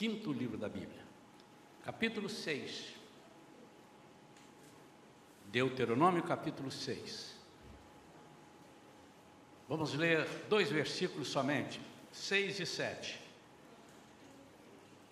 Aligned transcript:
quinto 0.00 0.32
livro 0.32 0.56
da 0.56 0.66
Bíblia, 0.66 1.02
capítulo 1.84 2.26
6. 2.26 2.94
Deuteronômio, 5.44 6.22
capítulo 6.22 6.70
6. 6.70 7.36
Vamos 9.68 9.92
ler 9.92 10.26
dois 10.48 10.70
versículos 10.70 11.28
somente, 11.28 11.82
6 12.12 12.60
e 12.60 12.64
7. 12.64 13.20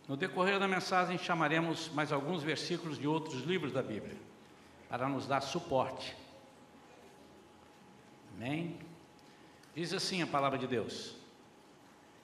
No 0.09 0.17
decorrer 0.17 0.59
da 0.59 0.67
mensagem, 0.67 1.19
chamaremos 1.19 1.91
mais 1.91 2.11
alguns 2.11 2.43
versículos 2.43 2.99
de 2.99 3.07
outros 3.07 3.43
livros 3.43 3.75
da 3.75 3.83
Bíblia, 3.83 4.17
para 4.89 5.07
nos 5.07 5.27
dar 5.27 5.43
suporte. 5.43 6.17
Amém? 8.35 8.79
Diz 9.75 9.93
assim 9.93 10.23
a 10.23 10.27
palavra 10.27 10.57
de 10.57 10.67
Deus: 10.67 11.15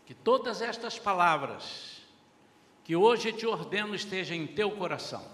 Que 0.06 0.14
todas 0.14 0.62
estas 0.62 0.98
palavras 0.98 1.93
que 2.84 2.94
hoje 2.94 3.32
te 3.32 3.46
ordeno 3.46 3.94
estejam 3.94 4.36
em 4.36 4.46
teu 4.46 4.70
coração. 4.70 5.24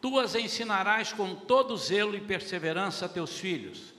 Tu 0.00 0.18
as 0.18 0.34
ensinarás 0.34 1.12
com 1.12 1.34
todo 1.34 1.76
zelo 1.76 2.16
e 2.16 2.20
perseverança 2.20 3.06
a 3.06 3.08
teus 3.08 3.36
filhos. 3.38 3.92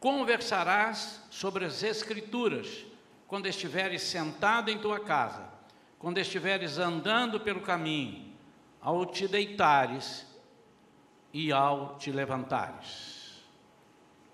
Conversarás 0.00 1.20
sobre 1.30 1.64
as 1.64 1.82
Escrituras 1.82 2.86
quando 3.26 3.46
estiveres 3.46 4.02
sentado 4.02 4.70
em 4.70 4.78
tua 4.78 5.00
casa 5.00 5.54
quando 6.04 6.18
estiveres 6.18 6.76
andando 6.76 7.40
pelo 7.40 7.62
caminho, 7.62 8.30
ao 8.78 9.06
te 9.06 9.26
deitares 9.26 10.26
e 11.32 11.50
ao 11.50 11.96
te 11.96 12.12
levantares. 12.12 13.42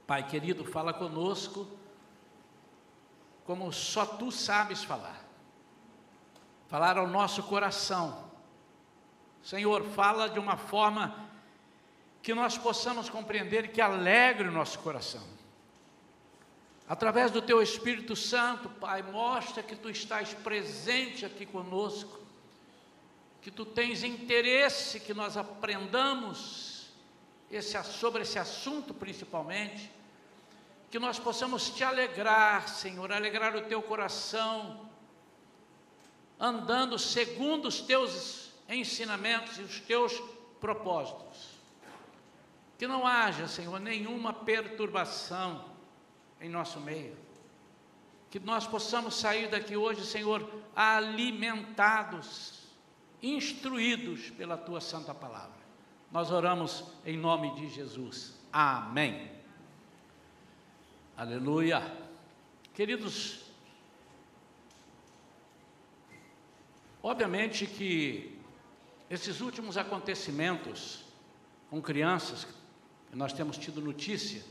Pai 0.05 0.27
querido, 0.27 0.65
fala 0.65 0.93
conosco 0.93 1.69
como 3.45 3.73
só 3.73 4.05
tu 4.05 4.33
sabes 4.33 4.83
falar. 4.83 5.20
Falar 6.71 6.97
ao 6.97 7.07
nosso 7.07 7.43
coração. 7.43 8.31
Senhor, 9.43 9.85
fala 9.91 10.31
de 10.31 10.39
uma 10.39 10.57
forma 10.57 11.29
que 12.23 12.33
nós 12.33 12.57
possamos 12.57 13.11
compreender 13.11 13.73
que 13.73 13.81
alegre 13.81 14.49
o 14.49 14.53
nosso 14.53 14.79
coração 14.79 15.41
Através 16.91 17.31
do 17.31 17.41
teu 17.41 17.63
Espírito 17.63 18.17
Santo, 18.17 18.69
Pai, 18.69 19.01
mostra 19.01 19.63
que 19.63 19.77
tu 19.77 19.89
estás 19.89 20.35
presente 20.35 21.25
aqui 21.25 21.47
conosco, 21.47 22.19
que 23.41 23.49
tu 23.49 23.65
tens 23.65 24.03
interesse 24.03 24.99
que 24.99 25.15
nós 25.15 25.37
aprendamos 25.37 26.91
esse, 27.49 27.81
sobre 27.85 28.23
esse 28.23 28.41
assunto 28.41 28.93
principalmente, 28.93 29.89
que 30.91 30.99
nós 30.99 31.17
possamos 31.17 31.71
te 31.71 31.85
alegrar, 31.85 32.69
Senhor, 32.69 33.13
alegrar 33.13 33.55
o 33.55 33.63
teu 33.63 33.81
coração, 33.81 34.90
andando 36.41 36.99
segundo 36.99 37.69
os 37.69 37.81
teus 37.81 38.51
ensinamentos 38.69 39.59
e 39.59 39.63
os 39.63 39.79
teus 39.81 40.21
propósitos. 40.59 41.51
Que 42.79 42.87
não 42.87 43.07
haja, 43.07 43.47
Senhor, 43.47 43.79
nenhuma 43.79 44.33
perturbação, 44.33 45.67
em 46.41 46.49
nosso 46.49 46.81
meio. 46.81 47.15
Que 48.31 48.41
nós 48.41 48.67
possamos 48.67 49.17
sair 49.17 49.51
daqui 49.51 49.77
hoje, 49.77 50.07
Senhor, 50.07 50.49
alimentados, 50.75 52.61
instruídos 53.23 54.31
pela 54.31 54.57
tua 54.57 54.81
santa 54.81 55.13
palavra. 55.13 55.61
Nós 56.11 56.31
oramos 56.31 56.85
em 57.05 57.19
nome 57.19 57.55
de 57.57 57.69
Jesus. 57.69 58.35
Amém. 58.51 59.31
Aleluia. 61.17 61.83
Queridos, 62.73 63.50
obviamente 67.03 67.67
que 67.67 68.39
esses 69.09 69.41
últimos 69.41 69.77
acontecimentos 69.77 71.05
com 71.69 71.81
crianças, 71.81 72.47
que 73.11 73.17
nós 73.17 73.33
temos 73.33 73.57
tido 73.57 73.81
notícia, 73.81 74.43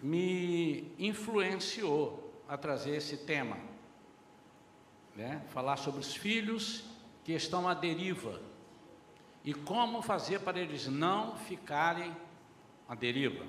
me 0.00 0.92
influenciou 0.98 2.42
a 2.48 2.56
trazer 2.56 2.96
esse 2.96 3.16
tema, 3.18 3.56
né? 5.16 5.42
falar 5.48 5.76
sobre 5.76 6.00
os 6.00 6.14
filhos 6.14 6.84
que 7.24 7.32
estão 7.32 7.68
à 7.68 7.74
deriva 7.74 8.40
e 9.44 9.52
como 9.52 10.00
fazer 10.00 10.40
para 10.40 10.58
eles 10.58 10.86
não 10.86 11.36
ficarem 11.36 12.16
à 12.88 12.94
deriva. 12.94 13.44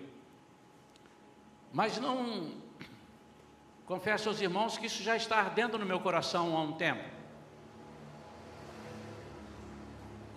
Mas 1.72 2.00
não, 2.00 2.52
confesso 3.86 4.30
aos 4.30 4.42
irmãos 4.42 4.78
que 4.78 4.88
isso 4.88 5.04
já 5.04 5.16
está 5.16 5.38
ardendo 5.38 5.78
no 5.78 5.86
meu 5.86 6.00
coração 6.00 6.58
há 6.58 6.62
um 6.62 6.74
tempo. 6.74 7.19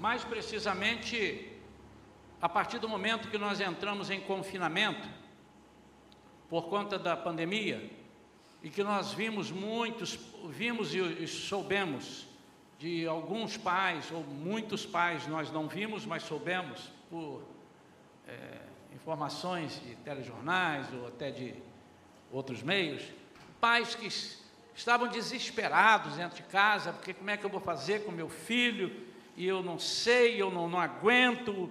Mais 0.02 0.24
precisamente, 0.24 1.48
a 2.40 2.48
partir 2.48 2.80
do 2.80 2.88
momento 2.88 3.28
que 3.28 3.38
nós 3.38 3.60
entramos 3.60 4.10
em 4.10 4.20
confinamento, 4.20 5.08
por 6.50 6.64
conta 6.64 6.98
da 6.98 7.16
pandemia 7.16 7.88
e 8.64 8.68
que 8.68 8.82
nós 8.82 9.12
vimos 9.12 9.52
muitos, 9.52 10.18
vimos 10.48 10.92
e 10.92 11.28
soubemos 11.28 12.26
de 12.80 13.06
alguns 13.06 13.56
pais, 13.56 14.10
ou 14.10 14.24
muitos 14.24 14.84
pais 14.84 15.28
nós 15.28 15.52
não 15.52 15.68
vimos, 15.68 16.04
mas 16.04 16.24
soubemos 16.24 16.90
por 17.08 17.44
é, 18.26 18.58
informações 18.96 19.80
de 19.80 19.94
telejornais 19.94 20.92
ou 20.92 21.06
até 21.06 21.30
de 21.30 21.54
outros 22.32 22.60
meios, 22.60 23.04
pais 23.60 23.94
que 23.94 24.08
estavam 24.74 25.06
desesperados 25.06 26.16
dentro 26.16 26.42
de 26.42 26.48
casa, 26.48 26.92
porque 26.92 27.14
como 27.14 27.30
é 27.30 27.36
que 27.36 27.46
eu 27.46 27.50
vou 27.50 27.60
fazer 27.60 28.04
com 28.04 28.10
meu 28.10 28.28
filho, 28.28 29.11
e 29.36 29.46
eu 29.46 29.62
não 29.62 29.78
sei, 29.78 30.40
eu 30.40 30.50
não, 30.50 30.68
não 30.68 30.78
aguento, 30.78 31.70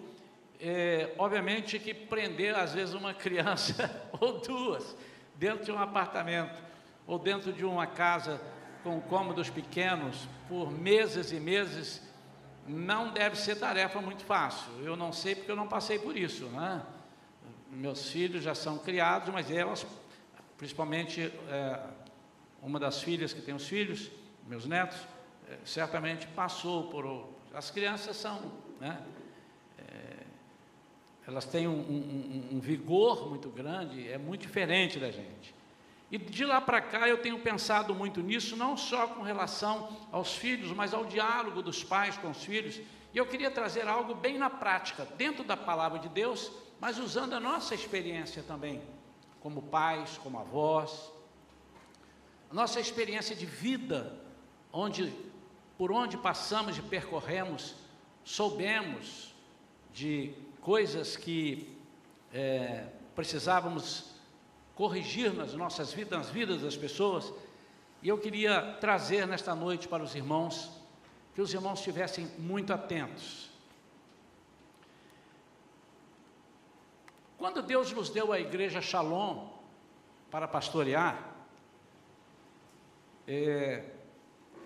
é, 0.59 1.13
obviamente 1.17 1.79
que 1.79 1.93
prender 1.93 2.55
às 2.55 2.73
vezes 2.73 2.93
uma 2.93 3.13
criança 3.15 4.09
ou 4.19 4.39
duas 4.39 4.95
dentro 5.35 5.65
de 5.65 5.71
um 5.71 5.79
apartamento 5.79 6.61
ou 7.07 7.17
dentro 7.17 7.51
de 7.51 7.65
uma 7.65 7.87
casa 7.87 8.41
com 8.83 8.99
cômodos 9.01 9.49
pequenos 9.49 10.27
por 10.47 10.71
meses 10.71 11.31
e 11.31 11.39
meses 11.39 12.01
não 12.67 13.11
deve 13.11 13.35
ser 13.35 13.55
tarefa 13.55 13.99
muito 14.01 14.23
fácil. 14.23 14.71
Eu 14.83 14.95
não 14.95 15.11
sei 15.11 15.35
porque 15.35 15.51
eu 15.51 15.55
não 15.55 15.67
passei 15.67 15.99
por 15.99 16.15
isso, 16.15 16.45
né? 16.47 16.81
Meus 17.71 18.09
filhos 18.09 18.43
já 18.43 18.53
são 18.53 18.77
criados, 18.77 19.29
mas 19.29 19.49
elas, 19.49 19.85
principalmente 20.57 21.33
é, 21.49 21.79
uma 22.61 22.79
das 22.79 23.01
filhas 23.01 23.33
que 23.33 23.41
tem 23.41 23.53
os 23.53 23.67
filhos, 23.67 24.11
meus 24.47 24.65
netos, 24.65 24.97
é, 25.49 25.57
certamente 25.65 26.27
passou 26.27 26.89
por. 26.89 27.40
As 27.53 27.69
crianças 27.69 28.15
são, 28.15 28.51
né? 28.79 29.03
elas 31.27 31.45
têm 31.45 31.67
um, 31.67 31.79
um, 31.79 32.49
um, 32.53 32.59
vigor 32.59 33.29
muito 33.29 33.49
grande, 33.49 34.07
é 34.09 34.17
muito 34.17 34.41
diferente 34.41 34.99
da 34.99 35.11
gente. 35.11 35.53
E 36.11 36.17
de 36.17 36.43
lá 36.43 36.59
para 36.59 36.81
cá 36.81 37.07
eu 37.07 37.19
tenho 37.19 37.39
pensado 37.39 37.95
muito 37.95 38.21
nisso, 38.21 38.57
não 38.57 38.75
só 38.75 39.07
com 39.07 39.21
relação 39.21 39.97
aos 40.11 40.35
filhos, 40.35 40.71
mas 40.73 40.93
ao 40.93 41.05
diálogo 41.05 41.61
dos 41.61 41.83
pais 41.83 42.17
com 42.17 42.31
os 42.31 42.43
filhos. 42.43 42.81
E 43.13 43.17
eu 43.17 43.25
queria 43.25 43.49
trazer 43.49 43.87
algo 43.87 44.13
bem 44.13 44.37
na 44.37 44.49
prática, 44.49 45.07
dentro 45.17 45.43
da 45.43 45.55
palavra 45.55 45.99
de 45.99 46.09
Deus, 46.09 46.51
mas 46.79 46.97
usando 46.97 47.33
a 47.33 47.39
nossa 47.39 47.75
experiência 47.75 48.43
também, 48.43 48.81
como 49.39 49.61
pais, 49.61 50.17
como 50.17 50.37
avós, 50.39 51.11
nossa 52.51 52.79
experiência 52.79 53.35
de 53.35 53.45
vida, 53.45 54.19
onde, 54.73 55.13
por 55.81 55.91
onde 55.91 56.15
passamos 56.15 56.77
e 56.77 56.81
percorremos, 56.83 57.73
soubemos 58.23 59.33
de 59.91 60.31
coisas 60.61 61.17
que 61.17 61.75
é, 62.31 62.85
precisávamos 63.15 64.13
corrigir 64.75 65.33
nas 65.33 65.55
nossas 65.55 65.91
vidas, 65.91 66.19
nas 66.19 66.29
vidas 66.29 66.61
das 66.61 66.77
pessoas, 66.77 67.33
e 67.99 68.07
eu 68.07 68.19
queria 68.19 68.77
trazer 68.79 69.25
nesta 69.25 69.55
noite 69.55 69.87
para 69.87 70.03
os 70.03 70.13
irmãos, 70.13 70.69
que 71.33 71.41
os 71.41 71.51
irmãos 71.51 71.79
estivessem 71.79 72.27
muito 72.37 72.71
atentos. 72.71 73.49
Quando 77.39 77.63
Deus 77.63 77.91
nos 77.91 78.11
deu 78.11 78.31
a 78.31 78.39
igreja 78.39 78.81
Shalom 78.81 79.47
para 80.29 80.47
pastorear, 80.47 81.33
é, 83.27 83.99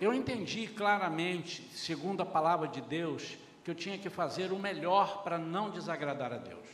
eu 0.00 0.12
entendi 0.12 0.66
claramente, 0.66 1.62
segundo 1.72 2.22
a 2.22 2.26
palavra 2.26 2.68
de 2.68 2.80
Deus, 2.80 3.36
que 3.64 3.70
eu 3.70 3.74
tinha 3.74 3.98
que 3.98 4.10
fazer 4.10 4.52
o 4.52 4.58
melhor 4.58 5.22
para 5.22 5.38
não 5.38 5.70
desagradar 5.70 6.32
a 6.32 6.38
Deus. 6.38 6.68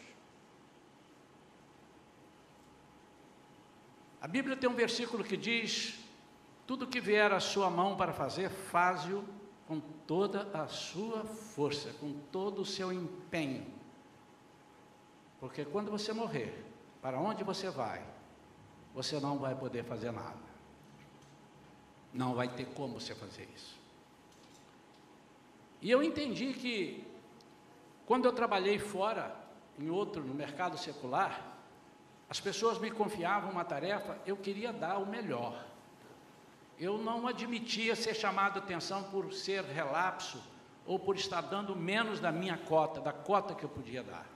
A 4.20 4.28
Bíblia 4.28 4.56
tem 4.56 4.68
um 4.68 4.74
versículo 4.74 5.24
que 5.24 5.36
diz: 5.36 5.98
Tudo 6.66 6.86
que 6.86 7.00
vier 7.00 7.32
à 7.32 7.40
sua 7.40 7.70
mão 7.70 7.96
para 7.96 8.12
fazer, 8.12 8.50
faze-o 8.50 9.24
com 9.66 9.80
toda 9.80 10.48
a 10.52 10.68
sua 10.68 11.24
força, 11.24 11.92
com 11.94 12.12
todo 12.30 12.62
o 12.62 12.66
seu 12.66 12.92
empenho. 12.92 13.66
Porque 15.40 15.64
quando 15.64 15.90
você 15.90 16.12
morrer, 16.12 16.64
para 17.00 17.18
onde 17.18 17.42
você 17.42 17.70
vai, 17.70 18.04
você 18.94 19.18
não 19.18 19.38
vai 19.38 19.54
poder 19.54 19.84
fazer 19.84 20.12
nada. 20.12 20.51
Não 22.12 22.34
vai 22.34 22.48
ter 22.48 22.66
como 22.66 23.00
você 23.00 23.14
fazer 23.14 23.48
isso. 23.54 23.80
E 25.80 25.90
eu 25.90 26.02
entendi 26.02 26.52
que, 26.52 27.04
quando 28.06 28.26
eu 28.26 28.32
trabalhei 28.32 28.78
fora, 28.78 29.34
em 29.78 29.90
outro, 29.90 30.22
no 30.22 30.34
mercado 30.34 30.78
secular, 30.78 31.52
as 32.28 32.40
pessoas 32.40 32.78
me 32.78 32.90
confiavam 32.90 33.50
uma 33.50 33.64
tarefa, 33.64 34.18
eu 34.24 34.36
queria 34.36 34.72
dar 34.72 34.98
o 34.98 35.06
melhor. 35.06 35.66
Eu 36.78 36.98
não 36.98 37.26
admitia 37.26 37.94
ser 37.94 38.14
chamado 38.14 38.58
atenção 38.58 39.04
por 39.04 39.32
ser 39.32 39.64
relapso 39.64 40.42
ou 40.86 40.98
por 40.98 41.16
estar 41.16 41.40
dando 41.42 41.76
menos 41.76 42.20
da 42.20 42.32
minha 42.32 42.56
cota, 42.56 43.00
da 43.00 43.12
cota 43.12 43.54
que 43.54 43.64
eu 43.64 43.68
podia 43.68 44.02
dar. 44.02 44.26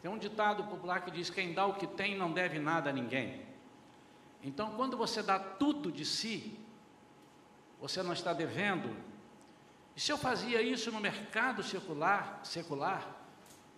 Tem 0.00 0.10
um 0.10 0.18
ditado 0.18 0.64
popular 0.64 1.04
que 1.04 1.10
diz: 1.10 1.28
quem 1.28 1.52
dá 1.52 1.66
o 1.66 1.74
que 1.74 1.86
tem 1.86 2.16
não 2.16 2.32
deve 2.32 2.58
nada 2.58 2.90
a 2.90 2.92
ninguém. 2.92 3.49
Então, 4.42 4.72
quando 4.76 4.96
você 4.96 5.22
dá 5.22 5.38
tudo 5.38 5.92
de 5.92 6.04
si, 6.04 6.58
você 7.80 8.02
não 8.02 8.12
está 8.12 8.32
devendo. 8.32 8.94
E 9.96 10.00
se 10.00 10.10
eu 10.12 10.18
fazia 10.18 10.62
isso 10.62 10.90
no 10.90 11.00
mercado 11.00 11.62
secular, 11.62 12.40
secular, 12.44 13.16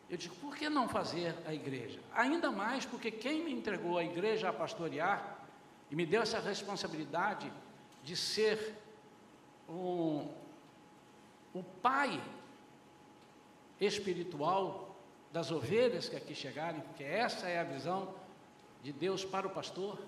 eu 0.08 0.16
digo, 0.16 0.34
por 0.36 0.54
que 0.54 0.68
não 0.68 0.88
fazer 0.88 1.34
a 1.46 1.54
igreja? 1.54 1.98
Ainda 2.12 2.50
mais 2.50 2.84
porque 2.84 3.10
quem 3.10 3.44
me 3.44 3.52
entregou 3.52 3.96
a 3.98 4.04
igreja 4.04 4.50
a 4.50 4.52
pastorear 4.52 5.38
e 5.90 5.96
me 5.96 6.04
deu 6.04 6.22
essa 6.22 6.38
responsabilidade 6.38 7.50
de 8.04 8.16
ser 8.16 8.76
um, 9.68 10.28
o 11.54 11.62
pai 11.62 12.22
espiritual 13.80 14.94
das 15.32 15.50
ovelhas 15.50 16.08
que 16.08 16.16
aqui 16.16 16.34
chegarem, 16.34 16.82
porque 16.82 17.04
essa 17.04 17.48
é 17.48 17.58
a 17.58 17.64
visão 17.64 18.14
de 18.82 18.92
Deus 18.92 19.24
para 19.24 19.46
o 19.46 19.50
pastor. 19.50 19.98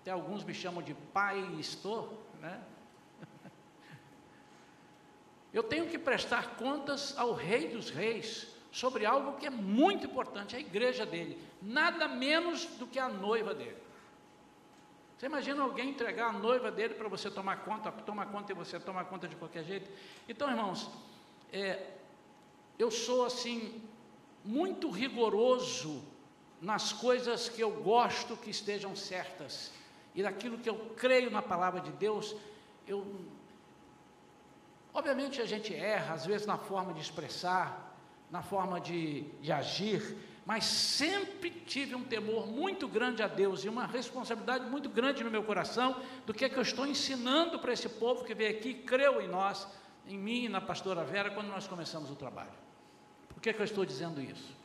Até 0.00 0.10
alguns 0.10 0.42
me 0.44 0.54
chamam 0.54 0.82
de 0.82 0.94
pai 0.94 1.38
estou, 1.58 2.22
né? 2.40 2.60
Eu 5.52 5.62
tenho 5.62 5.88
que 5.88 5.98
prestar 5.98 6.56
contas 6.56 7.16
ao 7.18 7.32
Rei 7.32 7.68
dos 7.68 7.90
Reis 7.90 8.48
sobre 8.70 9.04
algo 9.04 9.36
que 9.36 9.46
é 9.46 9.50
muito 9.50 10.06
importante, 10.06 10.54
a 10.54 10.60
igreja 10.60 11.04
dele, 11.04 11.42
nada 11.60 12.06
menos 12.06 12.64
do 12.64 12.86
que 12.86 12.98
a 12.98 13.08
noiva 13.08 13.52
dele. 13.52 13.76
Você 15.18 15.26
imagina 15.26 15.62
alguém 15.62 15.90
entregar 15.90 16.28
a 16.28 16.32
noiva 16.32 16.70
dele 16.70 16.94
para 16.94 17.08
você 17.08 17.30
tomar 17.30 17.58
conta, 17.58 17.90
tomar 17.92 18.26
conta 18.26 18.52
e 18.52 18.54
você 18.54 18.78
toma 18.80 19.04
conta 19.04 19.28
de 19.28 19.36
qualquer 19.36 19.64
jeito? 19.64 19.90
Então, 20.26 20.48
irmãos, 20.48 20.88
é, 21.52 21.94
eu 22.78 22.90
sou 22.90 23.26
assim 23.26 23.82
muito 24.42 24.88
rigoroso 24.88 26.02
nas 26.60 26.92
coisas 26.92 27.48
que 27.48 27.60
eu 27.60 27.70
gosto 27.82 28.36
que 28.36 28.50
estejam 28.50 28.96
certas 28.96 29.72
e 30.14 30.22
naquilo 30.22 30.58
que 30.58 30.68
eu 30.68 30.76
creio 30.96 31.30
na 31.30 31.42
palavra 31.42 31.80
de 31.80 31.92
Deus, 31.92 32.34
eu 32.86 33.06
obviamente 34.92 35.40
a 35.40 35.46
gente 35.46 35.74
erra 35.74 36.14
às 36.14 36.26
vezes 36.26 36.46
na 36.46 36.58
forma 36.58 36.92
de 36.92 37.00
expressar, 37.00 37.94
na 38.30 38.42
forma 38.42 38.80
de, 38.80 39.22
de 39.40 39.52
agir, 39.52 40.16
mas 40.44 40.64
sempre 40.64 41.50
tive 41.50 41.94
um 41.94 42.02
temor 42.02 42.46
muito 42.46 42.88
grande 42.88 43.22
a 43.22 43.28
Deus 43.28 43.64
e 43.64 43.68
uma 43.68 43.86
responsabilidade 43.86 44.64
muito 44.66 44.88
grande 44.88 45.22
no 45.22 45.30
meu 45.30 45.44
coração 45.44 46.00
do 46.26 46.34
que 46.34 46.44
é 46.44 46.48
que 46.48 46.56
eu 46.56 46.62
estou 46.62 46.86
ensinando 46.86 47.58
para 47.58 47.72
esse 47.72 47.88
povo 47.88 48.24
que 48.24 48.34
veio 48.34 48.50
aqui, 48.50 48.74
creu 48.74 49.20
em 49.20 49.28
nós, 49.28 49.66
em 50.06 50.18
mim 50.18 50.44
e 50.44 50.48
na 50.48 50.60
pastora 50.60 51.04
Vera 51.04 51.30
quando 51.30 51.48
nós 51.48 51.68
começamos 51.68 52.10
o 52.10 52.16
trabalho. 52.16 52.50
Por 53.28 53.40
que, 53.40 53.52
que 53.52 53.60
eu 53.60 53.64
estou 53.64 53.84
dizendo 53.84 54.20
isso? 54.20 54.59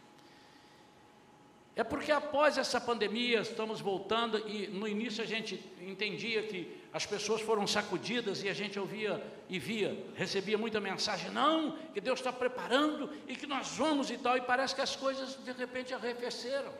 É 1.76 1.84
porque 1.84 2.12
após 2.12 2.58
essa 2.58 2.80
pandemia, 2.80 3.42
estamos 3.42 3.82
voltando, 3.82 4.38
e 4.48 4.68
no 4.68 4.88
início 4.88 5.22
a 5.22 5.28
gente 5.28 5.62
entendia 5.82 6.44
que 6.44 6.82
as 6.94 7.06
pessoas 7.06 7.42
foram 7.42 7.68
sacudidas 7.68 8.42
e 8.42 8.48
a 8.48 8.54
gente 8.54 8.80
ouvia 8.80 9.22
e 9.50 9.60
via, 9.60 10.06
recebia 10.16 10.58
muita 10.58 10.80
mensagem, 10.80 11.30
não, 11.32 11.78
que 11.94 12.00
Deus 12.00 12.20
está 12.20 12.32
preparando 12.32 13.12
e 13.28 13.36
que 13.36 13.46
nós 13.46 13.76
vamos 13.76 14.10
e 14.10 14.18
tal, 14.18 14.38
e 14.38 14.42
parece 14.42 14.74
que 14.74 14.80
as 14.80 14.96
coisas 14.96 15.36
de 15.44 15.52
repente 15.52 15.94
arrefeceram. 15.94 16.74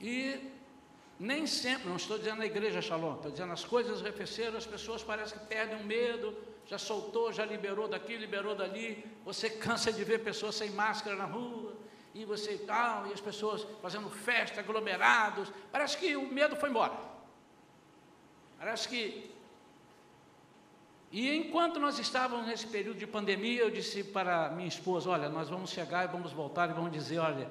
E 0.00 0.40
nem 1.18 1.46
sempre, 1.46 1.86
não 1.86 1.96
estou 1.96 2.16
dizendo 2.16 2.38
na 2.38 2.46
igreja 2.46 2.80
Shalom, 2.80 3.16
estou 3.16 3.30
dizendo 3.30 3.52
as 3.52 3.62
coisas 3.62 4.00
arrefeceram, 4.00 4.56
as 4.56 4.66
pessoas 4.66 5.02
parecem 5.02 5.38
que 5.38 5.44
perdem 5.44 5.76
o 5.76 5.84
medo, 5.84 6.34
já 6.66 6.78
soltou, 6.78 7.30
já 7.30 7.44
liberou 7.44 7.86
daqui, 7.86 8.16
liberou 8.16 8.54
dali. 8.54 9.04
Você 9.24 9.50
cansa 9.50 9.92
de 9.92 10.02
ver 10.02 10.20
pessoas 10.20 10.54
sem 10.54 10.70
máscara 10.70 11.16
na 11.16 11.26
rua, 11.26 11.74
e 12.14 12.24
você 12.24 12.58
tal, 12.58 13.06
e 13.06 13.12
as 13.12 13.20
pessoas 13.20 13.66
fazendo 13.80 14.10
festa, 14.10 14.60
aglomerados. 14.60 15.52
Parece 15.70 15.96
que 15.96 16.16
o 16.16 16.32
medo 16.32 16.56
foi 16.56 16.70
embora. 16.70 16.94
Parece 18.58 18.88
que. 18.88 19.30
E 21.12 21.34
enquanto 21.34 21.80
nós 21.80 21.98
estávamos 21.98 22.46
nesse 22.46 22.66
período 22.66 22.98
de 22.98 23.06
pandemia, 23.06 23.62
eu 23.62 23.70
disse 23.70 24.02
para 24.02 24.50
minha 24.50 24.68
esposa: 24.68 25.10
Olha, 25.10 25.28
nós 25.28 25.48
vamos 25.48 25.70
chegar 25.70 26.04
e 26.04 26.08
vamos 26.08 26.32
voltar 26.32 26.68
e 26.70 26.72
vamos 26.72 26.92
dizer: 26.92 27.18
Olha, 27.18 27.50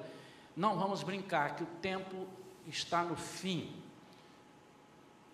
não 0.56 0.78
vamos 0.78 1.02
brincar, 1.02 1.56
que 1.56 1.62
o 1.62 1.68
tempo 1.80 2.26
está 2.66 3.02
no 3.02 3.16
fim. 3.16 3.74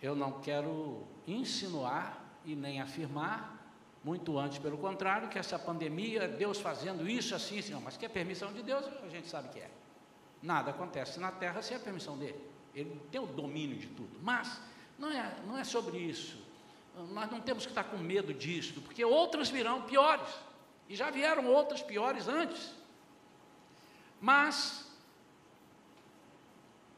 Eu 0.01 0.15
não 0.15 0.41
quero 0.41 1.03
insinuar 1.27 2.25
e 2.45 2.55
nem 2.55 2.81
afirmar 2.81 3.56
muito 4.07 4.39
antes, 4.39 4.59
pelo 4.59 4.79
contrário, 4.79 5.29
que 5.29 5.37
essa 5.37 5.59
pandemia, 5.59 6.29
Deus 6.29 6.61
fazendo 6.61 7.09
isso 7.09 7.35
assim, 7.35 7.59
assim, 7.59 7.75
mas 7.83 7.97
que 7.97 8.07
é 8.07 8.09
permissão 8.09 8.53
de 8.53 8.63
Deus, 8.63 8.85
a 9.05 9.09
gente 9.09 9.27
sabe 9.27 9.49
que 9.49 9.59
é. 9.59 9.69
Nada 10.41 10.71
acontece 10.71 11.19
na 11.19 11.33
terra 11.33 11.61
sem 11.61 11.77
a 11.77 11.81
permissão 11.81 12.17
dele. 12.17 12.41
Ele 12.73 13.03
tem 13.11 13.21
o 13.21 13.27
domínio 13.27 13.77
de 13.77 13.89
tudo. 13.89 14.17
Mas 14.23 14.61
não 14.97 15.11
é, 15.11 15.37
não 15.45 15.59
é 15.59 15.65
sobre 15.65 15.99
isso. 15.99 16.39
Nós 17.11 17.29
não 17.33 17.41
temos 17.41 17.67
que 17.67 17.73
estar 17.73 17.83
com 17.83 17.97
medo 17.97 18.33
disso, 18.33 18.81
porque 18.83 19.05
outras 19.05 19.51
virão 19.51 19.83
piores. 19.83 20.29
E 20.89 20.95
já 20.95 21.11
vieram 21.11 21.45
outras 21.49 21.83
piores 21.83 22.29
antes. 22.29 22.73
Mas 24.21 24.89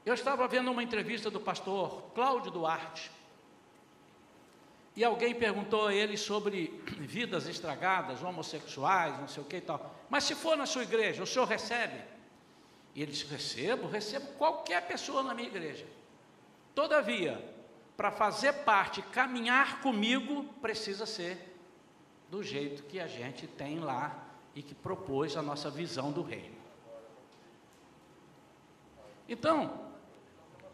eu 0.04 0.12
estava 0.12 0.46
vendo 0.46 0.70
uma 0.70 0.82
entrevista 0.82 1.30
do 1.30 1.40
pastor 1.40 2.02
Cláudio 2.14 2.50
Duarte, 2.50 3.10
e 4.98 5.04
alguém 5.04 5.32
perguntou 5.32 5.86
a 5.86 5.94
ele 5.94 6.16
sobre 6.16 6.82
vidas 6.98 7.46
estragadas, 7.46 8.20
homossexuais, 8.20 9.16
não 9.20 9.28
sei 9.28 9.44
o 9.44 9.46
que 9.46 9.58
e 9.58 9.60
tal. 9.60 9.94
Mas 10.10 10.24
se 10.24 10.34
for 10.34 10.56
na 10.56 10.66
sua 10.66 10.82
igreja, 10.82 11.22
o 11.22 11.26
senhor 11.26 11.44
recebe? 11.44 12.02
E 12.96 13.02
ele 13.02 13.12
disse: 13.12 13.24
recebo, 13.26 13.86
recebo 13.86 14.26
qualquer 14.32 14.88
pessoa 14.88 15.22
na 15.22 15.34
minha 15.34 15.46
igreja. 15.46 15.86
Todavia, 16.74 17.40
para 17.96 18.10
fazer 18.10 18.52
parte, 18.64 19.00
caminhar 19.00 19.80
comigo, 19.82 20.42
precisa 20.60 21.06
ser 21.06 21.56
do 22.28 22.42
jeito 22.42 22.82
que 22.82 22.98
a 22.98 23.06
gente 23.06 23.46
tem 23.46 23.78
lá 23.78 24.26
e 24.52 24.64
que 24.64 24.74
propôs 24.74 25.36
a 25.36 25.42
nossa 25.42 25.70
visão 25.70 26.10
do 26.10 26.22
reino. 26.22 26.58
Então, 29.28 29.80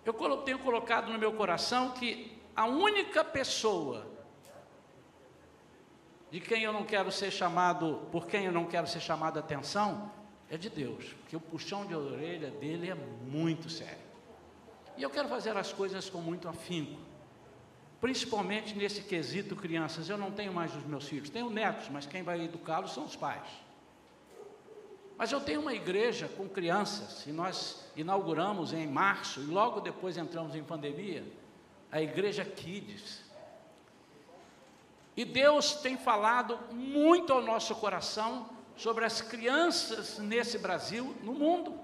eu 0.02 0.14
tenho 0.46 0.60
colocado 0.60 1.12
no 1.12 1.18
meu 1.18 1.34
coração 1.34 1.90
que 1.90 2.38
a 2.56 2.64
única 2.64 3.22
pessoa 3.22 4.13
de 6.34 6.40
quem 6.40 6.64
eu 6.64 6.72
não 6.72 6.82
quero 6.82 7.12
ser 7.12 7.30
chamado, 7.30 8.08
por 8.10 8.26
quem 8.26 8.46
eu 8.46 8.50
não 8.50 8.64
quero 8.64 8.88
ser 8.88 8.98
chamado 8.98 9.36
a 9.36 9.40
atenção, 9.40 10.10
é 10.50 10.56
de 10.56 10.68
Deus, 10.68 11.12
porque 11.20 11.36
o 11.36 11.40
puxão 11.40 11.86
de 11.86 11.94
orelha 11.94 12.50
dele 12.50 12.90
é 12.90 12.94
muito 12.96 13.70
sério. 13.70 14.02
E 14.96 15.02
eu 15.04 15.10
quero 15.10 15.28
fazer 15.28 15.56
as 15.56 15.72
coisas 15.72 16.10
com 16.10 16.18
muito 16.20 16.48
afinco, 16.48 17.00
principalmente 18.00 18.74
nesse 18.74 19.02
quesito 19.02 19.54
crianças. 19.54 20.08
Eu 20.08 20.18
não 20.18 20.32
tenho 20.32 20.52
mais 20.52 20.74
os 20.74 20.84
meus 20.84 21.06
filhos, 21.06 21.30
tenho 21.30 21.48
netos, 21.48 21.88
mas 21.88 22.04
quem 22.04 22.24
vai 22.24 22.42
educá-los 22.42 22.92
são 22.92 23.04
os 23.04 23.14
pais. 23.14 23.48
Mas 25.16 25.30
eu 25.30 25.40
tenho 25.40 25.60
uma 25.60 25.72
igreja 25.72 26.26
com 26.26 26.48
crianças, 26.48 27.24
e 27.28 27.30
nós 27.30 27.88
inauguramos 27.94 28.72
em 28.72 28.88
março, 28.88 29.40
e 29.40 29.44
logo 29.44 29.78
depois 29.78 30.16
entramos 30.16 30.56
em 30.56 30.64
pandemia, 30.64 31.24
a 31.92 32.02
igreja 32.02 32.44
Kids. 32.44 33.22
E 35.16 35.24
Deus 35.24 35.74
tem 35.74 35.96
falado 35.96 36.58
muito 36.72 37.32
ao 37.32 37.42
nosso 37.42 37.74
coração 37.76 38.48
sobre 38.76 39.04
as 39.04 39.20
crianças 39.20 40.18
nesse 40.18 40.58
Brasil, 40.58 41.14
no 41.22 41.32
mundo. 41.32 41.78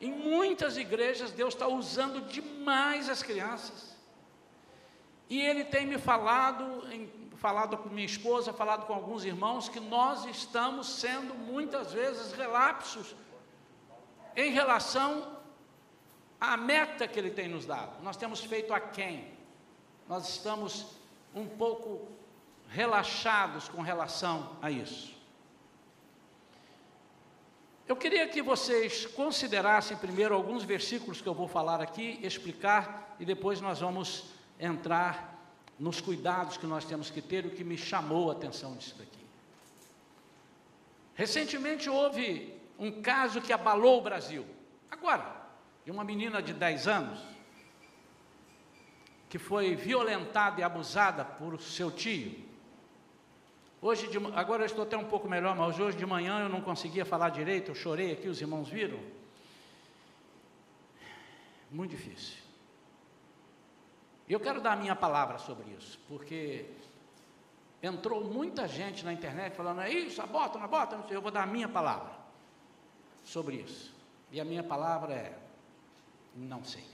Em 0.00 0.10
muitas 0.10 0.76
igrejas, 0.76 1.30
Deus 1.30 1.54
está 1.54 1.68
usando 1.68 2.20
demais 2.22 3.08
as 3.08 3.22
crianças. 3.22 3.94
E 5.30 5.40
Ele 5.40 5.64
tem 5.64 5.86
me 5.86 5.98
falado, 5.98 6.84
em, 6.92 7.10
falado 7.36 7.78
com 7.78 7.88
minha 7.88 8.04
esposa, 8.04 8.52
falado 8.52 8.86
com 8.86 8.92
alguns 8.92 9.24
irmãos, 9.24 9.68
que 9.68 9.80
nós 9.80 10.24
estamos 10.26 10.88
sendo 10.88 11.34
muitas 11.34 11.92
vezes 11.92 12.32
relapsos 12.32 13.14
em 14.36 14.50
relação 14.50 15.38
à 16.40 16.56
meta 16.56 17.06
que 17.06 17.18
Ele 17.18 17.30
tem 17.30 17.48
nos 17.48 17.64
dado. 17.64 18.02
Nós 18.02 18.16
temos 18.16 18.40
feito 18.40 18.74
a 18.74 18.80
quem? 18.80 19.32
Nós 20.08 20.28
estamos 20.28 20.86
um 21.34 21.46
pouco 21.46 22.08
relaxados 22.74 23.68
com 23.68 23.80
relação 23.82 24.56
a 24.60 24.68
isso. 24.70 25.14
Eu 27.86 27.94
queria 27.94 28.26
que 28.26 28.42
vocês 28.42 29.06
considerassem 29.06 29.96
primeiro 29.96 30.34
alguns 30.34 30.64
versículos 30.64 31.20
que 31.20 31.28
eu 31.28 31.34
vou 31.34 31.46
falar 31.46 31.80
aqui, 31.80 32.18
explicar 32.22 33.14
e 33.20 33.24
depois 33.24 33.60
nós 33.60 33.78
vamos 33.78 34.24
entrar 34.58 35.32
nos 35.78 36.00
cuidados 36.00 36.56
que 36.56 36.66
nós 36.66 36.84
temos 36.84 37.10
que 37.10 37.22
ter, 37.22 37.46
o 37.46 37.50
que 37.50 37.62
me 37.62 37.78
chamou 37.78 38.30
a 38.30 38.32
atenção 38.32 38.74
disso 38.76 38.96
daqui. 38.98 39.24
Recentemente 41.14 41.88
houve 41.88 42.58
um 42.76 42.90
caso 43.02 43.40
que 43.40 43.52
abalou 43.52 43.98
o 44.00 44.02
Brasil. 44.02 44.44
Agora, 44.90 45.44
de 45.84 45.92
uma 45.92 46.02
menina 46.02 46.42
de 46.42 46.52
10 46.52 46.88
anos, 46.88 47.20
que 49.28 49.38
foi 49.38 49.76
violentada 49.76 50.60
e 50.60 50.64
abusada 50.64 51.24
por 51.24 51.60
seu 51.60 51.90
tio. 51.90 52.53
Hoje, 53.86 54.08
de, 54.08 54.16
agora 54.34 54.62
eu 54.62 54.66
estou 54.66 54.82
até 54.82 54.96
um 54.96 55.04
pouco 55.04 55.28
melhor, 55.28 55.54
mas 55.54 55.78
hoje 55.78 55.94
de 55.94 56.06
manhã 56.06 56.40
eu 56.40 56.48
não 56.48 56.62
conseguia 56.62 57.04
falar 57.04 57.28
direito, 57.28 57.70
eu 57.70 57.74
chorei 57.74 58.12
aqui, 58.12 58.26
os 58.28 58.40
irmãos 58.40 58.66
viram. 58.66 58.98
Muito 61.70 61.90
difícil. 61.90 62.38
Eu 64.26 64.40
quero 64.40 64.62
dar 64.62 64.72
a 64.72 64.76
minha 64.76 64.96
palavra 64.96 65.36
sobre 65.36 65.70
isso, 65.72 66.00
porque 66.08 66.64
entrou 67.82 68.24
muita 68.24 68.66
gente 68.66 69.04
na 69.04 69.12
internet 69.12 69.54
falando, 69.54 69.82
é 69.82 69.90
isso, 69.92 70.22
abota, 70.22 70.56
não 70.56 70.64
abota, 70.64 71.04
eu 71.10 71.20
vou 71.20 71.30
dar 71.30 71.42
a 71.42 71.46
minha 71.46 71.68
palavra 71.68 72.10
sobre 73.22 73.56
isso. 73.56 73.92
E 74.32 74.40
a 74.40 74.46
minha 74.46 74.62
palavra 74.62 75.12
é, 75.12 75.38
não 76.34 76.64
sei. 76.64 76.86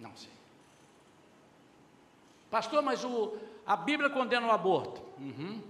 Não 0.00 0.16
sei. 0.16 0.32
Pastor, 2.50 2.82
mas 2.82 3.04
o, 3.04 3.36
a 3.68 3.76
Bíblia 3.76 4.08
condena 4.08 4.46
o 4.46 4.50
aborto. 4.50 5.02
Uhum. 5.18 5.62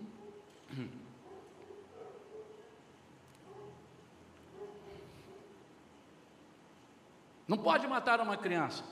Não 7.49 7.59
pode 7.59 7.89
matar 7.89 8.21
uma 8.21 8.37
criança. 8.37 8.85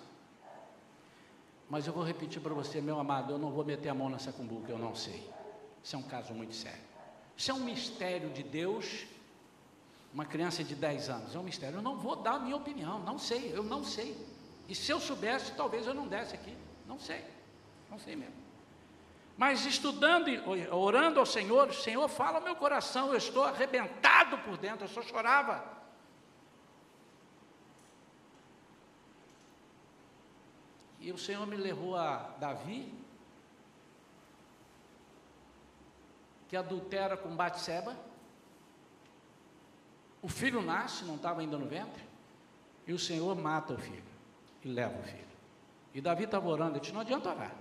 Mas 1.70 1.86
eu 1.86 1.92
vou 1.92 2.02
repetir 2.02 2.42
para 2.42 2.52
você, 2.52 2.80
meu 2.80 2.98
amado, 2.98 3.32
eu 3.32 3.38
não 3.38 3.52
vou 3.52 3.64
meter 3.64 3.90
a 3.90 3.94
mão 3.94 4.08
nessa 4.08 4.32
cumbuca, 4.32 4.72
eu 4.72 4.78
não 4.78 4.96
sei. 4.96 5.30
Isso 5.84 5.94
é 5.94 5.98
um 6.00 6.02
caso 6.02 6.34
muito 6.34 6.56
sério. 6.56 6.82
Isso 7.36 7.52
é 7.52 7.54
um 7.54 7.60
mistério 7.60 8.30
de 8.30 8.42
Deus. 8.42 9.06
Uma 10.12 10.24
criança 10.24 10.64
de 10.64 10.74
10 10.74 11.10
anos, 11.10 11.34
é 11.34 11.38
um 11.38 11.44
mistério. 11.44 11.76
Eu 11.76 11.82
não 11.82 11.96
vou 11.96 12.16
dar 12.16 12.34
a 12.34 12.38
minha 12.40 12.56
opinião, 12.56 12.98
não 12.98 13.20
sei, 13.20 13.52
eu 13.54 13.62
não 13.62 13.84
sei. 13.84 14.16
E 14.68 14.74
se 14.74 14.90
eu 14.90 14.98
soubesse, 14.98 15.52
talvez 15.52 15.86
eu 15.86 15.94
não 15.94 16.08
desse 16.08 16.34
aqui. 16.34 16.56
Não 16.88 16.98
sei, 16.98 17.24
não 17.88 18.00
sei 18.00 18.16
mesmo. 18.16 18.45
Mas 19.36 19.66
estudando, 19.66 20.30
orando 20.72 21.20
ao 21.20 21.26
Senhor, 21.26 21.72
Senhor 21.74 22.08
fala 22.08 22.38
ao 22.38 22.44
meu 22.44 22.56
coração, 22.56 23.08
eu 23.08 23.18
estou 23.18 23.44
arrebentado 23.44 24.38
por 24.38 24.56
dentro, 24.56 24.84
eu 24.84 24.88
só 24.88 25.02
chorava. 25.02 25.62
E 30.98 31.12
o 31.12 31.18
Senhor 31.18 31.46
me 31.46 31.56
levou 31.56 31.96
a 31.96 32.16
Davi, 32.40 32.92
que 36.48 36.56
adultera 36.56 37.16
com 37.16 37.36
Batseba. 37.36 37.94
O 40.22 40.28
filho 40.28 40.62
nasce, 40.62 41.04
não 41.04 41.16
estava 41.16 41.42
ainda 41.42 41.58
no 41.58 41.66
ventre, 41.66 42.02
e 42.86 42.92
o 42.92 42.98
Senhor 42.98 43.36
mata 43.36 43.74
o 43.74 43.78
filho 43.78 44.02
e 44.64 44.68
leva 44.68 44.98
o 44.98 45.02
filho. 45.02 45.26
E 45.92 46.00
Davi 46.00 46.24
estava 46.24 46.48
orando, 46.48 46.72
ele 46.72 46.80
disse, 46.80 46.92
não 46.92 47.02
adianta 47.02 47.28
orar, 47.28 47.54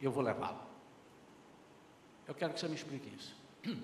eu 0.00 0.10
vou 0.10 0.22
levá-lo. 0.22 0.67
Eu 2.28 2.34
quero 2.34 2.52
que 2.52 2.60
você 2.60 2.68
me 2.68 2.74
explique 2.74 3.10
isso. 3.18 3.34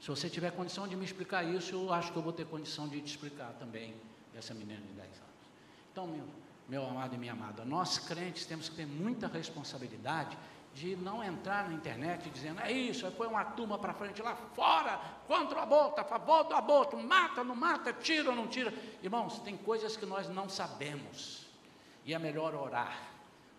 Se 0.00 0.08
você 0.08 0.30
tiver 0.30 0.52
condição 0.52 0.86
de 0.86 0.94
me 0.94 1.04
explicar 1.04 1.42
isso, 1.42 1.74
eu 1.74 1.92
acho 1.92 2.12
que 2.12 2.16
eu 2.16 2.22
vou 2.22 2.32
ter 2.32 2.46
condição 2.46 2.88
de 2.88 3.00
te 3.00 3.08
explicar 3.08 3.52
também 3.58 3.92
dessa 4.32 4.54
menina 4.54 4.80
de 4.80 4.92
10 4.92 4.98
anos. 4.98 5.20
Então, 5.90 6.06
meu, 6.06 6.24
meu 6.68 6.86
amado 6.86 7.14
e 7.14 7.18
minha 7.18 7.32
amada, 7.32 7.64
nós 7.64 7.98
crentes 7.98 8.46
temos 8.46 8.68
que 8.68 8.76
ter 8.76 8.86
muita 8.86 9.26
responsabilidade 9.26 10.38
de 10.74 10.94
não 10.94 11.24
entrar 11.24 11.68
na 11.68 11.74
internet 11.74 12.28
dizendo, 12.30 12.60
é 12.60 12.70
isso, 12.70 13.04
aí 13.06 13.10
põe 13.12 13.26
uma 13.26 13.44
turma 13.44 13.78
para 13.78 13.94
frente 13.94 14.22
lá 14.22 14.36
fora, 14.36 15.00
contra 15.26 15.58
o 15.58 15.62
aborto, 15.62 16.00
a 16.00 16.04
favor 16.04 16.44
do 16.44 16.54
aborto, 16.54 16.96
mata, 16.98 17.42
não 17.42 17.56
mata, 17.56 17.92
tira 17.94 18.30
ou 18.30 18.36
não 18.36 18.46
tira. 18.46 18.72
Irmãos, 19.02 19.40
tem 19.40 19.56
coisas 19.56 19.96
que 19.96 20.06
nós 20.06 20.28
não 20.28 20.48
sabemos. 20.48 21.46
E 22.04 22.14
é 22.14 22.18
melhor 22.18 22.54
orar, 22.54 22.96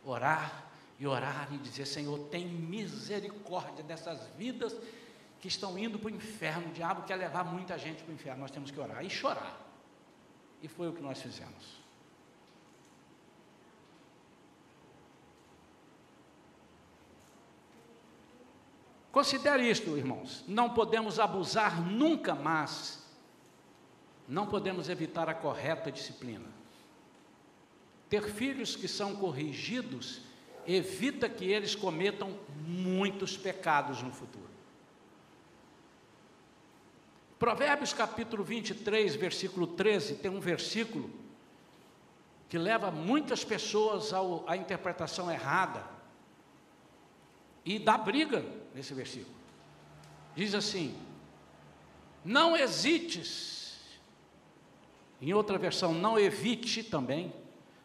orar 0.05 0.66
e 0.99 1.05
orar 1.05 1.47
e 1.53 1.57
dizer, 1.57 1.85
Senhor, 1.85 2.17
tem 2.29 2.47
misericórdia 2.47 3.83
dessas 3.83 4.27
vidas 4.37 4.75
que 5.39 5.47
estão 5.47 5.77
indo 5.77 5.99
para 5.99 6.07
o 6.07 6.15
inferno. 6.15 6.69
O 6.69 6.71
diabo 6.71 7.03
quer 7.03 7.15
levar 7.15 7.43
muita 7.43 7.77
gente 7.77 8.03
para 8.03 8.11
o 8.11 8.15
inferno. 8.15 8.41
Nós 8.41 8.51
temos 8.51 8.71
que 8.71 8.79
orar 8.79 9.05
e 9.05 9.09
chorar. 9.09 9.61
E 10.61 10.67
foi 10.67 10.89
o 10.89 10.93
que 10.93 11.01
nós 11.01 11.21
fizemos. 11.21 11.77
Considere 19.11 19.69
isto, 19.69 19.97
irmãos. 19.97 20.43
Não 20.47 20.71
podemos 20.71 21.19
abusar 21.19 21.81
nunca 21.81 22.35
mais. 22.35 23.03
Não 24.27 24.47
podemos 24.47 24.89
evitar 24.89 25.29
a 25.29 25.33
correta 25.33 25.91
disciplina. 25.91 26.47
Ter 28.09 28.23
filhos 28.23 28.75
que 28.75 28.87
são 28.87 29.15
corrigidos 29.15 30.26
evita 30.67 31.29
que 31.29 31.45
eles 31.45 31.73
cometam 31.73 32.37
muitos 32.65 33.37
pecados 33.37 34.03
no 34.03 34.11
futuro. 34.11 34.45
Provérbios 37.39 37.93
capítulo 37.93 38.43
23, 38.43 39.15
versículo 39.15 39.67
13, 39.67 40.15
tem 40.15 40.29
um 40.29 40.39
versículo 40.39 41.09
que 42.49 42.57
leva 42.57 42.91
muitas 42.91 43.43
pessoas 43.43 44.11
ao, 44.11 44.43
à 44.49 44.57
interpretação 44.57 45.31
errada 45.31 45.83
e 47.63 47.77
dá 47.77 47.97
briga 47.97 48.43
nesse 48.73 48.93
versículo. 48.93 49.35
Diz 50.35 50.55
assim: 50.55 50.97
Não 52.25 52.55
hesites, 52.57 53.79
em 55.21 55.33
outra 55.33 55.57
versão, 55.57 55.93
não 55.93 56.17
evite 56.17 56.83
também, 56.83 57.33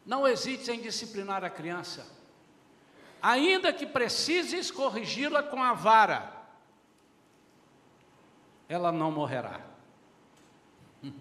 não 0.07 0.27
hesites 0.27 0.69
em 0.69 0.81
disciplinar 0.81 1.45
a 1.45 1.51
criança, 1.51 2.22
ainda 3.23 3.73
que 3.73 3.87
precises 3.87 4.71
corrigi-la 4.71 5.43
com 5.43 5.63
a 5.63 5.73
vara, 5.73 6.33
ela 8.69 8.91
não 8.91 9.13
morrerá. 9.13 9.61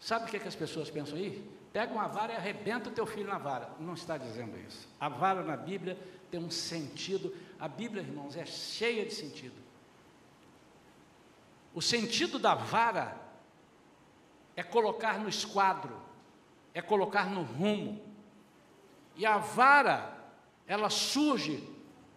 Sabe 0.00 0.24
o 0.24 0.28
que, 0.28 0.36
é 0.36 0.40
que 0.40 0.48
as 0.48 0.56
pessoas 0.56 0.90
pensam 0.90 1.16
aí? 1.16 1.48
Pega 1.72 1.92
uma 1.92 2.08
vara 2.08 2.32
e 2.32 2.36
arrebenta 2.36 2.88
o 2.88 2.92
teu 2.92 3.06
filho 3.06 3.28
na 3.28 3.38
vara. 3.38 3.70
Não 3.78 3.94
está 3.94 4.18
dizendo 4.18 4.58
isso. 4.58 4.88
A 4.98 5.08
vara 5.08 5.42
na 5.42 5.56
Bíblia 5.56 5.96
tem 6.30 6.40
um 6.40 6.50
sentido. 6.50 7.34
A 7.60 7.68
Bíblia, 7.68 8.02
irmãos, 8.02 8.36
é 8.36 8.44
cheia 8.44 9.06
de 9.06 9.14
sentido. 9.14 9.54
O 11.72 11.80
sentido 11.80 12.38
da 12.38 12.54
vara 12.54 13.16
é 14.56 14.62
colocar 14.62 15.18
no 15.20 15.28
esquadro, 15.28 15.96
é 16.74 16.82
colocar 16.82 17.30
no 17.30 17.42
rumo. 17.42 18.00
E 19.14 19.24
a 19.24 19.38
vara, 19.38 20.19
ela 20.70 20.88
surge 20.88 21.68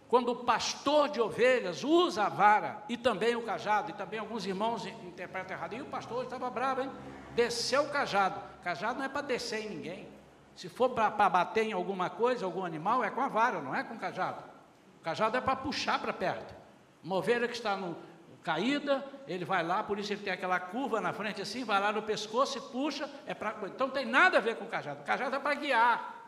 quando 0.08 0.30
o 0.30 0.36
pastor 0.36 1.10
de 1.10 1.20
ovelhas 1.20 1.84
usa 1.84 2.26
a 2.26 2.30
vara 2.30 2.84
e 2.88 2.96
também 2.96 3.36
o 3.36 3.42
cajado, 3.42 3.90
e 3.90 3.94
também 3.94 4.20
alguns 4.20 4.46
irmãos 4.46 4.86
interpretam 4.86 5.58
errado. 5.58 5.74
E 5.74 5.82
o 5.82 5.86
pastor 5.86 6.24
estava 6.24 6.52
bravo, 6.52 6.82
hein? 6.82 6.92
Desceu 7.34 7.82
o 7.82 7.90
cajado. 7.90 8.40
Cajado 8.64 9.00
não 9.00 9.06
é 9.06 9.10
para 9.10 9.24
descer 9.24 9.66
em 9.66 9.70
ninguém. 9.70 10.08
Se 10.56 10.70
for 10.70 10.92
para 10.92 11.10
bater 11.10 11.64
em 11.64 11.72
alguma 11.72 12.12
coisa, 12.12 12.46
algum 12.46 12.64
animal, 12.64 13.04
é 13.04 13.10
com 13.10 13.22
a 13.22 13.28
vara, 13.28 13.60
não 13.60 13.74
é 13.74 13.84
com 13.84 13.96
o 13.96 14.00
cajado. 14.00 14.44
O 15.00 15.04
cajado 15.04 15.36
é 15.36 15.42
para 15.42 15.56
puxar 15.56 15.98
para 15.98 16.14
perto. 16.14 16.54
Uma 17.04 17.16
ovelha 17.16 17.48
que 17.48 17.56
está 17.56 17.76
no, 17.76 17.98
caída, 18.44 19.04
ele 19.28 19.46
vai 19.46 19.64
lá, 19.64 19.82
por 19.84 19.98
isso 19.98 20.14
ele 20.14 20.22
tem 20.22 20.32
aquela 20.32 20.60
curva 20.60 21.02
na 21.02 21.12
frente 21.12 21.42
assim, 21.42 21.64
vai 21.64 21.80
lá 21.80 21.92
no 21.92 22.04
pescoço 22.04 22.60
e 22.60 22.62
puxa, 22.62 23.10
é 23.26 23.34
para. 23.34 23.56
Então 23.66 23.88
não 23.88 23.94
tem 23.94 24.06
nada 24.06 24.38
a 24.38 24.42
ver 24.42 24.58
com 24.58 24.66
o 24.66 24.68
cajado. 24.68 25.02
O 25.02 25.04
cajado 25.04 25.36
é 25.36 25.40
para 25.40 25.56
guiar. 25.56 26.23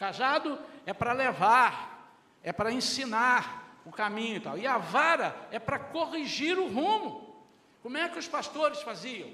Cajado 0.00 0.58
é 0.86 0.94
para 0.94 1.12
levar, 1.12 2.10
é 2.42 2.54
para 2.54 2.72
ensinar 2.72 3.76
o 3.84 3.92
caminho 3.92 4.38
e 4.38 4.40
tal. 4.40 4.56
E 4.56 4.66
a 4.66 4.78
vara 4.78 5.36
é 5.50 5.58
para 5.58 5.78
corrigir 5.78 6.58
o 6.58 6.72
rumo. 6.72 7.36
Como 7.82 7.98
é 7.98 8.08
que 8.08 8.18
os 8.18 8.26
pastores 8.26 8.80
faziam? 8.80 9.30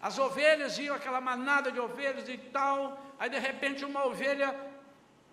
As 0.00 0.18
ovelhas 0.18 0.78
iam, 0.78 0.96
aquela 0.96 1.20
manada 1.20 1.70
de 1.70 1.78
ovelhas 1.78 2.26
e 2.26 2.38
tal, 2.38 2.98
aí 3.18 3.28
de 3.28 3.38
repente 3.38 3.84
uma 3.84 4.06
ovelha 4.06 4.58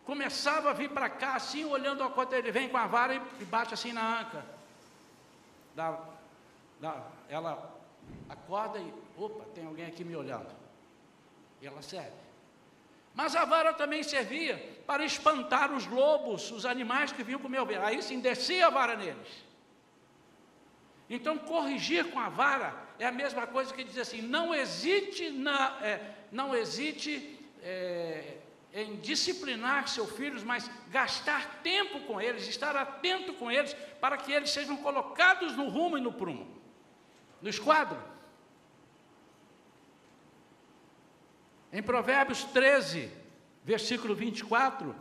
começava 0.03 0.72
a 0.72 0.74
vir 0.74 0.89
para 0.89 1.10
cá, 1.10 1.36
assim, 1.36 1.63
olhando 1.63 2.03
a 2.03 2.10
conta, 2.10 2.36
ele 2.36 2.51
vem 2.51 2.67
com 2.67 2.75
a 2.77 2.86
vara 2.86 3.15
e 3.15 3.46
bate 3.46 3.74
assim 3.74 3.94
na 3.94 4.20
anca. 4.20 4.46
Dá, 5.74 5.98
dá, 6.82 7.01
ela 7.29 7.74
acorda 8.27 8.77
e, 8.77 8.94
opa, 9.17 9.46
tem 9.55 9.65
alguém 9.65 9.86
aqui 9.86 10.03
me 10.03 10.17
olhando. 10.17 10.53
E 11.62 11.65
ela 11.65 11.82
serve. 11.82 12.25
Mas 13.16 13.34
a 13.36 13.46
vara 13.46 13.74
também 13.74 14.04
servia 14.04 14.58
para 14.86 15.06
espantar 15.06 15.72
os 15.72 15.88
lobos, 15.88 16.52
os 16.52 16.66
animais 16.66 17.14
que 17.14 17.24
vinham 17.24 17.40
comer 17.40 17.60
ovelha. 17.60 17.86
Aí 17.86 18.02
sim, 18.04 18.20
descia 18.20 18.68
a 18.68 18.70
vara 18.70 18.96
neles. 18.96 19.46
Então, 21.10 21.38
corrigir 21.38 22.12
com 22.12 22.20
a 22.20 22.30
vara 22.30 22.76
é 23.00 23.06
a 23.06 23.12
mesma 23.12 23.48
coisa 23.48 23.74
que 23.74 23.84
dizer 23.84 24.02
assim: 24.02 24.22
não 24.22 24.54
hesite, 24.54 25.30
na, 25.30 25.78
é, 25.82 26.02
não 26.30 26.54
hesite 26.54 27.40
é, 27.64 28.38
em 28.74 28.98
disciplinar 28.98 29.88
seus 29.88 30.12
filhos, 30.12 30.44
mas 30.44 30.70
gastar 30.90 31.62
tempo 31.64 32.02
com 32.02 32.20
eles, 32.20 32.48
estar 32.48 32.76
atento 32.76 33.34
com 33.34 33.50
eles, 33.50 33.74
para 34.02 34.18
que 34.18 34.34
eles 34.34 34.50
sejam 34.50 34.76
colocados 34.76 35.56
no 35.56 35.70
rumo 35.70 35.98
e 35.98 36.02
no 36.02 36.12
prumo, 36.12 36.48
no 37.42 37.48
esquadro. 37.48 38.15
Em 41.72 41.82
Provérbios 41.82 42.44
13, 42.46 43.12
versículo 43.64 44.16
24, 44.16 44.96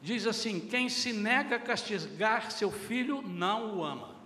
diz 0.00 0.26
assim: 0.26 0.60
Quem 0.60 0.88
se 0.88 1.12
nega 1.12 1.56
a 1.56 1.60
castigar 1.60 2.50
seu 2.50 2.70
filho 2.70 3.22
não 3.22 3.78
o 3.78 3.84
ama. 3.84 4.16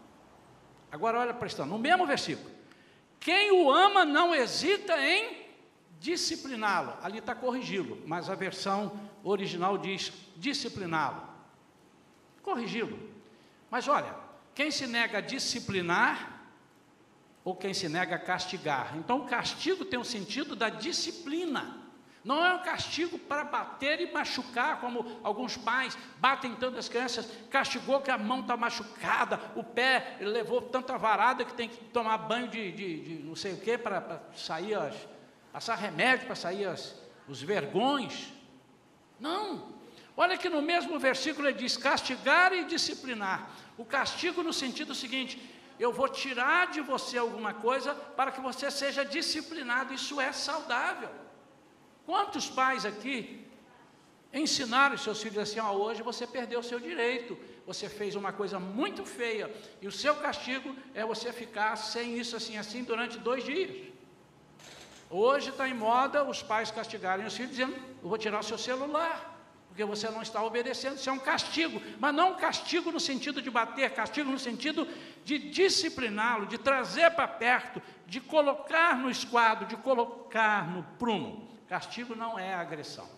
Agora 0.91 1.19
olha 1.19 1.35
prestando, 1.35 1.71
no 1.71 1.79
mesmo 1.79 2.07
versículo. 2.07 2.51
Quem 3.19 3.53
o 3.53 3.71
ama 3.71 4.05
não 4.05 4.35
hesita 4.35 5.01
em 5.01 5.47
discipliná-lo. 6.01 6.97
Ali 7.03 7.19
está 7.19 7.35
corrigi-lo, 7.35 8.03
mas 8.05 8.29
a 8.29 8.35
versão 8.35 9.01
original 9.23 9.79
diz 9.79 10.12
discipliná-lo. 10.37 11.23
Corrigi-lo. 12.43 12.99
Mas 13.71 13.87
olha, 13.87 14.15
quem 14.55 14.71
se 14.71 14.87
nega 14.87 15.19
a 15.19 15.21
disciplinar 15.21 16.32
ou 17.44 17.56
quem 17.56 17.75
se 17.75 17.88
nega 17.88 18.16
a 18.16 18.18
castigar. 18.18 18.96
Então 18.96 19.18
o 19.18 19.26
castigo 19.26 19.84
tem 19.84 19.99
o 19.99 20.04
sentido 20.04 20.54
da 20.54 20.68
disciplina. 20.68 21.82
Não 22.25 22.44
é 22.44 22.54
um 22.54 22.62
castigo 22.62 23.18
para 23.18 23.42
bater 23.42 24.00
e 24.00 24.12
machucar, 24.12 24.80
como 24.80 25.18
alguns 25.25 25.56
pais 25.56 25.99
batem 26.18 26.54
tantas 26.54 26.88
crianças, 26.88 27.28
castigou 27.50 28.00
que 28.00 28.12
a 28.12 28.18
mão 28.18 28.40
está 28.40 28.56
machucada, 28.56 29.40
o 29.56 29.64
pé 29.64 30.18
levou 30.20 30.62
tanta 30.62 30.96
varada 30.96 31.44
que 31.44 31.52
tem 31.52 31.68
que 31.68 31.76
tomar 31.87 32.18
banho 32.18 32.46
de, 32.46 32.70
de, 32.70 33.00
de 33.00 33.22
não 33.25 33.34
sei 33.34 33.54
o 33.54 33.56
que 33.56 33.76
para 33.76 34.22
sair 34.37 34.75
as, 34.75 34.94
passar 35.52 35.75
remédio 35.75 36.26
para 36.26 36.37
sair 36.37 36.66
as, 36.66 36.94
os 37.26 37.42
vergões. 37.42 38.32
Não. 39.18 39.72
Olha 40.16 40.38
que 40.38 40.49
no 40.49 40.62
mesmo 40.62 40.99
versículo 41.00 41.49
ele 41.49 41.58
diz 41.58 41.76
castigar 41.76 42.52
e 42.52 42.64
disciplinar. 42.64 43.50
O 43.76 43.84
castigo 43.84 44.44
no 44.44 44.52
sentido 44.52 44.94
seguinte: 44.94 45.42
eu 45.79 45.93
vou 45.93 46.09
tirar 46.09 46.71
de 46.71 46.81
você 46.81 47.19
alguma 47.19 47.55
coisa 47.55 47.95
para 47.95 48.31
que 48.31 48.41
você 48.41 48.71
seja 48.71 49.05
disciplinado. 49.05 49.95
Isso 49.95 50.21
é 50.21 50.33
saudável. 50.33 51.11
Quantos 52.05 52.49
pais 52.49 52.85
aqui 52.85 53.47
ensinaram 54.33 54.97
seus 54.97 55.23
filhos 55.23 55.38
assim: 55.38 55.61
hoje 55.61 56.02
você 56.02 56.26
perdeu 56.26 56.61
o 56.61 56.62
seu 56.62 56.81
direito, 56.81 57.38
você 57.67 57.88
fez 57.88 58.14
uma 58.14 58.33
coisa 58.33 58.59
muito 58.59 59.05
feia, 59.05 59.52
e 59.81 59.87
o 59.87 59.93
seu 59.93 60.17
castigo 60.17 60.75
é 60.95 61.05
você 61.05 61.33
ficar 61.33 61.76
sem 61.76 62.19
isso 62.19 62.37
assim 62.37 62.57
assim 62.57 62.83
durante 62.83 63.19
dois 63.19 63.45
dias. 63.45 63.93
Hoje 65.11 65.50
está 65.50 65.69
em 65.69 65.75
moda 65.75 66.25
os 66.25 66.43
pais 66.43 66.71
castigarem 66.71 67.26
os 67.26 67.37
filhos 67.37 67.50
dizendo: 67.50 67.76
Eu 68.02 68.09
vou 68.09 68.19
tirar 68.19 68.41
o 68.41 68.43
seu 68.43 68.57
celular, 68.57 69.32
porque 69.73 69.87
você 69.87 70.11
não 70.11 70.21
está 70.21 70.43
obedecendo. 70.43 70.97
Isso 70.97 71.09
é 71.09 71.12
um 71.14 71.19
castigo, 71.19 71.81
mas 71.99 72.14
não 72.14 72.33
um 72.33 72.37
castigo 72.37 72.93
no 72.93 73.00
sentido 73.00 73.41
de 73.41 73.50
bater, 73.50 73.91
castigo 73.95 74.31
no 74.31 74.38
sentido 74.38 74.87
de 75.25 75.38
discipliná-lo, 75.38 76.45
de 76.45 76.59
trazer 76.59 77.11
para 77.12 77.26
perto, 77.26 77.81
de 78.07 78.21
colocar 78.21 78.99
no 78.99 79.09
esquadro, 79.09 79.67
de 79.67 79.75
colocar 79.79 80.69
no 80.71 80.83
prumo. 80.99 81.49
Castigo 81.71 82.14
não 82.14 82.38
é 82.38 82.52
agressão. 82.52 83.09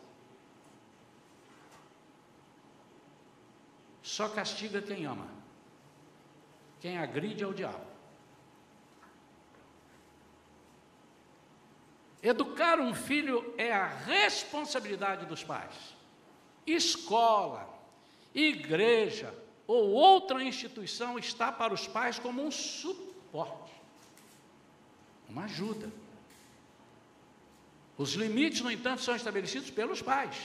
Só 4.00 4.28
castiga 4.28 4.80
quem 4.80 5.06
ama. 5.06 5.26
Quem 6.78 6.98
agride 6.98 7.42
é 7.42 7.46
o 7.48 7.52
diabo. 7.52 7.84
Educar 12.22 12.78
um 12.78 12.94
filho 12.94 13.52
é 13.58 13.72
a 13.72 13.86
responsabilidade 13.88 15.26
dos 15.26 15.42
pais. 15.42 15.93
Escola, 16.66 17.68
igreja 18.34 19.34
ou 19.66 19.90
outra 19.90 20.42
instituição 20.42 21.18
está 21.18 21.50
para 21.50 21.72
os 21.72 21.86
pais 21.86 22.18
como 22.18 22.42
um 22.42 22.50
suporte, 22.50 23.72
uma 25.28 25.44
ajuda. 25.44 25.90
Os 27.96 28.12
limites, 28.14 28.60
no 28.60 28.70
entanto, 28.70 29.02
são 29.02 29.14
estabelecidos 29.14 29.70
pelos 29.70 30.02
pais, 30.02 30.36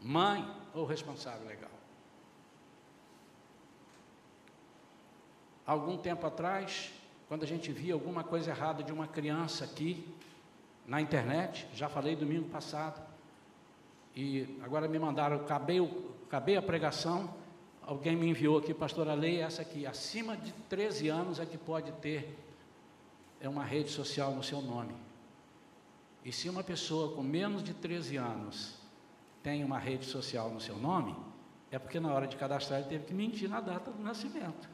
mãe 0.00 0.48
ou 0.72 0.86
responsável 0.86 1.46
legal. 1.46 1.70
Algum 5.66 5.98
tempo 5.98 6.26
atrás, 6.26 6.90
quando 7.28 7.44
a 7.44 7.46
gente 7.46 7.70
via 7.70 7.94
alguma 7.94 8.24
coisa 8.24 8.50
errada 8.50 8.82
de 8.82 8.92
uma 8.92 9.06
criança 9.06 9.64
aqui 9.64 10.04
na 10.86 11.00
internet, 11.00 11.68
já 11.74 11.88
falei 11.88 12.16
domingo 12.16 12.48
passado, 12.48 13.00
e 14.14 14.58
agora 14.62 14.88
me 14.88 14.98
mandaram, 14.98 15.36
acabei, 15.36 15.78
acabei 16.26 16.56
a 16.56 16.62
pregação, 16.62 17.34
alguém 17.82 18.16
me 18.16 18.28
enviou 18.28 18.58
aqui, 18.58 18.74
pastora 18.74 19.14
Lei, 19.14 19.40
essa 19.40 19.62
aqui, 19.62 19.86
acima 19.86 20.36
de 20.36 20.52
13 20.68 21.08
anos 21.08 21.38
é 21.38 21.46
que 21.46 21.58
pode 21.58 21.92
ter 21.92 22.36
é 23.40 23.48
uma 23.48 23.64
rede 23.64 23.90
social 23.90 24.32
no 24.34 24.42
seu 24.42 24.60
nome. 24.60 24.94
E 26.24 26.30
se 26.30 26.48
uma 26.48 26.62
pessoa 26.62 27.16
com 27.16 27.22
menos 27.22 27.64
de 27.64 27.72
13 27.72 28.18
anos 28.18 28.78
tem 29.42 29.64
uma 29.64 29.78
rede 29.78 30.04
social 30.04 30.50
no 30.50 30.60
seu 30.60 30.76
nome, 30.76 31.16
é 31.70 31.78
porque 31.78 31.98
na 31.98 32.12
hora 32.12 32.26
de 32.26 32.36
cadastrar 32.36 32.80
ele 32.80 32.88
teve 32.88 33.06
que 33.06 33.14
mentir 33.14 33.48
na 33.48 33.60
data 33.60 33.90
do 33.90 34.02
nascimento. 34.02 34.68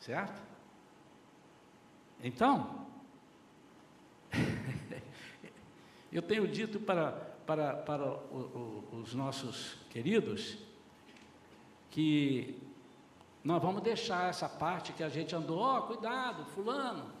Certo? 0.00 0.42
Então, 2.22 2.86
eu 6.10 6.22
tenho 6.22 6.48
dito 6.48 6.80
para, 6.80 7.33
para, 7.46 7.74
para 7.74 8.04
o, 8.04 8.84
o, 8.92 9.00
os 9.00 9.14
nossos 9.14 9.76
queridos 9.90 10.58
que 11.90 12.60
nós 13.42 13.62
vamos 13.62 13.82
deixar 13.82 14.28
essa 14.28 14.48
parte 14.48 14.92
que 14.92 15.02
a 15.02 15.08
gente 15.08 15.34
andou, 15.34 15.58
ó, 15.58 15.78
oh, 15.78 15.82
cuidado, 15.82 16.44
fulano, 16.46 17.12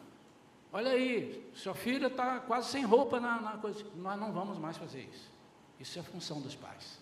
olha 0.72 0.92
aí, 0.92 1.50
seu 1.54 1.74
filho 1.74 2.06
está 2.06 2.40
quase 2.40 2.70
sem 2.70 2.84
roupa 2.84 3.20
na, 3.20 3.40
na 3.40 3.52
coisa. 3.58 3.84
Nós 3.94 4.18
não 4.18 4.32
vamos 4.32 4.58
mais 4.58 4.76
fazer 4.76 5.02
isso. 5.02 5.30
Isso 5.78 5.98
é 5.98 6.02
função 6.02 6.40
dos 6.40 6.54
pais. 6.54 6.98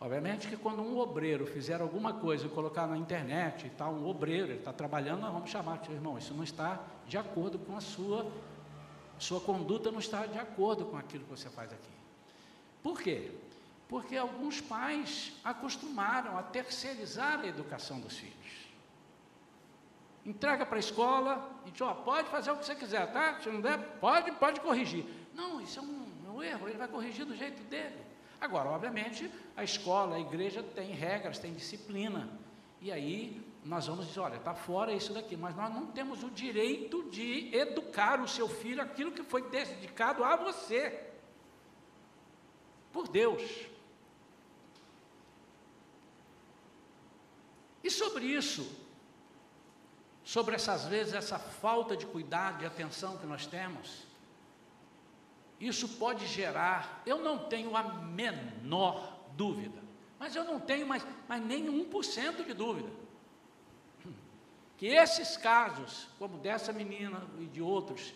Obviamente 0.00 0.46
que 0.46 0.56
quando 0.56 0.80
um 0.80 0.96
obreiro 0.98 1.44
fizer 1.44 1.80
alguma 1.80 2.14
coisa 2.14 2.46
e 2.46 2.48
colocar 2.48 2.86
na 2.86 2.96
internet 2.96 3.66
e 3.66 3.70
tal, 3.70 3.92
um 3.92 4.06
obreiro, 4.06 4.46
ele 4.46 4.58
está 4.58 4.72
trabalhando, 4.72 5.22
nós 5.22 5.32
vamos 5.32 5.50
chamar, 5.50 5.82
irmão, 5.90 6.16
isso 6.16 6.32
não 6.34 6.44
está 6.44 6.80
de 7.06 7.18
acordo 7.18 7.58
com 7.58 7.76
a 7.76 7.80
sua, 7.80 8.30
sua 9.18 9.40
conduta 9.40 9.90
não 9.90 9.98
está 9.98 10.26
de 10.26 10.38
acordo 10.38 10.86
com 10.86 10.96
aquilo 10.96 11.24
que 11.24 11.30
você 11.30 11.48
faz 11.50 11.72
aqui. 11.72 11.90
Por 12.82 13.00
quê? 13.00 13.32
Porque 13.88 14.16
alguns 14.16 14.60
pais 14.60 15.32
acostumaram 15.42 16.36
a 16.36 16.42
terceirizar 16.42 17.40
a 17.40 17.46
educação 17.46 17.98
dos 18.00 18.16
filhos. 18.16 18.68
Entrega 20.26 20.66
para 20.66 20.76
a 20.76 20.80
escola 20.80 21.50
e 21.66 21.70
diz, 21.70 21.80
ó, 21.80 21.94
pode 21.94 22.28
fazer 22.28 22.50
o 22.50 22.56
que 22.56 22.66
você 22.66 22.74
quiser, 22.74 23.10
tá? 23.12 23.40
Se 23.40 23.48
não 23.48 23.60
der, 23.60 23.78
pode, 23.98 24.30
pode 24.32 24.60
corrigir. 24.60 25.06
Não, 25.34 25.60
isso 25.60 25.78
é 25.78 25.82
um, 25.82 26.06
é 26.26 26.30
um 26.30 26.42
erro, 26.42 26.68
ele 26.68 26.76
vai 26.76 26.88
corrigir 26.88 27.24
do 27.24 27.34
jeito 27.34 27.62
dele. 27.64 27.96
Agora, 28.40 28.68
obviamente, 28.68 29.30
a 29.56 29.64
escola, 29.64 30.16
a 30.16 30.20
igreja 30.20 30.62
tem 30.62 30.92
regras, 30.92 31.38
tem 31.38 31.54
disciplina. 31.54 32.28
E 32.80 32.92
aí 32.92 33.42
nós 33.68 33.86
vamos 33.86 34.06
dizer, 34.06 34.20
olha, 34.20 34.36
está 34.36 34.54
fora 34.54 34.94
isso 34.94 35.12
daqui, 35.12 35.36
mas 35.36 35.54
nós 35.54 35.70
não 35.70 35.88
temos 35.88 36.24
o 36.24 36.30
direito 36.30 37.02
de 37.10 37.54
educar 37.54 38.18
o 38.18 38.26
seu 38.26 38.48
filho 38.48 38.80
aquilo 38.80 39.12
que 39.12 39.22
foi 39.22 39.42
dedicado 39.42 40.24
a 40.24 40.36
você. 40.36 41.06
Por 42.90 43.06
Deus. 43.08 43.42
E 47.84 47.90
sobre 47.90 48.24
isso, 48.24 48.66
sobre 50.24 50.54
essas 50.54 50.86
vezes, 50.86 51.12
essa 51.12 51.38
falta 51.38 51.94
de 51.94 52.06
cuidado, 52.06 52.60
de 52.60 52.64
atenção 52.64 53.18
que 53.18 53.26
nós 53.26 53.46
temos, 53.46 54.06
isso 55.60 55.90
pode 55.98 56.26
gerar, 56.26 57.02
eu 57.04 57.18
não 57.18 57.50
tenho 57.50 57.76
a 57.76 57.82
menor 57.82 59.26
dúvida, 59.36 59.82
mas 60.18 60.34
eu 60.34 60.44
não 60.44 60.58
tenho 60.58 60.86
mais, 60.86 61.06
mais 61.28 61.44
nem 61.44 61.66
1% 61.66 62.46
de 62.46 62.54
dúvida, 62.54 63.07
que 64.78 64.86
esses 64.86 65.36
casos, 65.36 66.08
como 66.18 66.38
dessa 66.38 66.72
menina 66.72 67.20
e 67.38 67.44
de 67.46 67.60
outros, 67.60 68.14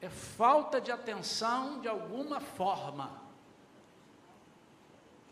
é 0.00 0.10
falta 0.10 0.80
de 0.80 0.90
atenção 0.90 1.80
de 1.80 1.88
alguma 1.88 2.40
forma. 2.40 3.20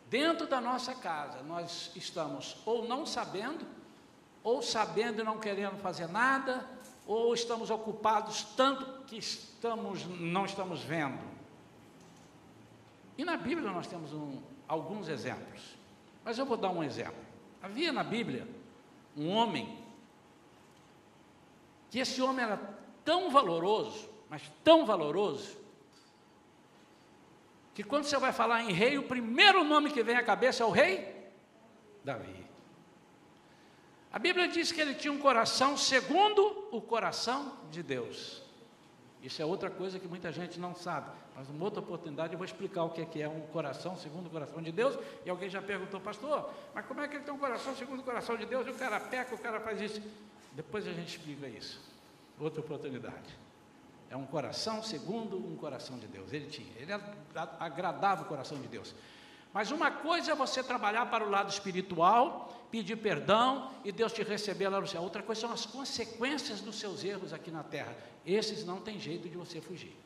Dentro 0.09 0.46
da 0.46 0.61
nossa 0.61 0.94
casa, 0.94 1.42
nós 1.42 1.90
estamos 1.94 2.57
ou 2.64 2.87
não 2.87 3.05
sabendo, 3.05 3.66
ou 4.42 4.62
sabendo 4.62 5.20
e 5.20 5.24
não 5.24 5.38
querendo 5.38 5.77
fazer 5.81 6.07
nada, 6.07 6.66
ou 7.07 7.35
estamos 7.35 7.70
ocupados 7.70 8.44
tanto 8.57 9.05
que 9.07 9.16
estamos, 9.16 10.05
não 10.07 10.46
estamos 10.46 10.83
vendo. 10.83 11.18
E 13.16 13.24
na 13.24 13.37
Bíblia 13.37 13.70
nós 13.72 13.87
temos 13.87 14.12
um, 14.12 14.40
alguns 14.68 15.09
exemplos, 15.09 15.77
mas 16.24 16.38
eu 16.38 16.46
vou 16.46 16.57
dar 16.57 16.70
um 16.70 16.85
exemplo. 16.85 17.27
Havia 17.61 17.92
na 17.92 18.05
Bíblia 18.05 18.46
um 19.16 19.31
homem, 19.31 19.77
que 21.90 21.98
esse 21.98 22.20
homem 22.20 22.44
era 22.44 22.59
tão 23.05 23.31
valoroso, 23.31 24.09
mas 24.29 24.42
tão 24.62 24.85
valoroso, 24.85 25.57
que 27.74 27.83
quando 27.83 28.05
você 28.05 28.18
vai 28.18 28.33
falar 28.33 28.62
em 28.62 28.72
rei, 28.72 28.98
o 28.98 29.05
primeiro 29.05 29.62
nome 29.62 29.92
que 29.92 30.03
vem 30.03 30.16
à 30.16 30.22
cabeça 30.22 30.62
é 30.62 30.66
o 30.66 30.70
rei 30.70 31.16
Davi. 32.05 32.44
A 34.12 34.18
Bíblia 34.18 34.48
diz 34.48 34.72
que 34.72 34.81
ele 34.81 34.94
tinha 34.94 35.12
um 35.12 35.18
coração 35.18 35.77
segundo 35.77 36.68
o 36.72 36.81
coração 36.81 37.53
de 37.70 37.83
Deus. 37.83 38.42
Isso 39.22 39.42
é 39.42 39.44
outra 39.44 39.70
coisa 39.70 39.98
que 39.98 40.09
muita 40.09 40.33
gente 40.33 40.59
não 40.59 40.74
sabe. 40.74 41.11
Mas 41.37 41.48
numa 41.48 41.64
outra 41.64 41.81
oportunidade 41.81 42.33
eu 42.33 42.38
vou 42.38 42.44
explicar 42.44 42.85
o 42.85 42.90
que 42.90 43.22
é 43.22 43.29
um 43.29 43.42
coração 43.53 43.96
segundo 43.96 44.27
o 44.27 44.31
coração 44.31 44.61
de 44.62 44.72
Deus. 44.72 44.98
E 45.24 45.31
alguém 45.31 45.48
já 45.48 45.62
perguntou, 45.62 46.01
pastor, 46.01 46.51
mas 46.74 46.85
como 46.87 47.01
é 47.01 47.07
que 47.07 47.16
ele 47.16 47.24
tem 47.24 47.35
um 47.35 47.38
coração 47.38 47.77
segundo 47.77 48.01
o 48.01 48.03
coração 48.03 48.37
de 48.37 48.46
Deus? 48.46 48.66
E 48.66 48.70
o 48.70 48.74
cara 48.74 48.98
peca, 48.98 49.35
o 49.35 49.38
cara 49.38 49.61
faz 49.61 49.81
isso. 49.81 50.03
Depois 50.59 50.88
a 50.88 50.92
gente 50.92 51.16
explica 51.16 51.47
isso. 51.47 51.81
Outra 52.40 52.61
oportunidade. 52.61 53.38
É 54.11 54.16
um 54.16 54.27
coração 54.27 54.83
segundo 54.83 55.37
um 55.37 55.55
coração 55.57 55.97
de 56.01 56.09
Deus. 56.09 56.33
Ele 56.33 56.47
tinha, 56.47 56.73
ele 56.79 56.92
agradava 57.61 58.23
o 58.23 58.25
coração 58.25 58.61
de 58.61 58.66
Deus. 58.66 58.92
Mas 59.53 59.71
uma 59.71 59.88
coisa 59.88 60.33
é 60.33 60.35
você 60.35 60.61
trabalhar 60.61 61.07
para 61.07 61.25
o 61.25 61.31
lado 61.31 61.49
espiritual, 61.49 62.61
pedir 62.73 62.97
perdão 62.97 63.71
e 63.85 63.92
Deus 63.92 64.12
te 64.12 64.25
receber 64.25 64.68
lá 64.68 64.81
no 64.81 64.88
céu. 64.88 65.01
Outra 65.01 65.23
coisa 65.23 65.42
são 65.42 65.53
as 65.53 65.64
consequências 65.64 66.61
dos 66.61 66.77
seus 66.77 67.05
erros 67.05 67.33
aqui 67.33 67.53
na 67.53 67.62
terra. 67.62 67.97
Esses 68.27 68.64
não 68.64 68.81
tem 68.81 68.99
jeito 68.99 69.29
de 69.29 69.37
você 69.37 69.61
fugir. 69.61 69.97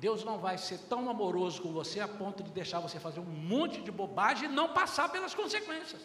Deus 0.00 0.24
não 0.24 0.38
vai 0.38 0.58
ser 0.58 0.78
tão 0.88 1.08
amoroso 1.08 1.62
com 1.62 1.72
você 1.72 2.00
a 2.00 2.08
ponto 2.08 2.42
de 2.42 2.50
deixar 2.50 2.80
você 2.80 2.98
fazer 2.98 3.20
um 3.20 3.24
monte 3.24 3.80
de 3.80 3.92
bobagem 3.92 4.50
e 4.50 4.52
não 4.52 4.70
passar 4.70 5.08
pelas 5.12 5.32
consequências. 5.32 6.02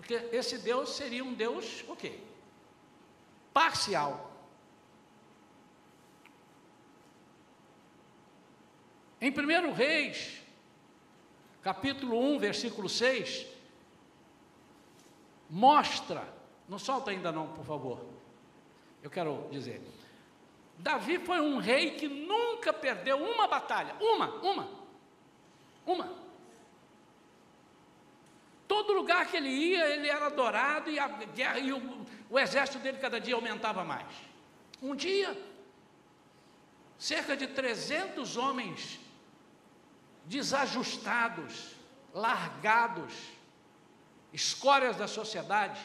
Porque 0.00 0.14
esse 0.32 0.56
Deus 0.56 0.96
seria 0.96 1.22
um 1.22 1.34
Deus 1.34 1.84
o 1.86 1.94
quê? 1.94 2.18
Parcial. 3.52 4.32
Em 9.20 9.30
1 9.30 9.72
Reis, 9.74 10.40
capítulo 11.62 12.18
1, 12.18 12.38
versículo 12.38 12.88
6, 12.88 13.46
mostra, 15.50 16.26
não 16.66 16.78
solta 16.78 17.10
ainda 17.10 17.30
não, 17.30 17.48
por 17.48 17.66
favor. 17.66 18.02
Eu 19.02 19.10
quero 19.10 19.48
dizer, 19.50 19.82
Davi 20.78 21.18
foi 21.18 21.42
um 21.42 21.58
rei 21.58 21.90
que 21.90 22.08
nunca 22.08 22.72
perdeu 22.72 23.18
uma 23.18 23.46
batalha, 23.46 23.94
uma, 24.00 24.28
uma, 24.36 24.68
uma. 25.84 26.29
Todo 28.70 28.92
lugar 28.92 29.26
que 29.26 29.36
ele 29.36 29.48
ia, 29.48 29.84
ele 29.88 30.08
era 30.08 30.26
adorado 30.26 30.88
e 30.88 30.96
a 30.96 31.08
guerra 31.08 31.58
e 31.58 31.72
o, 31.72 32.06
o 32.30 32.38
exército 32.38 32.78
dele 32.78 32.98
cada 32.98 33.20
dia 33.20 33.34
aumentava 33.34 33.82
mais. 33.82 34.06
Um 34.80 34.94
dia, 34.94 35.36
cerca 36.96 37.36
de 37.36 37.48
300 37.48 38.36
homens 38.36 39.00
desajustados, 40.24 41.72
largados, 42.14 43.12
escórias 44.32 44.96
da 44.96 45.08
sociedade, 45.08 45.80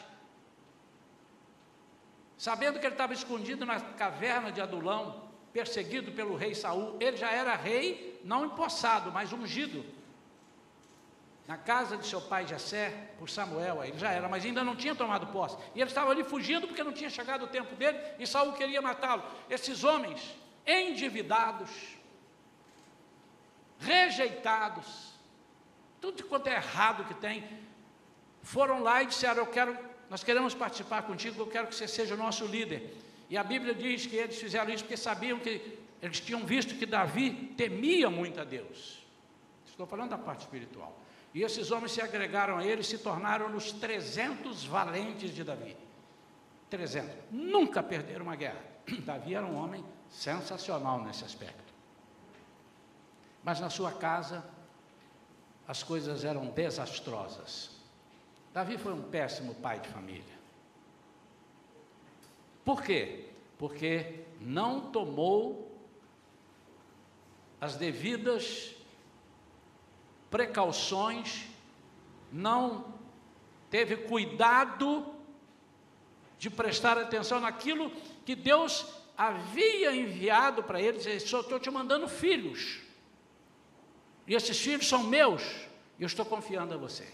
sabendo 2.38 2.78
que 2.78 2.86
ele 2.86 2.94
estava 2.94 3.14
escondido 3.14 3.66
na 3.66 3.80
caverna 3.80 4.52
de 4.52 4.60
Adulão, 4.60 5.28
perseguido 5.52 6.12
pelo 6.12 6.36
rei 6.36 6.54
Saul, 6.54 6.96
ele 7.00 7.16
já 7.16 7.32
era 7.32 7.56
rei, 7.56 8.20
não 8.22 8.46
empossado, 8.46 9.10
mas 9.10 9.32
ungido. 9.32 9.95
Na 11.46 11.56
casa 11.56 11.96
de 11.96 12.04
seu 12.04 12.20
pai 12.20 12.44
Jessé, 12.44 13.10
por 13.18 13.30
Samuel, 13.30 13.84
ele 13.84 13.96
já 13.96 14.10
era, 14.10 14.28
mas 14.28 14.44
ainda 14.44 14.64
não 14.64 14.74
tinha 14.74 14.96
tomado 14.96 15.28
posse. 15.28 15.56
E 15.76 15.80
ele 15.80 15.88
estava 15.88 16.10
ali 16.10 16.24
fugindo 16.24 16.66
porque 16.66 16.82
não 16.82 16.92
tinha 16.92 17.08
chegado 17.08 17.44
o 17.44 17.46
tempo 17.46 17.76
dele 17.76 17.98
e 18.18 18.26
Saul 18.26 18.52
queria 18.52 18.82
matá-lo. 18.82 19.22
Esses 19.48 19.84
homens 19.84 20.36
endividados, 20.66 21.70
rejeitados, 23.78 25.12
tudo 26.00 26.24
quanto 26.24 26.48
é 26.48 26.56
errado 26.56 27.04
que 27.04 27.14
tem, 27.14 27.44
foram 28.42 28.82
lá 28.82 29.04
e 29.04 29.06
disseram: 29.06 29.42
Eu 29.42 29.46
quero, 29.46 29.78
nós 30.10 30.24
queremos 30.24 30.52
participar 30.52 31.02
contigo, 31.02 31.40
eu 31.40 31.46
quero 31.46 31.68
que 31.68 31.76
você 31.76 31.86
seja 31.86 32.14
o 32.14 32.18
nosso 32.18 32.44
líder. 32.44 32.96
E 33.30 33.36
a 33.36 33.44
Bíblia 33.44 33.72
diz 33.72 34.06
que 34.06 34.16
eles 34.16 34.36
fizeram 34.36 34.72
isso 34.72 34.82
porque 34.82 34.96
sabiam 34.96 35.38
que 35.38 35.78
eles 36.02 36.18
tinham 36.18 36.44
visto 36.44 36.74
que 36.74 36.86
Davi 36.86 37.54
temia 37.56 38.10
muito 38.10 38.40
a 38.40 38.44
Deus. 38.44 39.04
Estou 39.64 39.86
falando 39.86 40.10
da 40.10 40.18
parte 40.18 40.40
espiritual. 40.40 41.05
E 41.36 41.42
esses 41.42 41.70
homens 41.70 41.92
se 41.92 42.00
agregaram 42.00 42.56
a 42.56 42.64
ele 42.64 42.80
e 42.80 42.84
se 42.84 42.96
tornaram 42.96 43.54
os 43.54 43.70
300 43.70 44.64
valentes 44.64 45.34
de 45.34 45.44
Davi. 45.44 45.76
300. 46.70 47.14
Nunca 47.30 47.82
perderam 47.82 48.24
uma 48.24 48.36
guerra. 48.36 48.64
Davi 49.04 49.34
era 49.34 49.44
um 49.44 49.54
homem 49.54 49.84
sensacional 50.08 51.04
nesse 51.04 51.26
aspecto. 51.26 51.74
Mas 53.44 53.60
na 53.60 53.68
sua 53.68 53.92
casa, 53.92 54.42
as 55.68 55.82
coisas 55.82 56.24
eram 56.24 56.46
desastrosas. 56.46 57.70
Davi 58.54 58.78
foi 58.78 58.94
um 58.94 59.02
péssimo 59.02 59.56
pai 59.56 59.78
de 59.78 59.90
família. 59.90 60.38
Por 62.64 62.82
quê? 62.82 63.28
Porque 63.58 64.24
não 64.40 64.90
tomou 64.90 65.70
as 67.60 67.76
devidas 67.76 68.74
precauções, 70.30 71.46
não 72.32 72.94
teve 73.70 73.96
cuidado 73.96 75.14
de 76.38 76.50
prestar 76.50 76.98
atenção 76.98 77.40
naquilo 77.40 77.90
que 78.24 78.34
Deus 78.34 78.86
havia 79.16 79.94
enviado 79.94 80.62
para 80.62 80.80
ele, 80.80 80.98
dizer, 80.98 81.16
estou 81.16 81.58
te 81.58 81.70
mandando 81.70 82.08
filhos. 82.08 82.80
E 84.26 84.34
esses 84.34 84.58
filhos 84.58 84.88
são 84.88 85.04
meus, 85.04 85.42
e 85.98 86.02
eu 86.02 86.06
estou 86.06 86.24
confiando 86.24 86.74
a 86.74 86.76
você. 86.76 87.08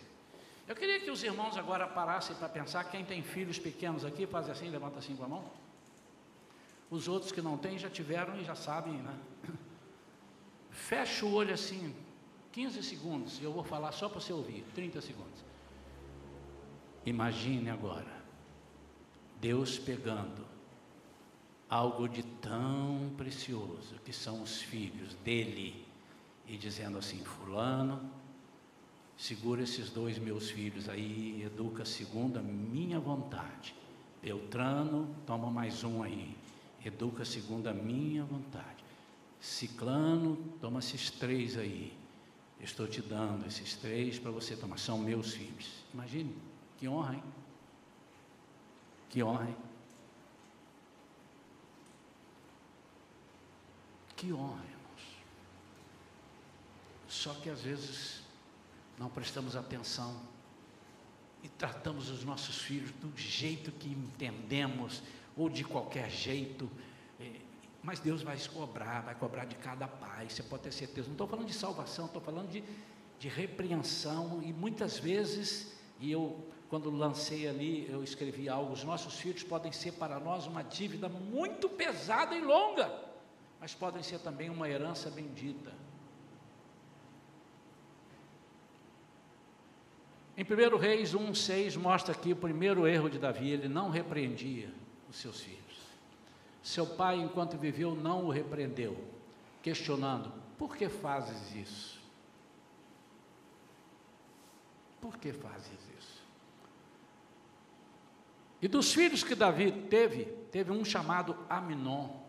Eu 0.66 0.74
queria 0.74 1.00
que 1.00 1.10
os 1.10 1.22
irmãos 1.22 1.56
agora 1.56 1.86
parassem 1.86 2.34
para 2.36 2.48
pensar, 2.48 2.84
quem 2.84 3.04
tem 3.04 3.22
filhos 3.22 3.58
pequenos 3.58 4.04
aqui, 4.04 4.26
faz 4.26 4.48
assim, 4.48 4.70
levanta 4.70 4.98
assim 4.98 5.14
com 5.14 5.24
a 5.24 5.28
mão. 5.28 5.44
Os 6.90 7.08
outros 7.08 7.32
que 7.32 7.42
não 7.42 7.56
têm 7.56 7.78
já 7.78 7.90
tiveram 7.90 8.36
e 8.38 8.44
já 8.44 8.54
sabem, 8.54 8.94
né? 8.94 9.14
Fecha 10.70 11.26
o 11.26 11.32
olho 11.32 11.52
assim, 11.52 11.94
15 12.52 12.82
segundos, 12.82 13.42
eu 13.42 13.50
vou 13.50 13.64
falar 13.64 13.92
só 13.92 14.08
para 14.08 14.20
você 14.20 14.32
ouvir, 14.32 14.62
30 14.74 15.00
segundos. 15.00 15.40
Imagine 17.06 17.70
agora, 17.70 18.22
Deus 19.40 19.78
pegando 19.78 20.46
algo 21.68 22.06
de 22.06 22.22
tão 22.22 23.10
precioso 23.16 23.96
que 24.04 24.12
são 24.12 24.42
os 24.42 24.60
filhos 24.60 25.14
dele 25.24 25.86
e 26.46 26.58
dizendo 26.58 26.98
assim: 26.98 27.24
Fulano, 27.24 28.10
segura 29.16 29.62
esses 29.62 29.88
dois 29.88 30.18
meus 30.18 30.50
filhos 30.50 30.88
aí, 30.88 31.42
educa 31.42 31.86
segundo 31.86 32.38
a 32.38 32.42
minha 32.42 33.00
vontade. 33.00 33.74
Beltrano, 34.22 35.16
toma 35.26 35.50
mais 35.50 35.82
um 35.82 36.02
aí, 36.02 36.36
educa 36.84 37.24
segundo 37.24 37.66
a 37.68 37.72
minha 37.72 38.24
vontade. 38.24 38.84
Ciclano, 39.40 40.36
toma 40.60 40.78
esses 40.78 41.10
três 41.10 41.56
aí. 41.56 42.01
Estou 42.62 42.86
te 42.86 43.02
dando 43.02 43.44
esses 43.46 43.74
três 43.74 44.18
para 44.18 44.30
você 44.30 44.56
tomar, 44.56 44.78
são 44.78 44.96
meus 44.96 45.34
filhos. 45.34 45.68
Imagine, 45.92 46.34
que 46.78 46.88
honra, 46.88 47.16
hein? 47.16 47.22
Que 49.10 49.22
honra, 49.22 49.48
hein? 49.48 49.56
Que 54.16 54.32
honra. 54.32 54.72
Só 57.08 57.34
que 57.34 57.50
às 57.50 57.60
vezes 57.60 58.22
não 58.98 59.10
prestamos 59.10 59.54
atenção 59.54 60.18
e 61.42 61.48
tratamos 61.48 62.08
os 62.08 62.24
nossos 62.24 62.62
filhos 62.62 62.90
do 62.92 63.16
jeito 63.16 63.70
que 63.70 63.88
entendemos 63.88 65.02
ou 65.36 65.48
de 65.48 65.62
qualquer 65.62 66.10
jeito. 66.10 66.70
Mas 67.82 67.98
Deus 67.98 68.22
vai 68.22 68.38
cobrar, 68.52 69.00
vai 69.00 69.14
cobrar 69.14 69.44
de 69.44 69.56
cada 69.56 69.88
pai, 69.88 70.28
você 70.28 70.42
pode 70.42 70.62
ter 70.62 70.72
certeza. 70.72 71.08
Não 71.08 71.14
estou 71.14 71.26
falando 71.26 71.46
de 71.46 71.54
salvação, 71.54 72.06
estou 72.06 72.22
falando 72.22 72.48
de, 72.48 72.62
de 73.18 73.28
repreensão. 73.28 74.40
E 74.42 74.52
muitas 74.52 74.98
vezes, 74.98 75.76
e 75.98 76.12
eu, 76.12 76.46
quando 76.68 76.90
lancei 76.90 77.48
ali, 77.48 77.90
eu 77.90 78.04
escrevi 78.04 78.48
algo: 78.48 78.72
os 78.72 78.84
nossos 78.84 79.18
filhos 79.18 79.42
podem 79.42 79.72
ser 79.72 79.92
para 79.92 80.20
nós 80.20 80.46
uma 80.46 80.62
dívida 80.62 81.08
muito 81.08 81.68
pesada 81.68 82.36
e 82.36 82.40
longa, 82.40 82.92
mas 83.60 83.74
podem 83.74 84.02
ser 84.02 84.20
também 84.20 84.48
uma 84.48 84.68
herança 84.68 85.10
bendita. 85.10 85.72
Em 90.36 90.44
1 90.44 90.76
Reis 90.78 91.14
1,6 91.14 91.76
mostra 91.76 92.12
aqui 92.12 92.32
o 92.32 92.36
primeiro 92.36 92.86
erro 92.86 93.10
de 93.10 93.18
Davi, 93.18 93.50
ele 93.50 93.68
não 93.68 93.90
repreendia 93.90 94.72
os 95.10 95.16
seus 95.16 95.40
filhos. 95.40 95.61
Seu 96.62 96.86
pai, 96.86 97.20
enquanto 97.20 97.56
viveu, 97.56 97.94
não 97.94 98.26
o 98.26 98.30
repreendeu, 98.30 98.96
questionando: 99.62 100.32
por 100.56 100.76
que 100.76 100.88
fazes 100.88 101.54
isso? 101.54 102.00
Por 105.00 105.18
que 105.18 105.32
fazes 105.32 105.78
isso? 105.98 106.22
E 108.60 108.68
dos 108.68 108.94
filhos 108.94 109.24
que 109.24 109.34
Davi 109.34 109.72
teve, 109.72 110.26
teve 110.52 110.70
um 110.70 110.84
chamado 110.84 111.36
Aminon. 111.50 112.22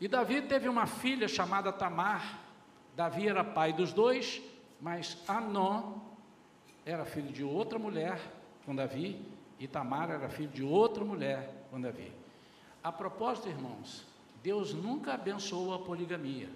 E 0.00 0.08
Davi 0.08 0.40
teve 0.40 0.66
uma 0.66 0.86
filha 0.86 1.28
chamada 1.28 1.70
Tamar. 1.70 2.40
Davi 2.96 3.28
era 3.28 3.44
pai 3.44 3.74
dos 3.74 3.92
dois, 3.92 4.40
mas 4.80 5.18
Amnon 5.28 5.98
era 6.86 7.04
filho 7.04 7.30
de 7.30 7.44
outra 7.44 7.78
mulher 7.78 8.18
com 8.64 8.74
Davi, 8.74 9.22
e 9.60 9.68
Tamar 9.68 10.10
era 10.10 10.30
filho 10.30 10.48
de 10.48 10.64
outra 10.64 11.04
mulher 11.04 11.66
com 11.70 11.78
Davi. 11.78 12.10
A 12.82 12.90
propósito, 12.90 13.48
irmãos, 13.48 14.06
Deus 14.42 14.72
nunca 14.72 15.12
abençoou 15.12 15.74
a 15.74 15.78
poligamia. 15.78 16.48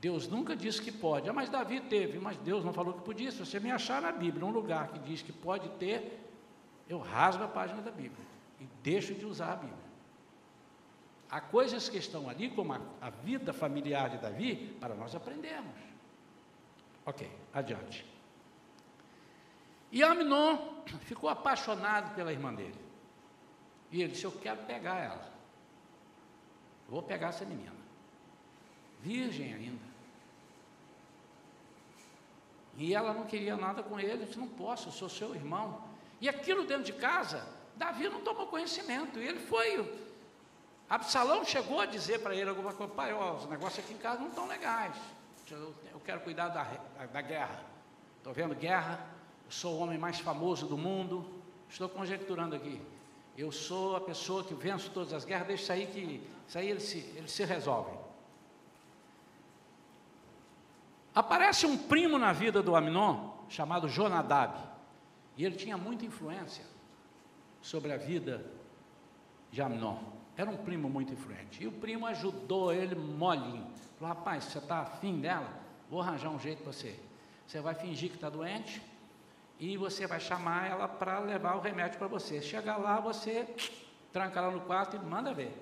Deus 0.00 0.28
nunca 0.28 0.54
disse 0.54 0.80
que 0.80 0.92
pode. 0.92 1.28
Ah, 1.28 1.32
mas 1.32 1.50
Davi 1.50 1.80
teve, 1.80 2.20
mas 2.20 2.36
Deus 2.38 2.64
não 2.64 2.72
falou 2.72 2.94
que 2.94 3.02
podia. 3.02 3.32
Se 3.32 3.44
você 3.44 3.58
me 3.58 3.70
achar 3.70 4.00
na 4.00 4.12
Bíblia 4.12 4.46
um 4.46 4.50
lugar 4.50 4.88
que 4.88 4.98
diz 5.00 5.20
que 5.20 5.32
pode 5.32 5.68
ter, 5.70 6.24
eu 6.88 6.98
rasgo 6.98 7.42
a 7.42 7.48
página 7.48 7.82
da 7.82 7.90
Bíblia 7.90 8.24
e 8.60 8.64
deixo 8.82 9.12
de 9.12 9.26
usar 9.26 9.52
a 9.52 9.56
Bíblia. 9.56 9.90
Há 11.28 11.40
coisas 11.40 11.88
que 11.88 11.98
estão 11.98 12.30
ali, 12.30 12.48
como 12.48 12.72
a, 12.72 12.80
a 13.00 13.10
vida 13.10 13.52
familiar 13.52 14.08
de 14.08 14.18
Davi, 14.18 14.76
para 14.80 14.94
nós 14.94 15.14
aprendermos. 15.14 15.74
Ok, 17.04 17.28
adiante. 17.52 18.06
E 19.90 20.02
Aminon 20.02 20.56
ficou 21.00 21.28
apaixonado 21.28 22.14
pela 22.14 22.32
irmã 22.32 22.54
dele. 22.54 22.78
E 23.90 24.02
ele 24.02 24.12
disse: 24.12 24.24
Eu 24.24 24.32
quero 24.32 24.62
pegar 24.64 24.98
ela. 24.98 25.30
Vou 26.88 27.02
pegar 27.02 27.28
essa 27.28 27.44
menina. 27.44 27.72
Virgem 29.00 29.54
ainda. 29.54 29.90
E 32.76 32.94
ela 32.94 33.12
não 33.12 33.26
queria 33.26 33.56
nada 33.56 33.82
com 33.82 33.98
ele, 34.00 34.24
disse, 34.24 34.38
não 34.38 34.48
posso, 34.48 34.88
eu 34.88 34.92
sou 34.92 35.08
seu 35.08 35.34
irmão. 35.34 35.82
E 36.20 36.28
aquilo 36.28 36.64
dentro 36.64 36.84
de 36.84 36.92
casa, 36.94 37.46
Davi 37.76 38.08
não 38.08 38.22
tomou 38.22 38.46
conhecimento, 38.46 39.18
e 39.18 39.26
ele 39.26 39.40
foi. 39.40 40.00
Absalão 40.88 41.44
chegou 41.44 41.80
a 41.80 41.86
dizer 41.86 42.20
para 42.20 42.34
ele 42.34 42.48
alguma 42.48 42.72
coisa, 42.72 42.92
pai, 42.92 43.12
ó, 43.12 43.34
os 43.34 43.46
negócios 43.46 43.84
aqui 43.84 43.94
em 43.94 43.98
casa 43.98 44.20
não 44.20 44.28
estão 44.28 44.46
legais. 44.46 44.96
Eu, 45.50 45.74
eu 45.92 46.00
quero 46.00 46.20
cuidar 46.20 46.48
da, 46.48 46.64
da 47.06 47.20
guerra. 47.20 47.60
Estou 48.18 48.32
vendo 48.32 48.54
guerra, 48.54 49.04
eu 49.50 49.54
sou 49.54 49.74
o 49.74 49.78
homem 49.80 49.98
mais 49.98 50.20
famoso 50.20 50.64
do 50.64 50.78
mundo. 50.78 51.28
Estou 51.68 51.88
conjecturando 51.88 52.54
aqui. 52.54 52.80
Eu 53.36 53.50
sou 53.50 53.96
a 53.96 54.00
pessoa 54.00 54.44
que 54.44 54.54
venço 54.54 54.92
todas 54.92 55.12
as 55.12 55.24
guerras, 55.24 55.48
deixa 55.48 55.62
isso 55.64 55.72
aí 55.72 55.86
que 55.88 56.28
isso 56.46 56.56
aí 56.56 56.70
eles 56.70 56.84
se, 56.84 56.98
eles 57.16 57.32
se 57.32 57.44
resolvem. 57.44 57.98
Aparece 61.12 61.66
um 61.66 61.76
primo 61.76 62.16
na 62.16 62.32
vida 62.32 62.62
do 62.62 62.76
Aminon, 62.76 63.32
chamado 63.48 63.88
Jonadab, 63.88 64.56
e 65.36 65.44
ele 65.44 65.56
tinha 65.56 65.76
muita 65.76 66.06
influência 66.06 66.64
sobre 67.60 67.92
a 67.92 67.96
vida 67.96 68.46
de 69.50 69.60
Aminon. 69.60 69.98
Era 70.36 70.48
um 70.48 70.58
primo 70.58 70.88
muito 70.88 71.12
influente. 71.12 71.60
E 71.60 71.66
o 71.66 71.72
primo 71.72 72.06
ajudou 72.06 72.72
ele 72.72 72.94
molinho. 72.94 73.66
Falou, 73.98 74.14
rapaz, 74.14 74.44
você 74.44 74.58
está 74.58 74.82
afim 74.82 75.18
dela? 75.18 75.52
Vou 75.90 76.00
arranjar 76.00 76.30
um 76.30 76.38
jeito 76.38 76.62
para 76.62 76.72
você. 76.72 76.96
Você 77.48 77.60
vai 77.60 77.74
fingir 77.74 78.10
que 78.10 78.14
está 78.14 78.30
doente 78.30 78.80
e 79.60 79.76
você 79.76 80.06
vai 80.06 80.18
chamar 80.18 80.70
ela 80.70 80.88
para 80.88 81.18
levar 81.18 81.54
o 81.54 81.60
remédio 81.60 81.98
para 81.98 82.08
você. 82.08 82.40
Chegar 82.40 82.78
lá, 82.78 82.98
você 82.98 83.46
tranca 84.10 84.40
ela 84.40 84.50
no 84.50 84.62
quarto 84.62 84.96
e 84.96 84.98
manda 84.98 85.34
ver. 85.34 85.54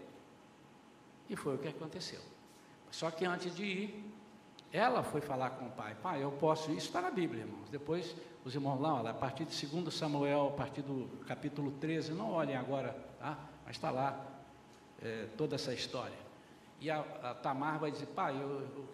E 1.28 1.34
foi 1.34 1.56
o 1.56 1.58
que 1.58 1.66
aconteceu. 1.66 2.20
Só 2.92 3.10
que 3.10 3.24
antes 3.24 3.54
de 3.56 3.64
ir, 3.64 4.14
ela 4.72 5.02
foi 5.02 5.20
falar 5.20 5.50
com 5.50 5.66
o 5.66 5.70
pai, 5.70 5.96
pai, 6.00 6.22
eu 6.22 6.30
posso, 6.30 6.70
isso 6.70 6.86
está 6.86 7.00
na 7.00 7.10
Bíblia, 7.10 7.42
irmãos. 7.42 7.68
Depois, 7.70 8.14
os 8.44 8.54
irmãos 8.54 8.80
lá, 8.80 8.94
olha, 8.94 9.10
a 9.10 9.14
partir 9.14 9.44
de 9.44 9.66
2 9.66 9.92
Samuel, 9.92 10.52
a 10.54 10.56
partir 10.56 10.82
do 10.82 11.08
capítulo 11.26 11.72
13, 11.72 12.12
não 12.12 12.30
olhem 12.30 12.56
agora, 12.56 12.96
tá? 13.18 13.36
mas 13.66 13.76
está 13.76 13.90
lá 13.90 14.24
é, 15.02 15.26
toda 15.36 15.56
essa 15.56 15.74
história. 15.74 16.16
E 16.80 16.88
a, 16.88 17.00
a, 17.22 17.34
Tamar 17.34 17.80
vai 17.80 17.90
dizer, 17.90 18.06
pai, 18.06 18.36
eu, 18.36 18.60
eu, 18.60 18.88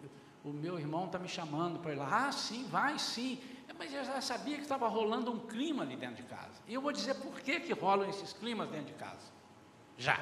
o 0.44 0.52
meu 0.52 0.78
irmão 0.78 1.06
está 1.06 1.18
me 1.18 1.28
chamando 1.28 1.78
para 1.78 1.92
ir 1.92 1.96
lá. 1.96 2.28
Ah, 2.28 2.32
sim, 2.32 2.64
vai 2.68 2.98
sim. 2.98 3.38
Mas 3.78 3.92
eu 3.92 4.04
já 4.04 4.20
sabia 4.20 4.56
que 4.56 4.62
estava 4.62 4.88
rolando 4.88 5.32
um 5.32 5.38
clima 5.38 5.82
ali 5.82 5.96
dentro 5.96 6.16
de 6.16 6.22
casa. 6.22 6.60
E 6.66 6.74
eu 6.74 6.80
vou 6.80 6.92
dizer 6.92 7.14
por 7.14 7.40
que, 7.40 7.60
que 7.60 7.72
rolam 7.72 8.08
esses 8.08 8.32
climas 8.32 8.68
dentro 8.70 8.86
de 8.86 8.94
casa. 8.94 9.32
Já. 9.98 10.14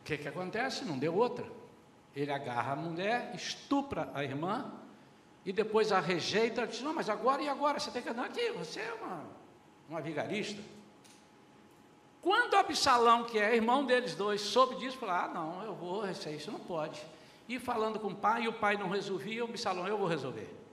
O 0.00 0.04
que, 0.04 0.18
que 0.18 0.28
acontece? 0.28 0.84
Não 0.84 0.98
deu 0.98 1.14
outra. 1.14 1.46
Ele 2.14 2.30
agarra 2.30 2.72
a 2.72 2.76
mulher, 2.76 3.32
estupra 3.34 4.10
a 4.14 4.22
irmã 4.22 4.72
e 5.44 5.52
depois 5.52 5.92
a 5.92 6.00
rejeita. 6.00 6.66
Diz: 6.66 6.80
Não, 6.80 6.94
mas 6.94 7.08
agora 7.08 7.42
e 7.42 7.48
agora? 7.48 7.78
Você 7.78 7.90
tem 7.90 8.02
que 8.02 8.08
andar 8.08 8.26
aqui, 8.26 8.50
você 8.52 8.80
é 8.80 8.94
uma, 8.94 9.24
uma 9.88 10.00
vigarista. 10.00 10.62
Quando 12.22 12.54
Absalão, 12.54 13.24
que 13.24 13.38
é 13.38 13.54
irmão 13.54 13.84
deles 13.84 14.14
dois, 14.14 14.40
soube 14.40 14.76
disso, 14.76 14.98
falou: 14.98 15.14
Ah, 15.14 15.30
não, 15.32 15.62
eu 15.62 15.74
vou, 15.74 16.08
isso, 16.08 16.28
isso 16.28 16.50
não 16.50 16.60
pode. 16.60 17.00
E 17.48 17.58
falando 17.58 18.00
com 18.00 18.08
o 18.08 18.14
pai, 18.14 18.42
e 18.42 18.48
o 18.48 18.52
pai 18.52 18.76
não 18.76 18.88
resolvia, 18.88 19.44
o 19.44 19.48
Absalão, 19.48 19.86
eu 19.86 19.96
vou 19.96 20.08
resolver. 20.08 20.65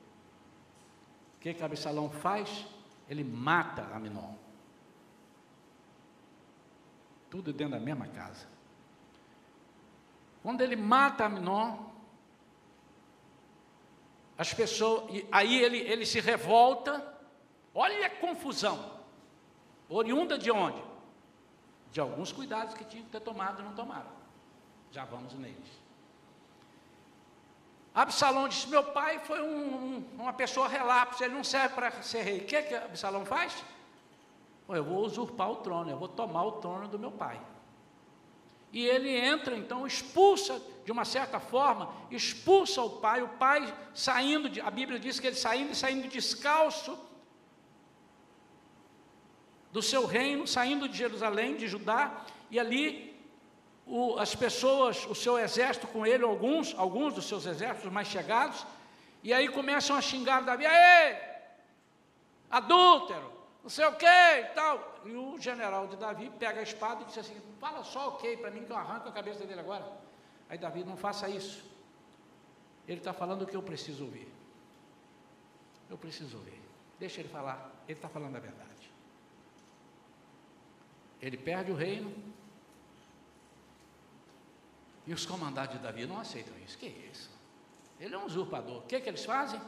Que, 1.44 1.54
que 1.54 1.62
Absalão 1.62 2.10
faz? 2.10 2.66
Ele 3.10 3.22
mata 3.22 3.82
Aminon. 3.94 4.34
Tudo 7.30 7.52
dentro 7.52 7.78
da 7.78 7.82
mesma 7.82 8.08
casa. 8.08 8.48
Quando 10.42 10.62
ele 10.62 10.78
mata 10.78 11.26
Aminon, 11.26 11.80
as 14.38 14.54
pessoas, 14.54 15.04
aí 15.30 15.62
ele, 15.62 15.80
ele 15.80 16.06
se 16.06 16.22
revolta, 16.22 17.06
olha 17.76 18.08
a 18.08 18.10
confusão, 18.10 19.02
oriunda 19.90 20.38
de 20.38 20.50
onde? 20.50 20.82
De 21.92 22.00
alguns 22.00 22.32
cuidados 22.32 22.74
que 22.74 22.86
tinham 22.86 23.04
que 23.04 23.12
ter 23.12 23.20
tomado 23.20 23.62
e 23.62 23.66
não 23.66 23.76
tomaram. 23.76 24.10
Já 24.92 25.04
vamos 25.04 25.34
neles. 25.34 25.83
Absalão 27.94 28.48
disse: 28.48 28.68
Meu 28.68 28.84
pai 28.84 29.20
foi 29.20 29.42
um, 29.42 29.46
um, 29.46 30.06
uma 30.20 30.34
pessoa 30.34 30.68
relapso, 30.68 31.24
ele 31.24 31.34
não 31.34 31.44
serve 31.44 31.76
para 31.76 31.92
ser 32.02 32.24
rei. 32.24 32.40
O 32.40 32.46
que, 32.46 32.62
que 32.64 32.76
Absalão 32.76 33.26
faz? 33.26 33.54
Eu 34.68 34.84
vou 34.84 35.06
usurpar 35.06 35.52
o 35.52 35.58
trono, 35.58 35.92
eu 35.92 35.98
vou 35.98 36.08
tomar 36.08 36.44
o 36.44 36.54
trono 36.54 36.88
do 36.88 36.98
meu 36.98 37.12
pai. 37.12 37.40
E 38.72 38.84
ele 38.88 39.16
entra, 39.16 39.56
então, 39.56 39.86
expulsa, 39.86 40.60
de 40.84 40.92
uma 40.92 41.06
certa 41.06 41.40
forma, 41.40 41.94
expulsa 42.10 42.82
o 42.82 42.90
pai, 42.90 43.22
o 43.22 43.30
pai 43.30 43.72
saindo, 43.94 44.50
de, 44.50 44.60
a 44.60 44.72
Bíblia 44.72 45.00
diz 45.00 45.20
que 45.20 45.28
ele 45.28 45.36
saindo 45.36 45.74
e 45.74 45.76
saindo 45.76 46.08
descalço 46.08 46.98
do 49.72 49.82
seu 49.82 50.08
reino, 50.08 50.48
saindo 50.48 50.90
de 50.90 50.98
Jerusalém, 50.98 51.56
de 51.56 51.68
Judá, 51.68 52.26
e 52.50 52.60
ali 52.60 53.13
o, 53.86 54.18
as 54.18 54.34
pessoas, 54.36 55.06
o 55.06 55.16
seu 55.16 55.38
exército 55.38 55.88
com 55.88 56.06
ele, 56.06 56.24
alguns, 56.24 56.74
alguns 56.78 57.14
dos 57.14 57.28
seus 57.28 57.46
exércitos 57.46 57.92
mais 57.92 58.08
chegados, 58.08 58.66
e 59.22 59.34
aí 59.34 59.50
começam 59.50 59.96
a 59.96 60.02
xingar 60.02 60.42
Davi, 60.42 60.66
aê, 60.66 61.18
adúltero, 62.50 63.32
não 63.64 63.70
sei 63.70 63.86
o 63.86 63.96
que 63.96 64.06
e 64.06 64.46
tal. 64.54 65.02
E 65.06 65.16
o 65.16 65.38
general 65.40 65.88
de 65.88 65.96
Davi 65.96 66.30
pega 66.38 66.60
a 66.60 66.64
espada 66.64 67.02
e 67.02 67.06
diz 67.06 67.18
assim: 67.18 67.42
Fala 67.60 67.84
só 67.84 68.10
ok 68.10 68.36
para 68.38 68.52
mim 68.52 68.66
que 68.66 68.72
eu 68.72 68.76
arranco 68.76 69.08
a 69.08 69.12
cabeça 69.12 69.46
dele 69.46 69.62
agora. 69.62 69.90
Aí 70.50 70.58
Davi, 70.58 70.84
não 70.84 70.98
faça 70.98 71.30
isso. 71.30 71.64
Ele 72.86 72.98
está 72.98 73.14
falando 73.14 73.44
o 73.44 73.48
que 73.48 73.56
eu 73.56 73.64
preciso 73.64 74.04
ouvir. 74.04 74.28
Eu 75.90 75.98
preciso 75.98 76.38
ouvir. 76.38 76.62
Deixa 77.00 77.22
ele 77.22 77.30
falar. 77.30 77.72
Ele 77.88 77.98
está 77.98 78.10
falando 78.10 78.36
a 78.36 78.40
verdade. 78.40 78.92
Ele 81.22 81.38
perde 81.38 81.72
o 81.72 81.76
reino. 81.76 82.14
E 85.06 85.14
os 85.14 85.26
comandantes 85.26 85.78
de 85.78 85.84
Davi 85.84 86.06
não 86.06 86.20
aceitam 86.20 86.54
isso. 86.66 86.78
Que 86.78 86.88
isso? 86.88 87.30
Ele 88.00 88.16
é 88.16 88.18
um 88.18 88.26
usurpador. 88.26 88.78
O 88.78 88.82
que, 88.82 89.00
que 89.00 89.10
eles 89.10 89.26
fazem? 89.26 89.60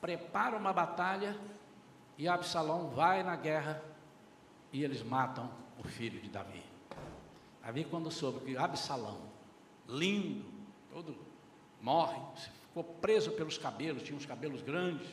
Preparam 0.00 0.58
uma 0.58 0.72
batalha 0.72 1.38
e 2.16 2.28
Absalão 2.28 2.88
vai 2.88 3.22
na 3.22 3.36
guerra 3.36 3.82
e 4.72 4.82
eles 4.84 5.02
matam 5.02 5.50
o 5.78 5.84
filho 5.86 6.20
de 6.20 6.28
Davi. 6.28 6.62
Davi, 7.62 7.84
quando 7.84 8.10
soube 8.10 8.40
que 8.44 8.56
Absalão, 8.56 9.20
lindo, 9.88 10.44
todo 10.92 11.16
morre, 11.80 12.20
ficou 12.68 12.84
preso 12.84 13.32
pelos 13.32 13.56
cabelos, 13.58 14.02
tinha 14.02 14.16
uns 14.16 14.26
cabelos 14.26 14.62
grandes. 14.62 15.08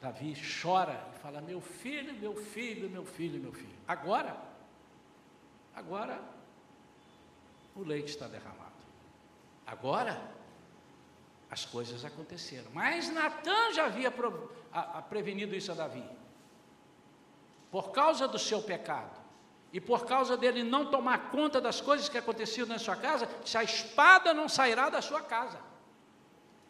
Davi 0.00 0.34
chora 0.62 1.04
e 1.14 1.18
fala: 1.18 1.40
Meu 1.40 1.60
filho, 1.60 2.14
meu 2.14 2.34
filho, 2.36 2.88
meu 2.88 3.04
filho, 3.04 3.40
meu 3.40 3.52
filho. 3.52 3.76
Agora, 3.86 4.36
agora, 5.74 6.22
o 7.78 7.84
leite 7.84 8.10
está 8.10 8.26
derramado. 8.26 8.72
Agora, 9.66 10.20
as 11.50 11.64
coisas 11.64 12.04
aconteceram. 12.04 12.70
Mas 12.72 13.08
Natan 13.10 13.72
já 13.72 13.86
havia 13.86 14.12
prevenido 15.08 15.54
isso 15.54 15.70
a 15.70 15.74
Davi. 15.74 16.04
Por 17.70 17.90
causa 17.92 18.26
do 18.26 18.38
seu 18.38 18.62
pecado. 18.62 19.16
E 19.72 19.80
por 19.80 20.06
causa 20.06 20.36
dele 20.36 20.62
não 20.62 20.90
tomar 20.90 21.30
conta 21.30 21.60
das 21.60 21.80
coisas 21.80 22.08
que 22.08 22.16
aconteciam 22.18 22.66
na 22.66 22.78
sua 22.78 22.96
casa, 22.96 23.28
se 23.44 23.56
a 23.56 23.62
espada 23.62 24.32
não 24.32 24.48
sairá 24.48 24.88
da 24.88 25.02
sua 25.02 25.20
casa. 25.20 25.60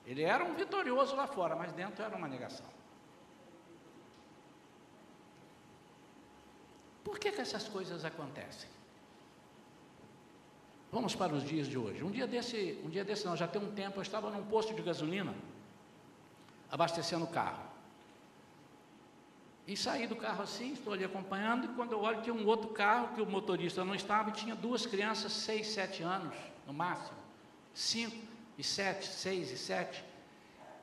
Ele 0.05 0.23
era 0.23 0.45
um 0.45 0.55
vitorioso 0.55 1.15
lá 1.15 1.27
fora, 1.27 1.55
mas 1.55 1.73
dentro 1.73 2.05
era 2.05 2.17
uma 2.17 2.27
negação. 2.27 2.67
Por 7.05 7.19
que, 7.19 7.31
que 7.31 7.41
essas 7.41 7.69
coisas 7.69 8.05
acontecem? 8.05 8.69
Vamos 10.91 11.15
para 11.15 11.35
os 11.35 11.45
dias 11.45 11.69
de 11.69 11.77
hoje. 11.77 12.03
Um 12.03 12.11
dia 12.11 12.27
desse, 12.27 12.81
um 12.85 12.89
dia 12.89 13.05
desse 13.05 13.27
não, 13.27 13.37
já 13.37 13.47
tem 13.47 13.61
um 13.61 13.71
tempo, 13.73 13.99
eu 13.99 14.03
estava 14.03 14.31
num 14.31 14.45
posto 14.45 14.75
de 14.75 14.83
gasolina, 14.83 15.35
abastecendo 16.71 17.25
o 17.25 17.29
carro. 17.29 17.63
E 19.67 19.77
saí 19.77 20.07
do 20.07 20.17
carro 20.17 20.43
assim, 20.43 20.73
estou 20.73 20.95
ali 20.95 21.05
acompanhando, 21.05 21.67
e 21.67 21.69
quando 21.69 21.93
eu 21.93 22.01
olho, 22.01 22.23
tinha 22.23 22.35
um 22.35 22.47
outro 22.47 22.71
carro 22.71 23.15
que 23.15 23.21
o 23.21 23.27
motorista 23.27 23.85
não 23.85 23.95
estava, 23.95 24.31
e 24.31 24.33
tinha 24.33 24.55
duas 24.55 24.87
crianças, 24.87 25.31
seis, 25.31 25.69
sete 25.69 26.03
anos, 26.03 26.35
no 26.67 26.73
máximo. 26.73 27.19
Cinco 27.75 28.17
e 28.57 28.65
sete, 28.65 29.07
seis 29.07 29.51
e 29.51 29.59
sete. 29.59 30.03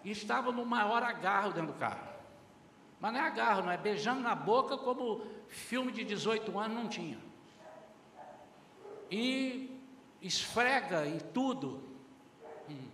E 0.03 0.11
estavam 0.11 0.51
no 0.51 0.63
maior 0.63 1.01
agarro 1.01 1.51
dentro 1.51 1.73
do 1.73 1.79
carro. 1.79 2.07
Mas 2.99 3.11
não 3.11 3.19
é 3.19 3.23
agarro, 3.23 3.63
não 3.63 3.71
é 3.71 3.77
beijando 3.77 4.21
na 4.21 4.35
boca 4.35 4.77
como 4.77 5.25
filme 5.47 5.91
de 5.91 6.03
18 6.03 6.57
anos 6.59 6.77
não 6.77 6.87
tinha. 6.87 7.17
E 9.09 9.74
esfrega 10.25 11.05
e 11.05 11.19
tudo. 11.21 11.83
Hum. 12.69 12.87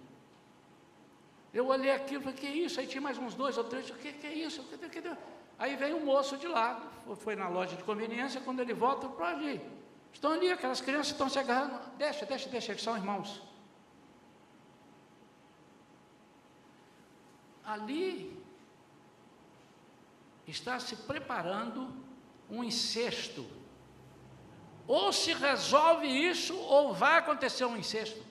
Eu 1.54 1.67
olhei 1.67 1.91
aquilo 1.91 2.22
e 2.22 2.24
falei, 2.24 2.39
que 2.39 2.48
isso? 2.48 2.80
Aí 2.80 2.88
tinha 2.88 3.02
mais 3.02 3.17
uns 3.17 3.36
dois 3.36 3.58
ou 3.58 3.63
três, 3.63 3.89
o 3.89 3.94
que, 3.96 4.12
que 4.13 4.28
é 4.28 4.34
isso? 4.34 4.63
Que, 4.63 4.78
que, 4.78 5.02
que, 5.02 5.17
Aí 5.58 5.76
veio 5.76 5.98
um 5.98 6.06
moço 6.06 6.38
de 6.38 6.48
lado, 6.48 6.82
foi 7.17 7.36
na 7.36 7.48
loja 7.48 7.76
de 7.76 7.84
conveniência, 7.84 8.41
quando 8.41 8.60
ele 8.60 8.74
volta, 8.74 9.08
para 9.08 9.30
ali. 9.30 9.62
Estão 10.12 10.32
ali, 10.32 10.52
aquelas 10.52 10.82
crianças 10.82 11.12
estão 11.12 11.30
se 11.30 11.39
agarrando. 11.39 11.80
Deixa, 11.98 12.26
deixa, 12.26 12.50
deixa, 12.50 12.72
eles 12.72 12.82
são 12.82 12.98
irmãos. 12.98 13.41
Ali 17.63 18.41
está 20.48 20.80
se 20.80 20.96
preparando 20.96 21.94
um 22.50 22.63
incesto. 22.63 23.46
Ou 24.88 25.13
se 25.13 25.34
resolve 25.34 26.08
isso, 26.08 26.56
ou 26.58 26.94
vai 26.94 27.17
acontecer 27.17 27.65
um 27.65 27.78
incesto. 27.78 28.22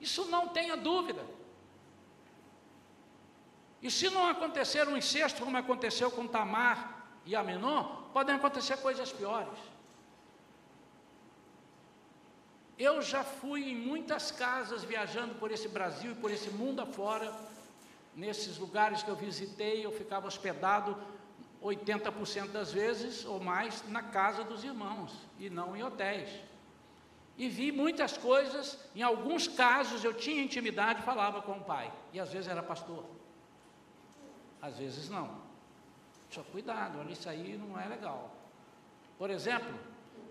Isso 0.00 0.24
não 0.26 0.48
tenha 0.48 0.76
dúvida. 0.76 1.22
E 3.82 3.90
se 3.90 4.08
não 4.10 4.26
acontecer 4.26 4.88
um 4.88 4.96
incesto, 4.96 5.44
como 5.44 5.56
aconteceu 5.56 6.10
com 6.10 6.26
Tamar 6.26 7.06
e 7.24 7.36
Aminon, 7.36 7.84
podem 8.12 8.34
acontecer 8.34 8.76
coisas 8.78 9.12
piores. 9.12 9.58
Eu 12.78 13.00
já 13.00 13.24
fui 13.24 13.70
em 13.70 13.74
muitas 13.74 14.30
casas 14.30 14.84
viajando 14.84 15.34
por 15.36 15.50
esse 15.50 15.68
Brasil 15.68 16.12
e 16.12 16.14
por 16.16 16.30
esse 16.30 16.50
mundo 16.50 16.80
afora, 16.80 17.32
nesses 18.14 18.58
lugares 18.58 19.02
que 19.02 19.08
eu 19.08 19.16
visitei, 19.16 19.84
eu 19.84 19.92
ficava 19.92 20.26
hospedado 20.26 20.96
80% 21.62 22.48
das 22.48 22.72
vezes 22.72 23.24
ou 23.24 23.40
mais 23.40 23.82
na 23.88 24.02
casa 24.02 24.44
dos 24.44 24.64
irmãos 24.64 25.12
e 25.38 25.48
não 25.48 25.76
em 25.76 25.82
hotéis. 25.82 26.28
E 27.36 27.48
vi 27.48 27.70
muitas 27.70 28.16
coisas, 28.16 28.78
em 28.94 29.02
alguns 29.02 29.46
casos 29.46 30.02
eu 30.02 30.14
tinha 30.14 30.42
intimidade 30.42 31.02
falava 31.02 31.42
com 31.42 31.52
o 31.52 31.64
pai, 31.64 31.92
e 32.12 32.18
às 32.18 32.32
vezes 32.32 32.48
era 32.48 32.62
pastor, 32.62 33.04
às 34.60 34.78
vezes 34.78 35.10
não. 35.10 35.46
Só 36.30 36.42
cuidado, 36.42 36.98
olha, 36.98 37.12
isso 37.12 37.28
aí 37.28 37.56
não 37.56 37.78
é 37.78 37.86
legal. 37.86 38.30
Por 39.18 39.30
exemplo, 39.30 39.72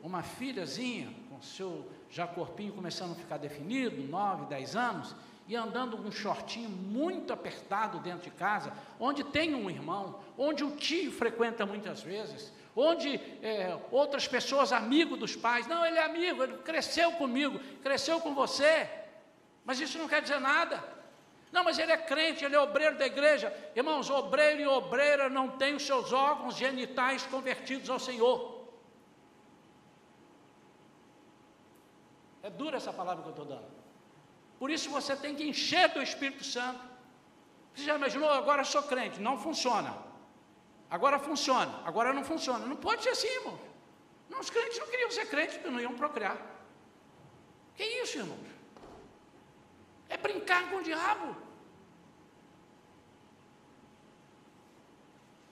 uma 0.01 0.21
filhazinha 0.21 1.13
com 1.29 1.41
seu 1.41 1.89
já 2.09 2.27
corpinho 2.27 2.73
começando 2.73 3.11
a 3.11 3.15
ficar 3.15 3.37
definido, 3.37 4.03
9, 4.03 4.45
10 4.45 4.75
anos, 4.75 5.15
e 5.47 5.55
andando 5.55 5.97
com 5.97 6.07
um 6.07 6.11
shortinho 6.11 6.69
muito 6.69 7.31
apertado 7.31 7.99
dentro 7.99 8.23
de 8.23 8.31
casa, 8.31 8.73
onde 8.99 9.23
tem 9.23 9.53
um 9.53 9.69
irmão, 9.69 10.19
onde 10.37 10.63
o 10.63 10.75
tio 10.75 11.11
frequenta 11.11 11.65
muitas 11.65 12.01
vezes, 12.01 12.51
onde 12.75 13.15
é, 13.43 13.77
outras 13.91 14.27
pessoas, 14.27 14.73
amigo 14.73 15.15
dos 15.15 15.35
pais, 15.35 15.67
não, 15.67 15.85
ele 15.85 15.97
é 15.97 16.03
amigo, 16.03 16.43
ele 16.43 16.57
cresceu 16.57 17.11
comigo, 17.13 17.59
cresceu 17.83 18.19
com 18.19 18.33
você, 18.33 18.89
mas 19.63 19.79
isso 19.79 19.97
não 19.97 20.07
quer 20.07 20.21
dizer 20.21 20.39
nada. 20.39 20.83
Não, 21.51 21.63
mas 21.63 21.79
ele 21.79 21.91
é 21.91 21.97
crente, 21.97 22.43
ele 22.43 22.55
é 22.55 22.59
obreiro 22.59 22.97
da 22.97 23.05
igreja. 23.05 23.53
Irmãos, 23.75 24.09
obreiro 24.09 24.59
e 24.59 24.67
obreira 24.67 25.29
não 25.29 25.47
têm 25.49 25.75
os 25.75 25.85
seus 25.85 26.11
órgãos 26.11 26.57
genitais 26.57 27.23
convertidos 27.23 27.89
ao 27.89 27.97
Senhor. 27.97 28.67
É 32.43 32.49
dura 32.49 32.75
essa 32.75 32.91
palavra 32.91 33.23
que 33.23 33.29
eu 33.29 33.31
estou 33.31 33.45
dando. 33.45 33.74
Por 34.65 34.71
isso 34.71 34.89
você 34.89 35.15
tem 35.15 35.35
que 35.35 35.47
encher 35.47 35.89
do 35.95 36.01
Espírito 36.01 36.43
Santo. 36.43 36.83
Você 37.71 37.83
já 37.83 37.95
imaginou? 37.99 38.27
Agora 38.31 38.63
sou 38.63 38.81
crente, 38.91 39.21
não 39.21 39.37
funciona. 39.37 39.95
Agora 40.89 41.19
funciona, 41.19 41.83
agora 41.89 42.11
não 42.11 42.23
funciona. 42.23 42.65
Não 42.65 42.75
pode 42.75 43.03
ser 43.03 43.09
assim, 43.09 43.27
irmão. 43.27 43.59
Não, 44.27 44.39
os 44.39 44.49
crentes 44.49 44.79
não 44.79 44.87
queriam 44.87 45.11
ser 45.11 45.27
crentes, 45.27 45.57
porque 45.57 45.69
não 45.69 45.79
iam 45.79 45.93
procriar. 45.93 46.37
Que 47.75 47.83
isso, 47.83 48.17
irmãos? 48.17 48.47
É 50.09 50.17
brincar 50.17 50.67
com 50.71 50.77
o 50.77 50.83
diabo. 50.89 51.37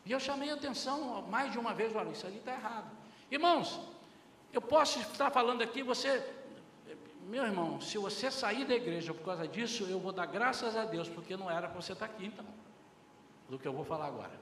E 0.08 0.12
eu 0.12 0.19
chamei 0.19 0.49
a 0.49 0.56
atenção 0.56 1.21
mais 1.36 1.52
de 1.52 1.60
uma 1.60 1.76
vez, 1.76 1.95
olha, 1.95 2.10
isso 2.10 2.26
ali 2.26 2.38
está 2.38 2.54
errado. 2.54 2.89
Irmãos, 3.30 3.80
eu 4.52 4.63
posso 4.76 4.97
estar 5.02 5.30
falando 5.30 5.62
aqui, 5.62 5.84
você 5.84 6.12
meu 7.27 7.43
irmão, 7.43 7.79
se 7.79 7.97
você 7.97 8.29
sair 8.29 8.65
da 8.65 8.75
igreja 8.75 9.13
por 9.13 9.23
causa 9.23 9.47
disso, 9.47 9.83
eu 9.86 9.99
vou 9.99 10.12
dar 10.12 10.25
graças 10.25 10.75
a 10.75 10.86
Deus, 10.86 11.07
porque 11.07 11.38
não 11.38 11.49
era 11.49 11.67
para 11.67 11.81
você 11.81 11.93
estar 11.93 12.05
aqui, 12.05 12.25
então, 12.25 12.45
do 13.49 13.57
que 13.57 13.67
eu 13.67 13.73
vou 13.73 13.86
falar 13.86 14.07
agora. 14.07 14.39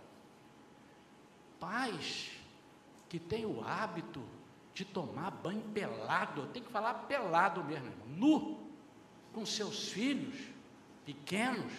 Pais 1.59 2.31
que 3.07 3.19
têm 3.19 3.45
o 3.45 3.63
hábito 3.63 4.23
de 4.73 4.85
tomar 4.85 5.31
banho 5.31 5.61
pelado, 5.73 6.47
tem 6.47 6.63
que 6.63 6.71
falar 6.71 6.93
pelado 6.93 7.63
mesmo, 7.63 7.87
irmão, 7.87 8.07
nu, 8.07 8.71
com 9.33 9.45
seus 9.45 9.89
filhos 9.89 10.35
pequenos. 11.05 11.71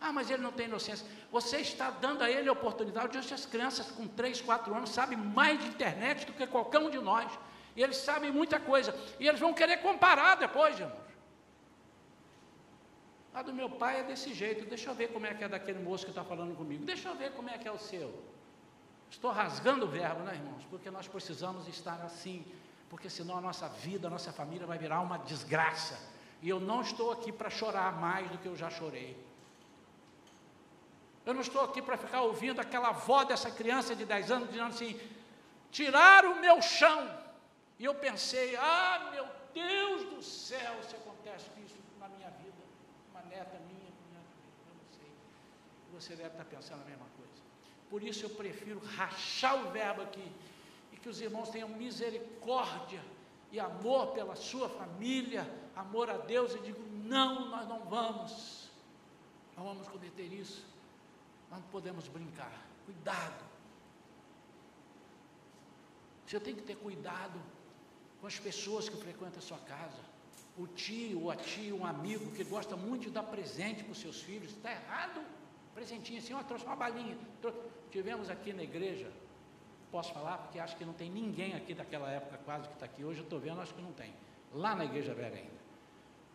Ah, 0.00 0.12
mas 0.12 0.30
ele 0.30 0.42
não 0.42 0.52
tem 0.52 0.66
inocência. 0.66 1.06
Você 1.30 1.58
está 1.58 1.90
dando 1.90 2.22
a 2.22 2.30
ele 2.30 2.48
a 2.48 2.52
oportunidade 2.52 3.20
de 3.20 3.34
as 3.34 3.44
crianças 3.44 3.90
com 3.90 4.06
3, 4.06 4.40
4 4.40 4.74
anos 4.74 4.90
sabem 4.90 5.18
mais 5.18 5.60
de 5.60 5.68
internet 5.68 6.24
do 6.24 6.32
que 6.32 6.46
qualquer 6.46 6.78
um 6.78 6.88
de 6.88 6.98
nós 6.98 7.30
e 7.78 7.82
eles 7.82 7.98
sabem 7.98 8.32
muita 8.32 8.58
coisa, 8.58 8.92
e 9.20 9.28
eles 9.28 9.38
vão 9.38 9.54
querer 9.54 9.76
comparar 9.76 10.34
depois, 10.34 10.80
irmãos. 10.80 11.08
A 13.32 13.40
do 13.40 13.52
meu 13.52 13.70
pai 13.70 14.00
é 14.00 14.02
desse 14.02 14.34
jeito, 14.34 14.64
deixa 14.64 14.90
eu 14.90 14.96
ver 14.96 15.12
como 15.12 15.26
é 15.26 15.32
que 15.32 15.44
é 15.44 15.48
daquele 15.48 15.78
moço 15.78 16.04
que 16.04 16.10
está 16.10 16.24
falando 16.24 16.56
comigo, 16.56 16.84
deixa 16.84 17.08
eu 17.08 17.14
ver 17.14 17.30
como 17.34 17.48
é 17.48 17.56
que 17.56 17.68
é 17.68 17.70
o 17.70 17.78
seu. 17.78 18.12
Estou 19.08 19.30
rasgando 19.30 19.84
o 19.84 19.88
verbo, 19.88 20.24
né, 20.24 20.34
irmãos? 20.34 20.64
Porque 20.68 20.90
nós 20.90 21.06
precisamos 21.06 21.68
estar 21.68 22.00
assim, 22.02 22.44
porque 22.90 23.08
senão 23.08 23.38
a 23.38 23.40
nossa 23.40 23.68
vida, 23.68 24.08
a 24.08 24.10
nossa 24.10 24.32
família 24.32 24.66
vai 24.66 24.76
virar 24.76 25.00
uma 25.00 25.16
desgraça. 25.16 25.96
E 26.42 26.48
eu 26.48 26.58
não 26.58 26.80
estou 26.80 27.12
aqui 27.12 27.30
para 27.30 27.48
chorar 27.48 27.92
mais 28.00 28.28
do 28.28 28.38
que 28.38 28.48
eu 28.48 28.56
já 28.56 28.68
chorei. 28.70 29.16
Eu 31.24 31.32
não 31.32 31.42
estou 31.42 31.62
aqui 31.62 31.80
para 31.80 31.96
ficar 31.96 32.22
ouvindo 32.22 32.60
aquela 32.60 32.88
avó 32.88 33.22
dessa 33.22 33.52
criança 33.52 33.94
de 33.94 34.04
10 34.04 34.32
anos 34.32 34.48
dizendo 34.48 34.66
assim: 34.66 35.00
tirar 35.70 36.24
o 36.24 36.40
meu 36.40 36.60
chão. 36.60 37.27
E 37.78 37.84
eu 37.84 37.94
pensei, 37.94 38.56
ah, 38.56 39.10
meu 39.12 39.26
Deus 39.54 40.02
do 40.14 40.22
céu, 40.22 40.82
se 40.82 40.96
acontece 40.96 41.46
isso 41.64 41.76
na 42.00 42.08
minha 42.08 42.30
vida, 42.30 42.56
uma 43.10 43.22
neta 43.22 43.58
minha, 43.60 43.92
minha 44.08 44.22
eu 44.66 44.74
não 44.74 44.90
sei. 44.90 45.10
Você 45.92 46.16
deve 46.16 46.30
estar 46.30 46.44
pensando 46.44 46.82
a 46.82 46.84
mesma 46.84 47.06
coisa. 47.16 47.32
Por 47.88 48.02
isso 48.02 48.24
eu 48.24 48.30
prefiro 48.30 48.80
rachar 48.80 49.64
o 49.64 49.70
verbo 49.70 50.02
aqui 50.02 50.32
e 50.92 50.96
que 50.96 51.08
os 51.08 51.20
irmãos 51.20 51.50
tenham 51.50 51.68
misericórdia 51.68 53.02
e 53.52 53.60
amor 53.60 54.08
pela 54.08 54.34
sua 54.34 54.68
família, 54.68 55.48
amor 55.76 56.10
a 56.10 56.16
Deus 56.16 56.54
e 56.54 56.58
digo, 56.58 56.82
não, 57.04 57.48
nós 57.48 57.66
não 57.68 57.84
vamos, 57.84 58.68
não 59.56 59.64
vamos 59.64 59.88
cometer 59.88 60.32
isso, 60.32 60.66
nós 61.48 61.60
não 61.60 61.68
podemos 61.68 62.08
brincar, 62.08 62.52
cuidado. 62.84 63.44
Você 66.26 66.38
tem 66.38 66.54
que 66.54 66.62
ter 66.62 66.76
cuidado 66.76 67.40
com 68.20 68.26
as 68.26 68.38
pessoas 68.38 68.88
que 68.88 68.96
frequentam 68.96 69.38
a 69.38 69.42
sua 69.42 69.58
casa. 69.58 70.02
O 70.56 70.66
tio 70.66 71.30
a 71.30 71.36
tia, 71.36 71.74
um 71.74 71.86
amigo 71.86 72.32
que 72.32 72.42
gosta 72.42 72.76
muito 72.76 73.02
de 73.02 73.10
dar 73.10 73.22
presente 73.22 73.84
para 73.84 73.92
os 73.92 74.00
seus 74.00 74.20
filhos, 74.20 74.50
está 74.50 74.72
errado. 74.72 75.24
Presentinho 75.74 76.18
assim, 76.18 76.34
ó, 76.34 76.42
trouxe 76.42 76.64
uma 76.64 76.74
balinha. 76.74 77.16
Tivemos 77.90 78.28
aqui 78.28 78.52
na 78.52 78.64
igreja, 78.64 79.10
posso 79.92 80.12
falar, 80.12 80.38
porque 80.38 80.58
acho 80.58 80.76
que 80.76 80.84
não 80.84 80.92
tem 80.92 81.08
ninguém 81.08 81.54
aqui 81.54 81.74
daquela 81.74 82.10
época 82.10 82.38
quase 82.44 82.66
que 82.66 82.74
está 82.74 82.86
aqui 82.86 83.04
hoje, 83.04 83.20
eu 83.20 83.24
estou 83.24 83.38
vendo, 83.38 83.60
acho 83.60 83.72
que 83.72 83.80
não 83.80 83.92
tem. 83.92 84.12
Lá 84.52 84.74
na 84.74 84.84
igreja 84.84 85.14
velha 85.14 85.36
ainda. 85.36 85.58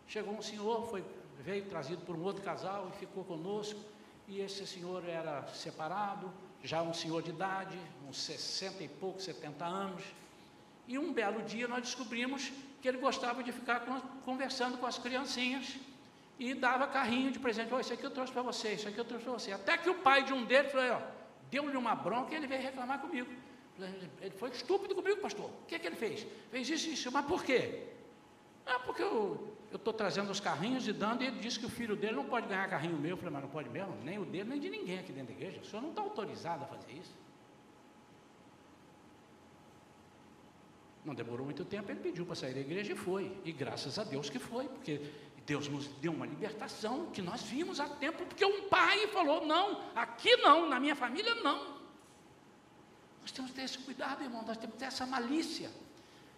Chegou 0.08 0.34
um 0.34 0.42
senhor, 0.42 0.88
foi, 0.88 1.04
veio 1.40 1.66
trazido 1.66 2.06
por 2.06 2.16
um 2.16 2.24
outro 2.24 2.42
casal 2.44 2.90
e 2.94 2.98
ficou 2.98 3.26
conosco. 3.26 3.80
E 4.26 4.40
esse 4.40 4.66
senhor 4.66 5.04
era 5.08 5.46
separado, 5.48 6.32
já 6.64 6.82
um 6.82 6.94
senhor 6.94 7.22
de 7.22 7.32
idade, 7.32 7.78
uns 8.08 8.18
60 8.20 8.84
e 8.84 8.88
poucos, 8.88 9.26
70 9.26 9.66
anos 9.66 10.04
e 10.88 10.98
um 10.98 11.14
belo 11.14 11.42
dia 11.44 11.68
nós 11.68 11.82
descobrimos 11.82 12.52
que 12.82 12.88
ele 12.88 12.98
gostava 12.98 13.42
de 13.44 13.52
ficar 13.52 13.86
conversando 14.26 14.78
com 14.78 14.86
as 14.86 14.98
criancinhas 14.98 15.78
e 16.38 16.54
dava 16.54 16.88
carrinho 16.88 17.32
de 17.32 17.40
presente. 17.40 17.74
Oh, 17.74 17.80
isso 17.80 17.94
aqui 17.94 18.04
eu 18.04 18.12
trouxe 18.12 18.34
para 18.34 18.42
você, 18.42 18.74
isso 18.74 18.88
aqui 18.88 18.98
eu 18.98 19.06
trouxe 19.06 19.24
para 19.24 19.34
você. 19.34 19.52
Até 19.52 19.78
que 19.78 19.90
o 19.90 19.96
pai 19.96 20.24
de 20.24 20.34
um 20.34 20.44
deles 20.44 20.72
falou, 20.72 21.02
deu-lhe 21.50 21.78
uma 21.78 21.96
bronca 21.96 22.34
e 22.34 22.36
ele 22.36 22.48
veio 22.48 22.62
reclamar 22.62 23.00
comigo. 23.00 23.30
Ele 24.22 24.36
foi 24.38 24.50
estúpido 24.50 24.94
comigo, 24.94 25.22
pastor. 25.22 25.46
O 25.46 25.66
que, 25.68 25.76
é 25.76 25.80
que 25.80 25.88
ele 25.88 25.96
fez? 25.96 26.28
Fez 26.52 26.70
isso 26.70 26.90
e 26.90 26.94
isso. 26.94 27.12
Mas 27.12 27.26
por 27.26 27.44
quê? 27.44 27.88
Ah, 28.66 28.80
porque 28.80 29.02
eu 29.02 29.56
estou 29.74 29.94
trazendo 29.94 30.32
os 30.32 30.40
carrinhos 30.40 30.88
e 30.88 30.94
dando, 30.94 31.24
e 31.24 31.28
ele 31.28 31.40
disse 31.40 31.60
que 31.60 31.66
o 31.66 31.70
filho 31.70 31.96
dele 31.96 32.16
não 32.16 32.26
pode 32.26 32.48
ganhar 32.48 32.70
carrinho 32.70 32.98
meu. 32.98 33.12
Eu 33.12 33.18
falei, 33.18 33.34
mas 33.34 33.44
não 33.44 33.50
pode 33.50 33.70
mesmo? 33.70 33.96
Nem 34.04 34.20
o 34.20 34.26
dele, 34.26 34.50
nem 34.50 34.60
de 34.60 34.70
ninguém 34.70 35.00
aqui 35.00 35.12
dentro 35.12 35.34
da 35.34 35.40
igreja. 35.40 35.62
O 35.62 35.66
senhor 35.66 35.82
não 35.82 35.90
está 35.90 36.02
autorizado 36.02 36.64
a 36.64 36.68
fazer 36.68 36.92
isso. 36.92 37.14
Não 41.06 41.14
demorou 41.14 41.46
muito 41.46 41.66
tempo, 41.66 41.92
ele 41.92 42.00
pediu 42.00 42.26
para 42.26 42.36
sair 42.36 42.54
da 42.54 42.62
igreja 42.62 42.94
e 42.94 42.96
foi. 42.96 43.36
E 43.44 43.52
graças 43.52 44.00
a 44.00 44.04
Deus 44.04 44.30
que 44.30 44.40
foi, 44.40 44.68
porque 44.68 45.02
Deus 45.46 45.68
nos 45.68 45.88
deu 45.88 46.14
uma 46.14 46.26
libertação 46.26 47.08
que 47.08 47.22
nós 47.22 47.42
vimos 47.42 47.80
há 47.80 47.90
tempo, 47.90 48.26
porque 48.26 48.46
um 48.46 48.70
pai 48.70 49.08
falou: 49.08 49.46
não, 49.46 49.82
aqui 49.94 50.38
não, 50.38 50.70
na 50.70 50.80
minha 50.80 50.96
família 50.96 51.36
não. 51.36 51.74
Nós 53.22 53.32
temos 53.32 53.52
que 53.52 53.58
ter 53.58 53.64
esse 53.64 53.80
cuidado, 53.80 54.24
irmão, 54.24 54.44
nós 54.46 54.58
temos 54.58 54.74
que 54.74 54.80
ter 54.80 54.86
essa 54.86 55.06
malícia. 55.06 55.70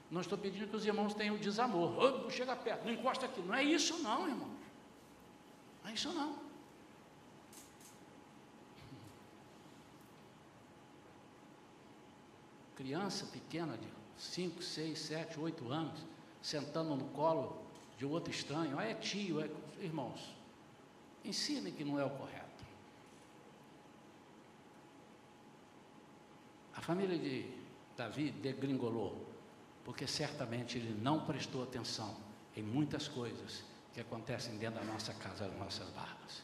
Não 0.09 0.22
estou 0.22 0.38
pedindo 0.38 0.68
que 0.68 0.76
os 0.76 0.86
irmãos 0.86 1.13
tenham 1.13 1.38
desamor. 1.38 1.97
Oh, 1.97 2.24
não 2.24 2.30
chega 2.30 2.55
perto, 2.55 2.86
não 2.86 2.93
encosta 2.93 3.26
aqui. 3.26 3.41
Não 3.41 3.55
é 3.55 3.63
isso, 3.63 4.01
não, 4.01 4.28
irmão. 4.28 4.49
Não 5.84 5.89
é 5.89 5.93
isso, 5.93 6.11
não. 6.13 6.45
Criança 12.76 13.26
pequena 13.28 13.78
de 13.78 13.88
5, 14.18 14.61
6, 14.61 14.97
7, 14.97 15.39
8 15.39 15.72
anos, 15.72 16.05
sentando 16.41 16.95
no 16.95 17.05
colo 17.05 17.66
de 17.97 18.05
outro 18.05 18.32
estranho, 18.32 18.78
ah, 18.78 18.86
é 18.86 18.93
tio, 18.93 19.41
é... 19.41 19.49
irmãos, 19.80 20.36
ensinem 21.24 21.74
que 21.74 21.84
não 21.84 21.99
é 21.99 22.05
o 22.05 22.09
correto. 22.09 22.45
A 26.76 26.82
família 26.82 27.18
de 27.18 27.45
Davi 27.95 28.32
degringolou, 28.32 29.26
porque 29.84 30.05
certamente 30.05 30.78
ele 30.78 30.93
não 31.01 31.26
prestou 31.26 31.63
atenção 31.63 32.16
em 32.55 32.61
muitas 32.61 33.07
coisas 33.07 33.63
que 33.93 34.01
acontecem 34.01 34.57
dentro 34.57 34.80
da 34.80 34.86
nossa 34.86 35.13
casa, 35.13 35.47
das 35.47 35.57
nossas 35.57 35.89
barbas. 35.91 36.43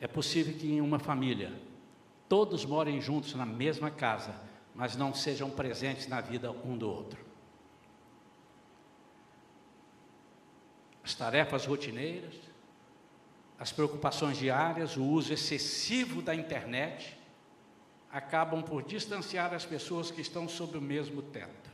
É 0.00 0.08
possível 0.08 0.52
que 0.54 0.66
em 0.66 0.80
uma 0.80 0.98
família 0.98 1.52
todos 2.28 2.64
morem 2.64 3.00
juntos 3.00 3.34
na 3.34 3.46
mesma 3.46 3.90
casa, 3.90 4.34
mas 4.74 4.96
não 4.96 5.14
sejam 5.14 5.48
presentes 5.48 6.08
na 6.08 6.20
vida 6.20 6.50
um 6.50 6.76
do 6.76 6.90
outro. 6.90 7.24
As 11.02 11.14
tarefas 11.14 11.64
rotineiras, 11.64 12.34
as 13.58 13.70
preocupações 13.70 14.36
diárias, 14.36 14.96
o 14.96 15.04
uso 15.04 15.32
excessivo 15.32 16.20
da 16.20 16.34
internet, 16.34 17.16
acabam 18.10 18.62
por 18.62 18.82
distanciar 18.82 19.54
as 19.54 19.64
pessoas 19.64 20.10
que 20.10 20.20
estão 20.20 20.48
sob 20.48 20.76
o 20.76 20.80
mesmo 20.80 21.22
teto. 21.22 21.70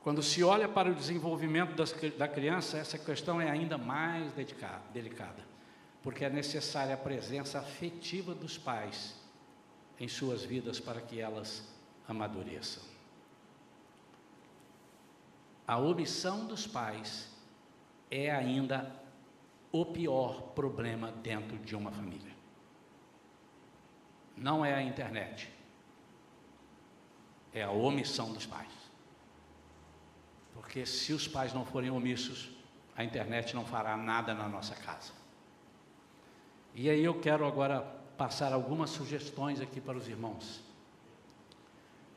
Quando 0.00 0.22
se 0.22 0.42
olha 0.42 0.68
para 0.68 0.90
o 0.90 0.94
desenvolvimento 0.94 1.74
das, 1.74 1.92
da 2.16 2.26
criança, 2.26 2.78
essa 2.78 2.98
questão 2.98 3.40
é 3.40 3.50
ainda 3.50 3.76
mais 3.76 4.32
delicada, 4.32 5.46
porque 6.02 6.24
é 6.24 6.30
necessária 6.30 6.94
a 6.94 6.98
presença 6.98 7.58
afetiva 7.58 8.34
dos 8.34 8.56
pais 8.56 9.21
em 10.02 10.08
suas 10.08 10.42
vidas 10.42 10.80
para 10.80 11.00
que 11.00 11.20
elas 11.20 11.62
amadureçam. 12.08 12.82
A 15.64 15.78
omissão 15.78 16.44
dos 16.44 16.66
pais 16.66 17.30
é 18.10 18.28
ainda 18.28 18.92
o 19.70 19.86
pior 19.86 20.42
problema 20.56 21.12
dentro 21.12 21.56
de 21.56 21.76
uma 21.76 21.92
família. 21.92 22.32
Não 24.36 24.64
é 24.64 24.74
a 24.74 24.82
internet, 24.82 25.48
é 27.54 27.62
a 27.62 27.70
omissão 27.70 28.32
dos 28.32 28.44
pais. 28.44 28.72
Porque 30.52 30.84
se 30.84 31.12
os 31.12 31.28
pais 31.28 31.54
não 31.54 31.64
forem 31.64 31.90
omissos, 31.90 32.50
a 32.96 33.04
internet 33.04 33.54
não 33.54 33.64
fará 33.64 33.96
nada 33.96 34.34
na 34.34 34.48
nossa 34.48 34.74
casa. 34.74 35.12
E 36.74 36.90
aí 36.90 37.04
eu 37.04 37.20
quero 37.20 37.46
agora 37.46 38.01
passar 38.16 38.52
algumas 38.52 38.90
sugestões 38.90 39.60
aqui 39.60 39.80
para 39.80 39.96
os 39.96 40.08
irmãos 40.08 40.62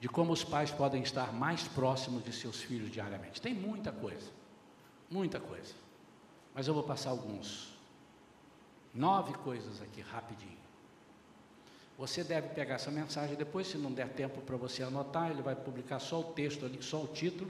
de 0.06 0.10
como 0.10 0.34
os 0.34 0.44
pais 0.44 0.70
podem 0.70 1.02
estar 1.02 1.34
mais 1.34 1.68
próximos 1.68 2.24
de 2.24 2.32
seus 2.32 2.62
filhos 2.62 2.92
diariamente. 2.92 3.42
Tem 3.42 3.56
muita 3.56 3.92
coisa, 3.92 4.30
muita 5.10 5.40
coisa, 5.40 5.74
mas 6.54 6.68
eu 6.68 6.76
vou 6.76 6.84
passar 6.84 7.10
alguns. 7.10 7.74
Nove 8.94 9.34
coisas 9.34 9.82
aqui, 9.82 10.02
rapidinho. 10.02 10.60
Você 11.98 12.24
deve 12.24 12.50
pegar 12.50 12.76
essa 12.76 12.92
mensagem 12.92 13.36
depois, 13.36 13.68
se 13.68 13.78
não 13.78 13.92
der 13.92 14.10
tempo 14.10 14.42
para 14.42 14.56
você 14.58 14.84
anotar, 14.84 15.32
ele 15.32 15.42
vai 15.42 15.56
publicar 15.56 16.00
só 16.00 16.20
o 16.20 16.24
texto 16.24 16.66
ali, 16.66 16.84
só 16.84 17.02
o 17.02 17.08
título, 17.08 17.50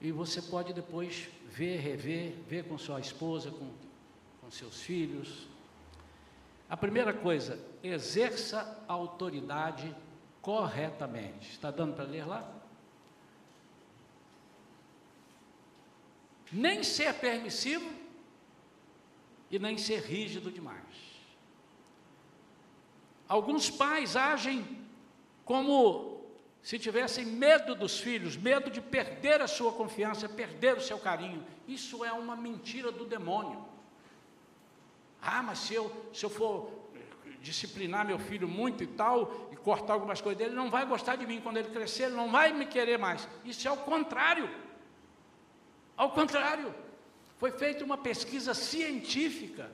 e 0.00 0.12
você 0.12 0.42
pode 0.42 0.72
depois 0.72 1.28
ver, 1.48 1.78
rever, 1.78 2.34
ver 2.48 2.64
com 2.64 2.76
sua 2.76 3.00
esposa, 3.00 3.50
com, 3.50 3.70
com 4.40 4.50
seus 4.50 4.82
filhos, 4.82 5.48
a 6.72 6.76
primeira 6.78 7.12
coisa, 7.12 7.62
exerça 7.82 8.82
a 8.88 8.94
autoridade 8.94 9.94
corretamente. 10.40 11.50
Está 11.50 11.70
dando 11.70 11.94
para 11.94 12.06
ler 12.06 12.26
lá? 12.26 12.50
Nem 16.50 16.82
ser 16.82 17.12
permissivo 17.12 17.92
e 19.50 19.58
nem 19.58 19.76
ser 19.76 20.00
rígido 20.00 20.50
demais. 20.50 20.80
Alguns 23.28 23.68
pais 23.68 24.16
agem 24.16 24.66
como 25.44 26.24
se 26.62 26.78
tivessem 26.78 27.26
medo 27.26 27.74
dos 27.74 28.00
filhos, 28.00 28.34
medo 28.34 28.70
de 28.70 28.80
perder 28.80 29.42
a 29.42 29.46
sua 29.46 29.72
confiança, 29.72 30.26
perder 30.26 30.78
o 30.78 30.80
seu 30.80 30.98
carinho. 30.98 31.44
Isso 31.68 32.02
é 32.02 32.12
uma 32.12 32.34
mentira 32.34 32.90
do 32.90 33.04
demônio. 33.04 33.71
Ah, 35.22 35.42
mas 35.42 35.60
se 35.60 35.74
eu, 35.74 35.90
se 36.12 36.24
eu 36.24 36.30
for 36.30 36.70
disciplinar 37.40 38.04
meu 38.04 38.18
filho 38.18 38.48
muito 38.48 38.82
e 38.82 38.86
tal, 38.86 39.48
e 39.52 39.56
cortar 39.56 39.94
algumas 39.94 40.20
coisas 40.20 40.38
dele, 40.38 40.50
ele 40.50 40.56
não 40.56 40.70
vai 40.70 40.84
gostar 40.84 41.16
de 41.16 41.26
mim 41.26 41.40
quando 41.40 41.58
ele 41.58 41.70
crescer, 41.70 42.04
ele 42.04 42.16
não 42.16 42.30
vai 42.30 42.52
me 42.52 42.66
querer 42.66 42.98
mais. 42.98 43.28
Isso 43.44 43.66
é 43.66 43.70
o 43.70 43.76
contrário. 43.76 44.50
Ao 45.96 46.10
contrário. 46.10 46.74
Foi 47.38 47.50
feita 47.50 47.84
uma 47.84 47.98
pesquisa 47.98 48.54
científica, 48.54 49.68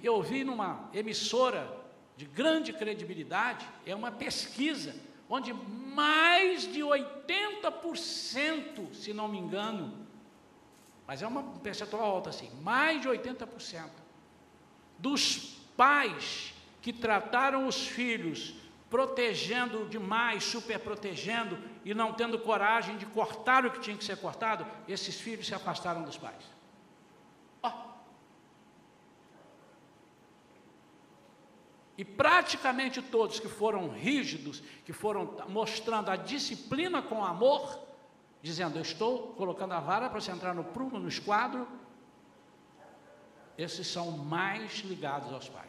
e 0.00 0.06
eu 0.06 0.22
vi 0.22 0.44
numa 0.44 0.88
emissora 0.94 1.70
de 2.16 2.24
grande 2.24 2.72
credibilidade, 2.72 3.68
é 3.84 3.94
uma 3.94 4.10
pesquisa, 4.10 4.94
onde 5.28 5.52
mais 5.52 6.62
de 6.62 6.80
80%, 6.80 8.94
se 8.94 9.12
não 9.12 9.28
me 9.28 9.36
engano, 9.36 9.92
mas 11.06 11.20
é 11.20 11.26
uma 11.26 11.42
percentual 11.60 12.02
alta 12.02 12.30
assim, 12.30 12.50
mais 12.62 13.02
de 13.02 13.08
80%, 13.08 13.90
dos 15.02 15.58
pais 15.76 16.54
que 16.80 16.92
trataram 16.92 17.66
os 17.66 17.86
filhos 17.86 18.54
protegendo 18.88 19.86
demais, 19.88 20.44
super 20.44 20.78
protegendo 20.78 21.58
e 21.84 21.92
não 21.92 22.12
tendo 22.12 22.38
coragem 22.38 22.96
de 22.96 23.06
cortar 23.06 23.66
o 23.66 23.70
que 23.70 23.80
tinha 23.80 23.96
que 23.96 24.04
ser 24.04 24.16
cortado, 24.18 24.66
esses 24.86 25.20
filhos 25.20 25.46
se 25.46 25.54
afastaram 25.54 26.02
dos 26.02 26.16
pais. 26.16 26.52
E 31.96 32.04
praticamente 32.04 33.02
todos 33.02 33.38
que 33.38 33.48
foram 33.48 33.88
rígidos, 33.88 34.62
que 34.84 34.92
foram 34.92 35.36
mostrando 35.48 36.10
a 36.10 36.16
disciplina 36.16 37.02
com 37.02 37.24
amor, 37.24 37.78
dizendo: 38.42 38.78
Eu 38.78 38.82
estou 38.82 39.34
colocando 39.34 39.72
a 39.72 39.80
vara 39.80 40.08
para 40.08 40.20
você 40.20 40.30
entrar 40.30 40.54
no 40.54 40.64
prumo, 40.64 40.98
no 40.98 41.08
esquadro, 41.08 41.68
esses 43.56 43.86
são 43.86 44.10
mais 44.12 44.78
ligados 44.80 45.32
aos 45.32 45.48
pais. 45.48 45.68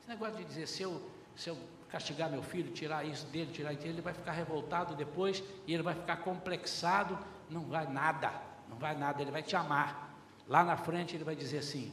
Esse 0.00 0.08
negócio 0.08 0.36
de 0.36 0.44
dizer, 0.44 0.66
se 0.66 0.82
eu, 0.82 1.10
se 1.36 1.48
eu 1.48 1.58
castigar 1.88 2.30
meu 2.30 2.42
filho, 2.42 2.72
tirar 2.72 3.04
isso 3.04 3.26
dele, 3.26 3.50
tirar 3.52 3.72
isso 3.72 3.82
dele, 3.82 3.94
ele 3.94 4.02
vai 4.02 4.12
ficar 4.12 4.32
revoltado 4.32 4.94
depois 4.94 5.42
e 5.66 5.74
ele 5.74 5.82
vai 5.82 5.94
ficar 5.94 6.18
complexado, 6.18 7.18
não 7.48 7.64
vai 7.64 7.86
nada, 7.86 8.32
não 8.68 8.76
vai 8.76 8.96
nada, 8.96 9.22
ele 9.22 9.30
vai 9.30 9.42
te 9.42 9.56
amar. 9.56 10.14
Lá 10.46 10.62
na 10.62 10.76
frente 10.76 11.16
ele 11.16 11.24
vai 11.24 11.36
dizer 11.36 11.58
assim, 11.58 11.92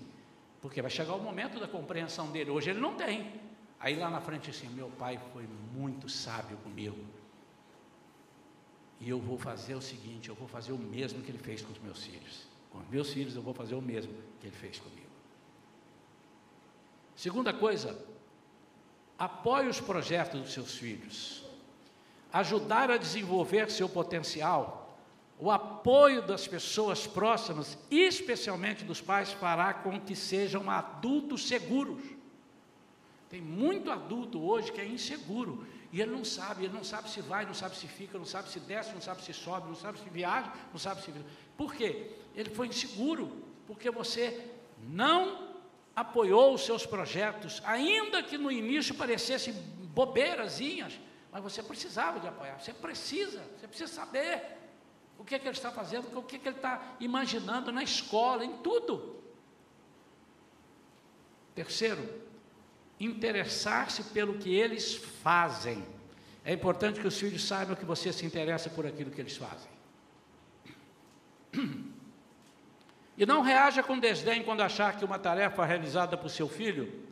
porque 0.61 0.81
vai 0.81 0.91
chegar 0.91 1.13
o 1.13 1.21
momento 1.21 1.59
da 1.59 1.67
compreensão 1.67 2.31
dele, 2.31 2.49
hoje 2.51 2.69
ele 2.69 2.79
não 2.79 2.95
tem. 2.95 3.41
Aí 3.79 3.95
lá 3.95 4.09
na 4.09 4.19
frente 4.19 4.49
assim, 4.49 4.67
meu 4.69 4.89
pai 4.89 5.19
foi 5.33 5.47
muito 5.73 6.09
sábio 6.09 6.57
comigo. 6.57 6.97
E 8.99 9.09
eu 9.09 9.19
vou 9.19 9.37
fazer 9.37 9.75
o 9.75 9.81
seguinte, 9.81 10.29
eu 10.29 10.35
vou 10.35 10.47
fazer 10.47 10.71
o 10.71 10.77
mesmo 10.77 11.21
que 11.21 11.29
ele 11.29 11.37
fez 11.37 11.61
com 11.61 11.71
os 11.71 11.79
meus 11.79 12.03
filhos. 12.03 12.54
Com 12.75 12.91
meus 12.91 13.13
filhos 13.13 13.35
eu 13.35 13.41
vou 13.41 13.53
fazer 13.53 13.73
o 13.73 13.81
mesmo 13.81 14.13
que 14.39 14.47
ele 14.47 14.55
fez 14.55 14.79
comigo. 14.79 15.05
Segunda 17.15 17.53
coisa, 17.53 17.97
apoie 19.17 19.69
os 19.69 19.79
projetos 19.79 20.41
dos 20.41 20.53
seus 20.53 20.75
filhos. 20.75 21.43
Ajudar 22.33 22.91
a 22.91 22.97
desenvolver 22.97 23.71
seu 23.71 23.87
potencial, 23.87 24.99
o 25.39 25.49
apoio 25.49 26.21
das 26.21 26.45
pessoas 26.47 27.07
próximas, 27.07 27.77
especialmente 27.89 28.83
dos 28.83 28.99
pais, 28.99 29.31
fará 29.31 29.73
com 29.73 29.99
que 29.99 30.15
sejam 30.15 30.69
adultos 30.69 31.47
seguros. 31.47 32.03
Tem 33.29 33.41
muito 33.41 33.89
adulto 33.89 34.41
hoje 34.41 34.71
que 34.71 34.79
é 34.79 34.85
inseguro 34.85 35.65
E 35.91 35.99
ele 35.99 36.11
não 36.11 36.23
sabe, 36.23 36.65
ele 36.65 36.73
não 36.73 36.83
sabe 36.83 37.09
se 37.09 37.21
vai, 37.21 37.45
não 37.45 37.53
sabe 37.53 37.75
se 37.75 37.87
fica, 37.87 38.17
não 38.17 38.25
sabe 38.25 38.49
se 38.49 38.59
desce, 38.59 38.93
não 38.93 39.01
sabe 39.01 39.23
se 39.23 39.33
sobe, 39.33 39.67
não 39.67 39.75
sabe 39.75 39.97
se 39.97 40.09
viaja, 40.09 40.51
não 40.71 40.77
sabe 40.77 41.01
se. 41.01 41.13
Por 41.55 41.73
quê? 41.73 42.11
Ele 42.35 42.49
foi 42.49 42.67
inseguro, 42.67 43.43
porque 43.65 43.89
você 43.89 44.51
não 44.83 45.55
apoiou 45.95 46.53
os 46.53 46.65
seus 46.65 46.85
projetos, 46.85 47.61
ainda 47.65 48.21
que 48.21 48.37
no 48.37 48.51
início 48.51 48.93
parecessem 48.93 49.53
bobeirazinhas, 49.93 50.99
mas 51.31 51.41
você 51.41 51.63
precisava 51.63 52.19
de 52.19 52.27
apoiar, 52.27 52.59
você 52.59 52.73
precisa, 52.73 53.41
você 53.57 53.67
precisa 53.67 53.91
saber 53.91 54.41
o 55.17 55.23
que, 55.23 55.35
é 55.35 55.39
que 55.39 55.47
ele 55.47 55.55
está 55.55 55.71
fazendo, 55.71 56.17
o 56.17 56.21
que, 56.21 56.35
é 56.35 56.39
que 56.39 56.47
ele 56.49 56.57
está 56.57 56.95
imaginando 56.99 57.71
na 57.71 57.81
escola, 57.81 58.43
em 58.43 58.57
tudo. 58.57 59.15
Terceiro, 61.53 62.03
interessar-se 62.99 64.03
pelo 64.03 64.37
que 64.37 64.53
eles 64.53 64.95
fazem. 64.95 65.85
É 66.43 66.51
importante 66.51 66.99
que 66.99 67.07
os 67.07 67.17
filhos 67.17 67.45
saibam 67.45 67.75
que 67.75 67.85
você 67.85 68.11
se 68.11 68.25
interessa 68.25 68.69
por 68.69 68.85
aquilo 68.85 69.09
que 69.09 69.21
eles 69.21 69.37
fazem. 69.37 69.71
E 73.17 73.25
não 73.25 73.41
reaja 73.41 73.81
com 73.81 73.97
desdém 73.97 74.43
quando 74.43 74.61
achar 74.61 74.97
que 74.97 75.05
uma 75.05 75.17
tarefa 75.17 75.63
realizada 75.65 76.17
por 76.17 76.29
seu 76.29 76.49
filho 76.49 77.03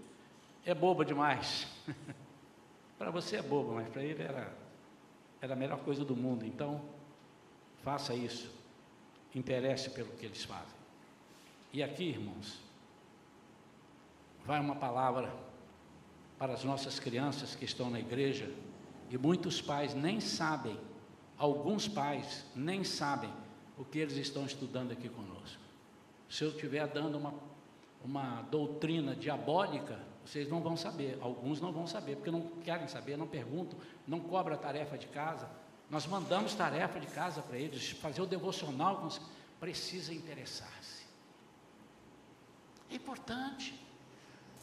é 0.65 0.73
boba 0.73 1.05
demais. 1.05 1.67
para 2.97 3.09
você 3.09 3.37
é 3.37 3.41
boba, 3.41 3.75
mas 3.75 3.89
para 3.89 4.03
ele 4.03 4.21
era, 4.21 4.53
era 5.41 5.53
a 5.53 5.55
melhor 5.55 5.79
coisa 5.79 6.03
do 6.03 6.15
mundo. 6.15 6.45
Então, 6.45 6.81
faça 7.83 8.13
isso. 8.13 8.51
Interesse 9.33 9.89
pelo 9.89 10.09
que 10.11 10.25
eles 10.25 10.43
fazem. 10.43 10.83
E 11.71 11.81
aqui, 11.81 12.09
irmãos, 12.09 12.59
vai 14.45 14.59
uma 14.59 14.75
palavra 14.75 15.33
para 16.37 16.53
as 16.53 16.63
nossas 16.63 16.99
crianças 16.99 17.55
que 17.55 17.63
estão 17.63 17.89
na 17.89 17.99
igreja, 17.99 18.51
e 19.09 19.17
muitos 19.17 19.61
pais 19.61 19.93
nem 19.93 20.19
sabem, 20.19 20.77
alguns 21.37 21.87
pais 21.87 22.45
nem 22.55 22.83
sabem 22.83 23.31
o 23.77 23.85
que 23.85 23.99
eles 23.99 24.17
estão 24.17 24.45
estudando 24.45 24.91
aqui 24.91 25.07
conosco. 25.07 25.62
Se 26.33 26.43
eu 26.43 26.49
estiver 26.49 26.87
dando 26.87 27.15
uma, 27.15 27.31
uma 28.03 28.41
doutrina 28.49 29.15
diabólica, 29.15 29.99
vocês 30.25 30.49
não 30.49 30.61
vão 30.61 30.75
saber, 30.75 31.15
alguns 31.21 31.61
não 31.61 31.71
vão 31.71 31.85
saber, 31.85 32.15
porque 32.15 32.31
não 32.31 32.41
querem 32.63 32.87
saber, 32.87 33.15
não 33.15 33.27
perguntam, 33.27 33.77
não 34.07 34.19
cobram 34.19 34.55
a 34.55 34.57
tarefa 34.57 34.97
de 34.97 35.05
casa. 35.05 35.47
Nós 35.91 36.07
mandamos 36.07 36.55
tarefa 36.55 36.99
de 36.99 37.05
casa 37.05 37.43
para 37.43 37.55
eles, 37.55 37.91
fazer 37.91 38.19
o 38.19 38.25
devocional, 38.25 39.07
precisa 39.59 40.11
interessar-se. 40.11 41.05
É 42.89 42.95
importante. 42.95 43.79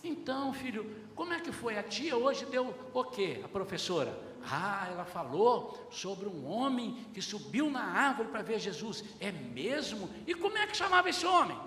Então, 0.02 0.52
filho, 0.52 0.96
como 1.14 1.32
é 1.32 1.40
que 1.40 1.52
foi? 1.52 1.78
A 1.78 1.82
tia 1.82 2.16
hoje 2.16 2.46
deu 2.46 2.74
o 2.92 3.04
quê? 3.04 3.40
A 3.44 3.48
professora? 3.48 4.18
Ah, 4.42 4.88
ela 4.90 5.04
falou 5.04 5.88
sobre 5.90 6.26
um 6.26 6.46
homem 6.46 7.04
que 7.12 7.20
subiu 7.20 7.70
na 7.70 7.82
árvore 7.82 8.28
para 8.28 8.42
ver 8.42 8.58
Jesus. 8.58 9.04
É 9.20 9.30
mesmo? 9.30 10.08
E 10.26 10.34
como 10.34 10.56
é 10.56 10.66
que 10.66 10.76
chamava 10.76 11.10
esse 11.10 11.26
homem? 11.26 11.58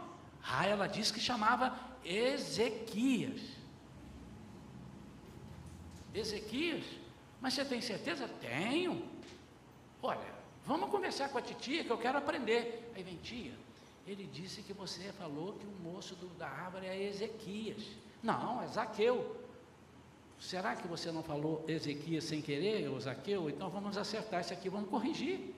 Ah, 0.44 0.66
ela 0.66 0.88
disse 0.88 1.14
que 1.14 1.20
chamava 1.20 1.78
Ezequias. 2.04 3.42
Ezequias? 6.14 6.84
Mas 7.40 7.54
você 7.54 7.66
tem 7.66 7.82
certeza? 7.82 8.28
Tenho. 8.28 9.08
Olha, 10.02 10.34
vamos 10.66 10.90
conversar 10.90 11.30
com 11.30 11.38
a 11.38 11.42
titia 11.42 11.84
que 11.84 11.90
eu 11.92 11.98
quero 11.98 12.18
aprender. 12.18 12.92
Aí 12.96 13.04
vem 13.04 13.18
tia, 13.18 13.54
ele 14.08 14.26
disse 14.26 14.62
que 14.62 14.74
você 14.74 15.12
falou 15.14 15.54
que 15.54 15.66
o 15.66 15.92
moço 15.92 16.16
do, 16.16 16.28
da 16.38 16.48
árvore 16.48 16.88
é 16.88 17.04
Ezequias. 17.04 17.84
Não, 18.24 18.62
é 18.64 18.68
Zaqueu. 18.68 19.44
Será 20.40 20.76
que 20.76 20.88
você 20.88 21.12
não 21.12 21.22
falou 21.22 21.64
Ezequias 21.68 22.24
sem 22.24 22.42
querer, 22.42 22.88
ou 22.88 23.00
Zaqueu? 23.00 23.50
Então 23.50 23.70
vamos 23.70 23.98
acertar 23.98 24.42
isso 24.42 24.54
aqui, 24.54 24.70
vamos 24.70 24.90
corrigir. 24.90 25.54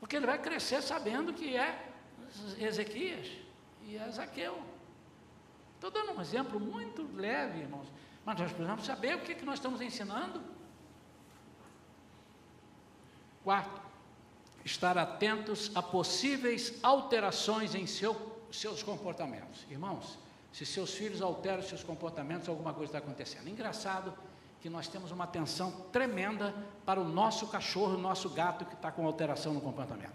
Porque 0.00 0.16
ele 0.16 0.26
vai 0.26 0.38
crescer 0.38 0.82
sabendo 0.82 1.32
que 1.32 1.56
é 1.56 1.92
Ezequias 2.58 3.28
e 3.86 3.96
é 3.96 4.10
Zaqueu. 4.10 4.60
Estou 5.74 5.90
dando 5.90 6.16
um 6.16 6.20
exemplo 6.20 6.58
muito 6.58 7.08
leve, 7.14 7.60
irmãos. 7.60 7.86
Mas 8.24 8.38
nós 8.38 8.50
precisamos 8.50 8.86
saber 8.86 9.16
o 9.16 9.20
que, 9.20 9.34
que 9.34 9.44
nós 9.44 9.56
estamos 9.56 9.82
ensinando. 9.82 10.42
Quarto, 13.42 13.82
estar 14.64 14.96
atentos 14.96 15.70
a 15.74 15.82
possíveis 15.82 16.78
alterações 16.82 17.74
em 17.74 17.86
seu, 17.86 18.40
seus 18.50 18.82
comportamentos. 18.82 19.66
Irmãos, 19.70 20.18
se 20.54 20.64
seus 20.64 20.94
filhos 20.94 21.20
alteram 21.20 21.60
seus 21.64 21.82
comportamentos, 21.82 22.48
alguma 22.48 22.72
coisa 22.72 22.96
está 22.96 22.98
acontecendo. 22.98 23.48
Engraçado 23.48 24.14
que 24.60 24.70
nós 24.70 24.86
temos 24.86 25.10
uma 25.10 25.24
atenção 25.24 25.72
tremenda 25.90 26.54
para 26.86 27.00
o 27.00 27.04
nosso 27.04 27.48
cachorro, 27.48 27.96
o 27.96 27.98
nosso 27.98 28.30
gato 28.30 28.64
que 28.64 28.74
está 28.74 28.92
com 28.92 29.04
alteração 29.04 29.52
no 29.52 29.60
comportamento. 29.60 30.14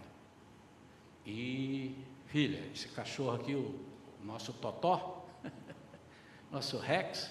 E, 1.26 1.94
filha, 2.24 2.70
esse 2.72 2.88
cachorro 2.88 3.32
aqui, 3.32 3.54
o, 3.54 3.78
nosso 4.24 4.54
Totó, 4.54 5.26
nosso 6.50 6.78
Rex, 6.78 7.30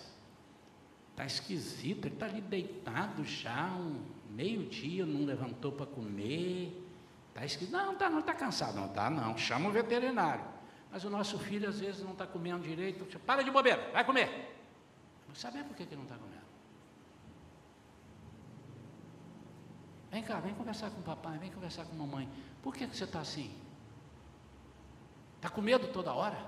está 1.10 1.26
esquisito, 1.26 2.05
ele 2.05 2.14
está 2.14 2.28
ali 2.28 2.41
deitado 2.41 3.26
já 3.26 3.66
um 3.72 4.05
meio-dia, 4.30 5.03
não 5.03 5.26
levantou 5.26 5.72
para 5.72 5.88
comer, 5.88 6.80
está 7.30 7.43
esquisito. 7.43 7.72
Não, 7.72 7.93
está 7.93 8.07
não 8.07 8.20
está 8.20 8.36
cansado, 8.36 8.76
não 8.76 8.86
está 8.86 9.10
não, 9.10 9.36
chama 9.36 9.68
o 9.68 9.72
veterinário. 9.72 10.59
Mas 10.92 11.04
o 11.04 11.10
nosso 11.10 11.38
filho 11.38 11.70
às 11.70 11.80
vezes 11.80 12.04
não 12.04 12.14
está 12.14 12.26
comendo 12.26 12.64
direito. 12.64 13.20
Para 13.20 13.44
de 13.44 13.52
bobeira, 13.52 13.92
vai 13.92 14.04
comer. 14.04 14.56
Não 15.28 15.36
sabe 15.36 15.64
por 15.64 15.76
que 15.76 15.84
ele 15.84 15.96
não 15.96 16.04
está 16.04 16.16
comendo. 16.16 16.40
Vem 20.12 20.24
cá, 20.24 20.40
vem 20.40 20.56
conversar 20.56 20.90
com 20.90 21.00
o 21.00 21.04
papai, 21.04 21.38
vem 21.38 21.52
conversar 21.52 21.86
com 21.86 21.94
a 21.94 21.98
mamãe. 21.98 22.28
Por 22.64 22.74
que, 22.74 22.88
que 22.88 22.98
você 22.98 23.04
está 23.04 23.20
assim? 23.20 23.56
Está 25.36 25.50
com 25.50 25.62
medo 25.62 25.88
toda 25.90 26.12
hora? 26.12 26.44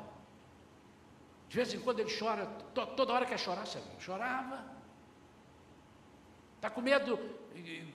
De 1.48 1.56
vez 1.56 1.72
em 1.74 1.80
quando 1.80 2.00
ele 2.00 2.18
chora, 2.18 2.48
to, 2.74 2.88
toda 2.88 3.14
hora 3.14 3.26
quer 3.26 3.38
chorar, 3.38 3.68
você 3.68 3.80
não 3.80 4.00
chorava. 4.00 4.66
Está 6.56 6.70
com 6.72 6.82
medo, 6.82 7.18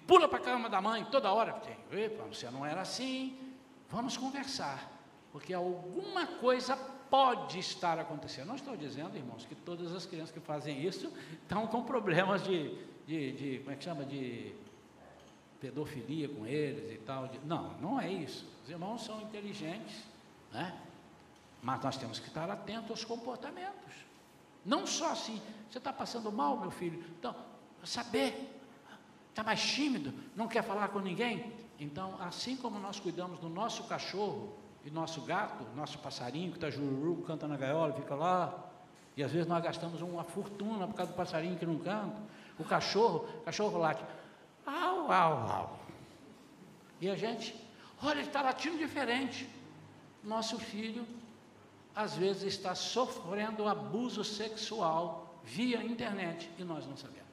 pula 0.07 0.29
para 0.29 0.39
a 0.39 0.43
cama 0.43 0.69
da 0.69 0.81
mãe 0.81 1.05
toda 1.07 1.33
hora. 1.33 1.61
Epa, 1.91 2.25
você 2.25 2.49
não 2.51 2.65
era 2.65 2.83
assim. 2.83 3.55
Vamos 3.89 4.17
conversar 4.17 4.96
porque 5.37 5.53
alguma 5.53 6.27
coisa 6.27 6.75
pode 7.11 7.59
estar 7.59 7.99
acontecendo. 7.99 8.47
Não 8.47 8.55
estou 8.55 8.75
dizendo, 8.75 9.19
irmãos, 9.19 9.45
que 9.45 9.55
todas 9.55 9.95
as 9.95 10.07
crianças 10.07 10.31
que 10.31 10.41
fazem 10.41 10.83
isso 10.83 11.13
estão 11.43 11.67
com 11.67 11.83
problemas 11.83 12.43
de, 12.43 12.75
de, 13.07 13.33
de 13.33 13.59
como 13.59 13.71
é 13.71 13.77
que 13.77 13.85
chama, 13.85 14.07
de 14.07 14.55
pedofilia 15.61 16.27
com 16.27 16.47
eles 16.47 16.91
e 16.91 16.97
tal. 17.05 17.29
De, 17.29 17.39
não, 17.41 17.75
não 17.83 18.01
é 18.01 18.11
isso. 18.11 18.49
Os 18.65 18.71
irmãos 18.71 19.05
são 19.05 19.21
inteligentes, 19.21 20.05
né? 20.51 20.75
Mas 21.61 21.85
nós 21.85 21.99
temos 21.99 22.19
que 22.19 22.29
estar 22.29 22.49
atentos 22.49 22.93
aos 22.93 23.05
comportamentos. 23.05 23.93
Não 24.65 24.87
só 24.87 25.13
assim, 25.13 25.39
você 25.71 25.77
está 25.77 25.93
passando 25.93 26.33
mal, 26.33 26.59
meu 26.59 26.71
filho. 26.71 27.05
Então, 27.19 27.37
saber, 27.85 28.59
está 29.29 29.43
mais 29.43 29.63
tímido, 29.63 30.15
não 30.35 30.49
quer 30.49 30.63
falar 30.63 30.89
com 30.89 31.01
ninguém. 31.01 31.53
Então, 31.79 32.17
assim 32.23 32.57
como 32.57 32.79
nós 32.79 32.99
cuidamos 32.99 33.39
do 33.39 33.51
nosso 33.51 33.85
cachorro, 33.85 34.65
e 34.87 34.91
nosso 34.91 35.21
gato, 35.23 35.67
nosso 35.75 35.99
passarinho 35.99 36.53
que 36.53 36.59
está 36.59 36.71
jururu, 36.71 37.21
canta 37.23 37.49
na 37.49 37.57
gaiola, 37.57 37.93
fica 37.93 38.15
lá. 38.15 38.57
E 39.17 39.23
às 39.25 39.33
vezes 39.33 39.49
nós 39.49 39.61
gastamos 39.61 40.01
uma 40.01 40.23
fortuna 40.23 40.87
por 40.87 40.95
causa 40.95 41.11
do 41.11 41.17
passarinho 41.17 41.59
que 41.59 41.67
não 41.67 41.77
canta. 41.81 42.23
O 42.57 42.63
cachorro, 42.63 43.29
o 43.41 43.43
cachorro 43.43 43.79
late. 43.79 44.05
Au, 44.65 45.11
au, 45.11 45.51
au. 45.51 45.81
E 47.01 47.11
a 47.11 47.17
gente, 47.17 47.53
olha, 48.01 48.21
ele 48.21 48.29
está 48.29 48.43
latindo 48.43 48.79
diferente. 48.79 49.51
Nosso 50.23 50.57
filho, 50.57 51.05
às 51.93 52.15
vezes, 52.15 52.45
está 52.45 52.77
sofrendo 52.77 53.67
abuso 53.67 54.23
sexual 54.23 55.41
via 55.43 55.83
internet 55.83 56.49
e 56.59 56.63
nós 56.63 56.87
não 56.87 56.97
sabemos. 56.97 57.27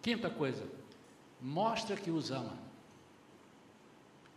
Quinta 0.00 0.30
coisa, 0.30 0.64
mostra 1.40 1.96
que 1.96 2.10
os 2.10 2.30
ama. 2.30 2.71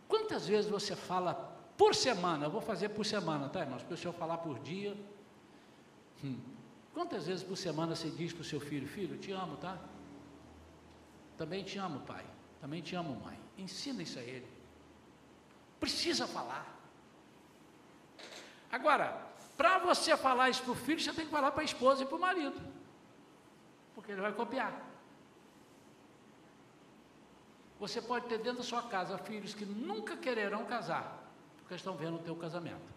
Quantas 0.08 0.48
vezes 0.48 0.70
você 0.70 0.96
fala 0.96 1.34
por 1.78 1.96
semana? 1.96 2.46
Eu 2.46 2.52
vou 2.52 2.62
fazer 2.62 2.90
por 2.90 3.06
semana, 3.06 3.50
tá, 3.50 3.62
irmãos? 3.62 3.82
Porque 3.82 3.98
se 3.98 4.06
eu 4.06 4.14
falar 4.14 4.38
por 4.38 4.60
dia. 4.60 4.96
Hum. 6.24 6.40
Quantas 6.94 7.28
vezes 7.28 7.44
por 7.44 7.58
semana 7.58 7.96
você 7.96 8.10
diz 8.10 8.32
para 8.32 8.42
o 8.42 8.46
seu 8.46 8.60
filho: 8.60 8.88
Filho, 8.88 9.18
te 9.18 9.32
amo, 9.32 9.58
tá? 9.58 9.78
Também 11.38 11.64
te 11.64 11.78
amo, 11.78 12.00
pai. 12.02 12.26
Também 12.62 12.82
te 12.82 12.96
amo, 12.96 13.20
mãe. 13.24 13.38
Ensina 13.58 14.02
isso 14.02 14.18
a 14.18 14.22
ele. 14.22 14.48
Precisa 15.80 16.26
falar. 16.26 16.74
Agora, 18.72 19.22
para 19.58 19.80
você 19.80 20.16
falar 20.18 20.50
isso 20.50 20.64
para 20.64 20.72
o 20.72 20.76
filho, 20.76 21.00
você 21.00 21.14
tem 21.14 21.26
que 21.26 21.32
falar 21.32 21.52
para 21.52 21.62
a 21.62 21.66
esposa 21.66 22.04
e 22.04 22.06
para 22.06 22.16
o 22.16 22.20
marido. 22.20 22.60
Porque 23.94 24.12
ele 24.12 24.22
vai 24.22 24.34
copiar. 24.34 24.74
Você 27.80 28.02
pode 28.02 28.28
ter 28.28 28.38
dentro 28.38 28.60
da 28.60 28.64
sua 28.64 28.84
casa 28.84 29.18
filhos 29.18 29.54
que 29.54 29.66
nunca 29.66 30.16
quererão 30.16 30.66
casar, 30.66 31.30
porque 31.58 31.76
estão 31.76 31.96
vendo 31.96 32.16
o 32.16 32.24
teu 32.24 32.36
casamento. 32.36 32.96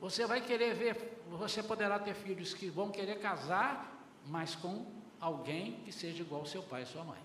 Você 0.00 0.26
vai 0.26 0.40
querer 0.42 0.74
ver, 0.74 1.22
você 1.30 1.62
poderá 1.62 1.98
ter 1.98 2.14
filhos 2.14 2.52
que 2.52 2.68
vão 2.68 2.90
querer 2.90 3.20
casar, 3.20 3.90
mas 4.26 4.54
com 4.54 4.86
alguém 5.18 5.80
que 5.80 5.92
seja 5.92 6.22
igual 6.22 6.42
ao 6.42 6.46
seu 6.46 6.62
pai 6.62 6.82
e 6.82 6.86
sua 6.86 7.04
mãe. 7.04 7.22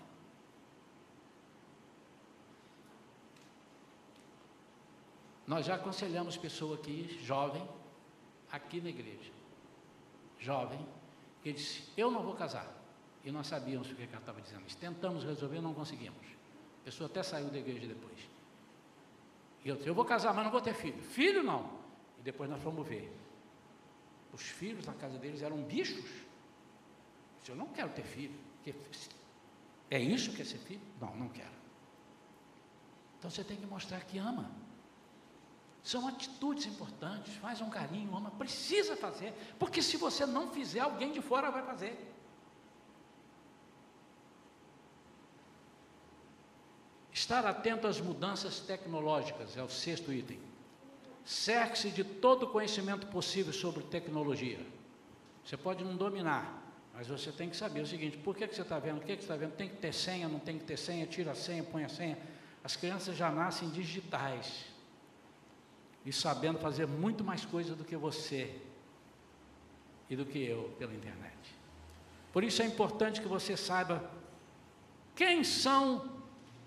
Nós 5.46 5.66
já 5.66 5.74
aconselhamos 5.74 6.38
pessoa 6.38 6.76
aqui, 6.76 7.18
jovem, 7.22 7.68
aqui 8.50 8.80
na 8.80 8.88
igreja, 8.88 9.32
jovem, 10.38 10.80
que 11.42 11.52
disse: 11.52 11.84
Eu 11.96 12.10
não 12.10 12.22
vou 12.22 12.34
casar. 12.34 12.79
E 13.24 13.30
nós 13.30 13.46
sabíamos 13.46 13.90
o 13.90 13.94
que 13.94 14.02
ela 14.02 14.16
estava 14.16 14.40
dizendo. 14.40 14.64
Tentamos 14.76 15.24
resolver, 15.24 15.60
não 15.60 15.74
conseguimos. 15.74 16.26
A 16.80 16.84
pessoa 16.84 17.08
até 17.08 17.22
saiu 17.22 17.48
da 17.48 17.58
igreja 17.58 17.86
depois. 17.86 18.18
E 19.64 19.68
eu 19.68 19.76
disse: 19.76 19.88
Eu 19.88 19.94
vou 19.94 20.04
casar, 20.04 20.32
mas 20.32 20.44
não 20.44 20.50
vou 20.50 20.60
ter 20.60 20.74
filho. 20.74 21.02
Filho 21.02 21.42
não. 21.42 21.78
E 22.18 22.22
depois 22.22 22.48
nós 22.48 22.62
fomos 22.62 22.86
ver. 22.86 23.12
Os 24.32 24.42
filhos 24.42 24.86
na 24.86 24.94
casa 24.94 25.18
deles 25.18 25.42
eram 25.42 25.62
bichos. 25.62 26.04
Eu 27.48 27.56
não 27.56 27.66
quero 27.66 27.90
ter 27.90 28.04
filho. 28.04 28.38
É 29.90 29.98
isso 29.98 30.32
que 30.32 30.42
é 30.42 30.44
ser 30.44 30.58
filho? 30.58 30.80
Não, 31.00 31.14
não 31.16 31.28
quero. 31.28 31.50
Então 33.18 33.30
você 33.30 33.42
tem 33.42 33.56
que 33.56 33.66
mostrar 33.66 34.00
que 34.00 34.18
ama. 34.18 34.50
São 35.82 36.06
atitudes 36.06 36.66
importantes, 36.66 37.34
faz 37.36 37.60
um 37.60 37.70
carinho, 37.70 38.14
ama, 38.14 38.30
precisa 38.32 38.96
fazer, 38.96 39.32
porque 39.58 39.82
se 39.82 39.96
você 39.96 40.26
não 40.26 40.50
fizer, 40.50 40.80
alguém 40.80 41.10
de 41.10 41.20
fora 41.20 41.50
vai 41.50 41.62
fazer. 41.64 41.98
Estar 47.20 47.44
atento 47.44 47.86
às 47.86 48.00
mudanças 48.00 48.60
tecnológicas 48.60 49.54
é 49.54 49.62
o 49.62 49.68
sexto 49.68 50.10
item. 50.10 50.40
Cerque-se 51.22 51.90
de 51.90 52.02
todo 52.02 52.46
conhecimento 52.46 53.06
possível 53.08 53.52
sobre 53.52 53.82
tecnologia. 53.82 54.58
Você 55.44 55.54
pode 55.54 55.84
não 55.84 55.96
dominar, 55.96 56.62
mas 56.94 57.08
você 57.08 57.30
tem 57.30 57.50
que 57.50 57.56
saber 57.58 57.82
o 57.82 57.86
seguinte: 57.86 58.16
por 58.16 58.34
que, 58.34 58.48
que 58.48 58.54
você 58.54 58.62
está 58.62 58.78
vendo? 58.78 58.96
O 58.96 59.00
que, 59.02 59.14
que 59.14 59.22
você 59.22 59.32
está 59.32 59.36
vendo? 59.36 59.52
Tem 59.52 59.68
que 59.68 59.76
ter 59.76 59.92
senha, 59.92 60.28
não 60.28 60.38
tem 60.38 60.58
que 60.58 60.64
ter 60.64 60.78
senha, 60.78 61.06
tira 61.06 61.32
a 61.32 61.34
senha, 61.34 61.62
põe 61.62 61.84
a 61.84 61.90
senha. 61.90 62.16
As 62.64 62.74
crianças 62.74 63.14
já 63.14 63.30
nascem 63.30 63.68
digitais 63.68 64.64
e 66.06 66.12
sabendo 66.14 66.58
fazer 66.58 66.86
muito 66.86 67.22
mais 67.22 67.44
coisa 67.44 67.76
do 67.76 67.84
que 67.84 67.98
você 67.98 68.58
e 70.08 70.16
do 70.16 70.24
que 70.24 70.42
eu 70.42 70.74
pela 70.78 70.94
internet. 70.94 71.36
Por 72.32 72.42
isso 72.42 72.62
é 72.62 72.64
importante 72.64 73.20
que 73.20 73.28
você 73.28 73.58
saiba 73.58 74.10
quem 75.14 75.44
são 75.44 76.18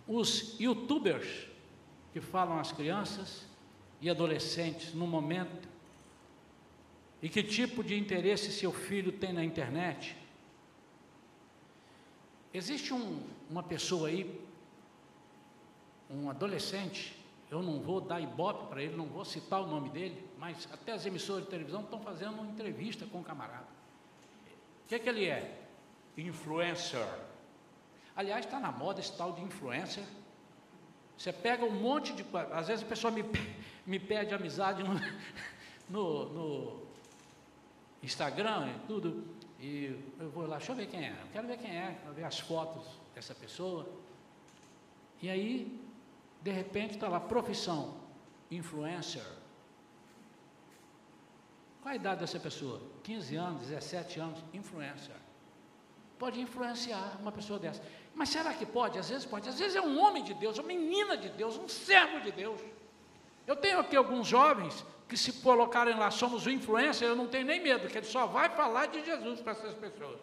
os 0.08 0.60
youtubers 0.60 1.48
que 2.12 2.22
falam 2.22 2.60
às 2.60 2.72
crianças 2.72 3.46
e 4.02 4.10
adolescentes 4.10 4.94
no 4.94 5.08
momento 5.08 5.68
e 7.22 7.30
que 7.30 7.42
tipo 7.42 7.84
de 7.84 7.98
interesse 7.98 8.52
seu 8.52 8.74
filho 8.74 9.12
tem 9.12 9.32
na 9.32 9.44
internet. 9.44 10.16
Existe 12.54 12.94
um, 12.94 13.24
uma 13.50 13.64
pessoa 13.64 14.10
aí, 14.10 14.40
um 16.10 16.30
adolescente, 16.30 17.16
eu 17.50 17.62
não 17.62 17.80
vou 17.80 18.02
dar 18.02 18.20
ibope 18.20 18.68
para 18.68 18.84
ele, 18.84 18.96
não 18.96 19.06
vou 19.06 19.24
citar 19.24 19.62
o 19.62 19.68
nome 19.68 19.90
dele, 19.90 20.22
mas 20.38 20.68
até 20.72 20.92
as 20.92 21.06
emissoras 21.06 21.46
de 21.46 21.50
televisão 21.50 21.82
estão 21.82 22.00
fazendo 22.00 22.34
uma 22.34 22.48
entrevista 22.48 23.06
com 23.06 23.22
o 23.22 23.24
camarada. 23.24 23.68
O 24.84 24.90
que, 24.90 24.96
é 24.96 25.00
que 25.00 25.08
ele 25.08 25.26
é? 25.26 25.66
Influencer. 26.18 27.08
Aliás, 28.16 28.46
está 28.46 28.60
na 28.60 28.72
moda 28.72 29.00
esse 29.00 29.16
tal 29.18 29.34
de 29.34 29.42
influencer. 29.42 30.04
Você 31.18 31.32
pega 31.32 31.66
um 31.66 31.72
monte 31.72 32.14
de. 32.14 32.26
Às 32.52 32.68
vezes 32.68 32.84
a 32.84 32.88
pessoa 32.88 33.12
me, 33.12 33.24
me 33.86 34.00
pede 34.00 34.34
amizade 34.34 34.84
no, 34.84 34.94
no, 35.90 36.30
no 36.30 36.84
Instagram 38.02 38.70
e 38.70 38.88
tudo. 38.88 39.24
E 39.60 39.98
eu 40.20 40.30
vou 40.30 40.46
lá, 40.46 40.58
deixa 40.58 40.72
eu 40.72 40.76
ver 40.76 40.88
quem 40.88 41.06
é. 41.06 41.12
Eu 41.12 41.28
quero 41.32 41.48
ver 41.48 41.58
quem 41.58 41.72
é, 41.72 41.98
quero 42.02 42.14
ver 42.14 42.26
as 42.26 42.40
fotos 42.40 42.86
dessa 43.16 43.34
pessoa. 43.34 43.88
E 45.22 45.30
aí 45.30 45.80
de 46.42 46.52
repente 46.52 46.96
está 46.96 47.08
lá, 47.08 47.20
profissão, 47.20 47.96
influencer. 48.52 49.26
Qual 51.82 51.94
a 51.94 51.96
idade 51.96 52.20
dessa 52.20 52.40
pessoa? 52.40 52.82
15 53.04 53.36
anos, 53.36 53.68
17 53.68 54.20
anos, 54.20 54.44
influencer. 54.54 55.16
Pode 56.20 56.40
influenciar 56.40 57.18
uma 57.22 57.32
pessoa 57.32 57.58
dessa. 57.58 57.82
Mas 58.16 58.30
será 58.30 58.54
que 58.54 58.66
pode? 58.66 59.00
Às 59.00 59.10
vezes 59.10 59.26
pode. 59.26 59.50
Às 59.50 59.58
vezes 59.58 59.76
é 59.76 59.82
um 59.82 60.00
homem 60.00 60.24
de 60.24 60.34
Deus, 60.34 60.58
uma 60.58 60.68
menina 60.68 61.18
de 61.18 61.30
Deus, 61.30 61.58
um 61.58 61.68
servo 61.68 62.20
de 62.22 62.32
Deus. 62.32 62.62
Eu 63.46 63.56
tenho 63.56 63.80
aqui 63.80 63.96
alguns 63.96 64.28
jovens 64.28 64.86
que 65.08 65.18
se 65.18 65.34
colocarem 65.34 65.96
lá, 65.96 66.10
somos 66.10 66.46
o 66.46 66.50
influencer, 66.50 67.08
eu 67.08 67.16
não 67.16 67.28
tenho 67.28 67.46
nem 67.46 67.62
medo, 67.62 67.88
que 67.88 67.98
ele 67.98 68.06
só 68.06 68.26
vai 68.26 68.50
falar 68.50 68.88
de 68.88 69.04
Jesus 69.04 69.42
para 69.42 69.52
essas 69.52 69.76
pessoas. 69.76 70.20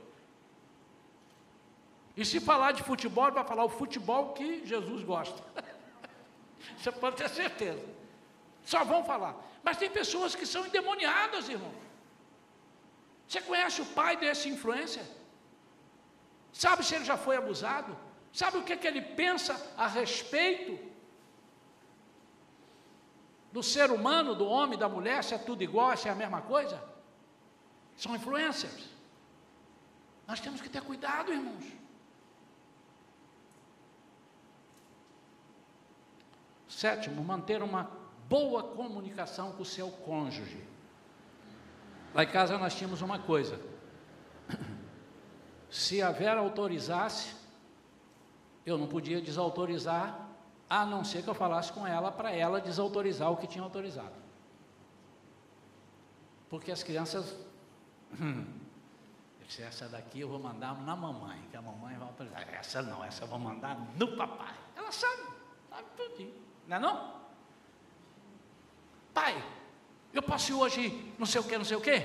E 2.16 2.24
se 2.24 2.41
falar 2.41 2.72
de 2.72 2.82
futebol, 2.82 3.30
vai 3.30 3.45
falar 3.45 3.64
o 3.64 3.68
futebol 3.68 4.32
que 4.32 4.66
Jesus 4.66 5.03
gosta. 5.03 5.43
Você 6.76 6.91
pode 6.93 7.16
ter 7.16 7.28
certeza. 7.28 7.84
Só 8.64 8.84
vão 8.84 9.05
falar. 9.05 9.36
Mas 9.62 9.76
tem 9.76 9.91
pessoas 9.91 10.34
que 10.34 10.47
são 10.47 10.66
endemoniadas, 10.66 11.49
irmão. 11.49 11.72
Você 13.26 13.41
conhece 13.41 13.80
o 13.80 13.86
pai 13.86 14.16
desse 14.16 14.49
influencer? 14.49 15.05
Sabe 16.53 16.84
se 16.84 16.94
ele 16.94 17.05
já 17.05 17.16
foi 17.16 17.36
abusado? 17.36 17.96
Sabe 18.32 18.59
o 18.59 18.64
que, 18.64 18.76
que 18.76 18.86
ele 18.86 19.03
pensa 19.03 19.55
a 19.76 19.86
respeito 19.86 20.78
do 23.53 23.62
ser 23.62 23.90
humano, 23.90 24.34
do 24.34 24.46
homem, 24.46 24.78
da 24.78 24.88
mulher, 24.88 25.24
se 25.24 25.34
é 25.34 25.38
tudo 25.38 25.62
igual, 25.62 25.96
se 25.96 26.09
é 26.09 26.12
a 26.12 26.14
mesma 26.14 26.40
coisa? 26.42 26.82
São 27.96 28.14
influencers. 28.14 28.88
Nós 30.26 30.40
temos 30.40 30.61
que 30.61 30.68
ter 30.68 30.82
cuidado, 30.82 31.32
irmãos. 31.32 31.64
Sétimo, 36.68 37.22
manter 37.22 37.62
uma 37.62 37.90
boa 38.28 38.62
comunicação 38.62 39.53
com 39.53 39.62
o 39.62 39.66
seu 39.66 39.90
cônjuge. 39.90 40.64
Lá 42.14 42.22
em 42.22 42.28
casa 42.28 42.57
nós 42.57 42.74
tínhamos 42.74 43.03
uma 43.03 43.18
coisa. 43.18 43.61
Se 45.70 46.02
a 46.02 46.10
Vera 46.10 46.40
autorizasse, 46.40 47.34
eu 48.66 48.76
não 48.76 48.86
podia 48.86 49.20
desautorizar, 49.20 50.28
a 50.68 50.84
não 50.84 51.04
ser 51.04 51.22
que 51.22 51.30
eu 51.30 51.34
falasse 51.34 51.72
com 51.72 51.86
ela 51.86 52.10
para 52.10 52.32
ela 52.32 52.60
desautorizar 52.60 53.30
o 53.30 53.36
que 53.36 53.46
tinha 53.46 53.62
autorizado. 53.62 54.14
Porque 56.48 56.72
as 56.72 56.82
crianças. 56.82 57.36
Hum, 58.20 58.44
essa 59.58 59.88
daqui 59.88 60.20
eu 60.20 60.28
vou 60.28 60.38
mandar 60.38 60.80
na 60.82 60.94
mamãe, 60.94 61.40
que 61.50 61.56
a 61.56 61.62
mamãe 61.62 61.96
vai 61.96 62.06
autorizar. 62.06 62.48
Essa 62.54 62.82
não, 62.82 63.04
essa 63.04 63.24
eu 63.24 63.28
vou 63.28 63.38
mandar 63.38 63.76
no 63.96 64.16
papai. 64.16 64.54
Ela 64.76 64.92
sabe, 64.92 65.22
sabe 65.68 65.84
tudinho. 65.96 66.34
Não 66.68 66.76
é 66.76 66.80
não? 66.80 67.20
Pai, 69.12 69.44
eu 70.12 70.22
posso 70.22 70.52
ir 70.52 70.54
hoje 70.54 71.14
não 71.18 71.26
sei 71.26 71.40
o 71.40 71.44
que, 71.44 71.58
não 71.58 71.64
sei 71.64 71.76
o 71.76 71.80
que? 71.80 72.00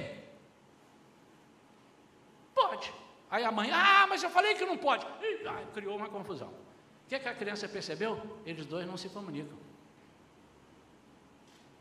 Pode. 2.53 2.91
Aí 3.35 3.43
a 3.43 3.51
mãe, 3.51 3.69
ah, 3.69 4.07
mas 4.07 4.23
eu 4.23 4.29
falei 4.29 4.55
que 4.55 4.65
não 4.65 4.77
pode. 4.77 5.05
E, 5.21 5.45
ah, 5.45 5.61
criou 5.73 5.97
uma 5.97 6.07
confusão. 6.07 6.47
O 6.47 7.09
que, 7.09 7.15
é 7.15 7.19
que 7.19 7.27
a 7.27 7.35
criança 7.35 7.67
percebeu? 7.67 8.17
Eles 8.45 8.65
dois 8.65 8.87
não 8.87 8.95
se 8.95 9.09
comunicam. 9.09 9.57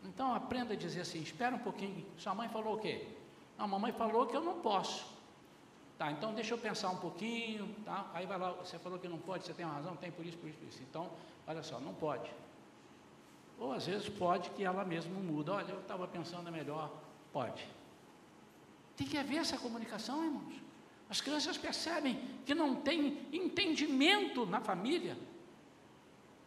Então 0.04 0.34
aprenda 0.34 0.74
a 0.74 0.76
dizer 0.76 1.02
assim, 1.02 1.20
espera 1.22 1.54
um 1.54 1.60
pouquinho. 1.60 2.04
Sua 2.18 2.34
mãe 2.34 2.48
falou 2.48 2.74
o 2.74 2.80
quê? 2.80 3.06
A 3.56 3.68
mamãe 3.68 3.92
falou 3.92 4.26
que 4.26 4.36
eu 4.36 4.40
não 4.40 4.58
posso. 4.62 5.06
Tá, 5.96 6.10
então 6.10 6.34
deixa 6.34 6.54
eu 6.54 6.58
pensar 6.58 6.90
um 6.90 6.96
pouquinho, 6.96 7.72
tá? 7.84 8.10
Aí 8.12 8.26
vai 8.26 8.36
lá, 8.36 8.50
você 8.50 8.76
falou 8.80 8.98
que 8.98 9.06
não 9.06 9.18
pode, 9.18 9.44
você 9.44 9.54
tem 9.54 9.64
razão, 9.64 9.94
tem 9.94 10.10
por 10.10 10.26
isso, 10.26 10.36
por 10.36 10.48
isso, 10.48 10.58
por 10.58 10.66
isso. 10.66 10.82
Então, 10.82 11.08
olha 11.46 11.62
só, 11.62 11.78
não 11.78 11.94
pode. 11.94 12.28
Ou 13.60 13.72
às 13.72 13.86
vezes 13.86 14.08
pode 14.08 14.50
que 14.50 14.64
ela 14.64 14.84
mesma 14.84 15.20
muda. 15.20 15.52
Olha, 15.52 15.70
eu 15.70 15.78
estava 15.78 16.08
pensando 16.08 16.50
melhor. 16.50 16.90
Pode. 17.32 17.64
Tem 18.96 19.06
que 19.06 19.16
haver 19.16 19.36
essa 19.36 19.56
comunicação, 19.56 20.24
irmãos. 20.24 20.63
As 21.14 21.20
crianças 21.20 21.56
percebem 21.56 22.20
que 22.44 22.56
não 22.56 22.74
tem 22.74 23.28
entendimento 23.32 24.44
na 24.44 24.60
família. 24.60 25.16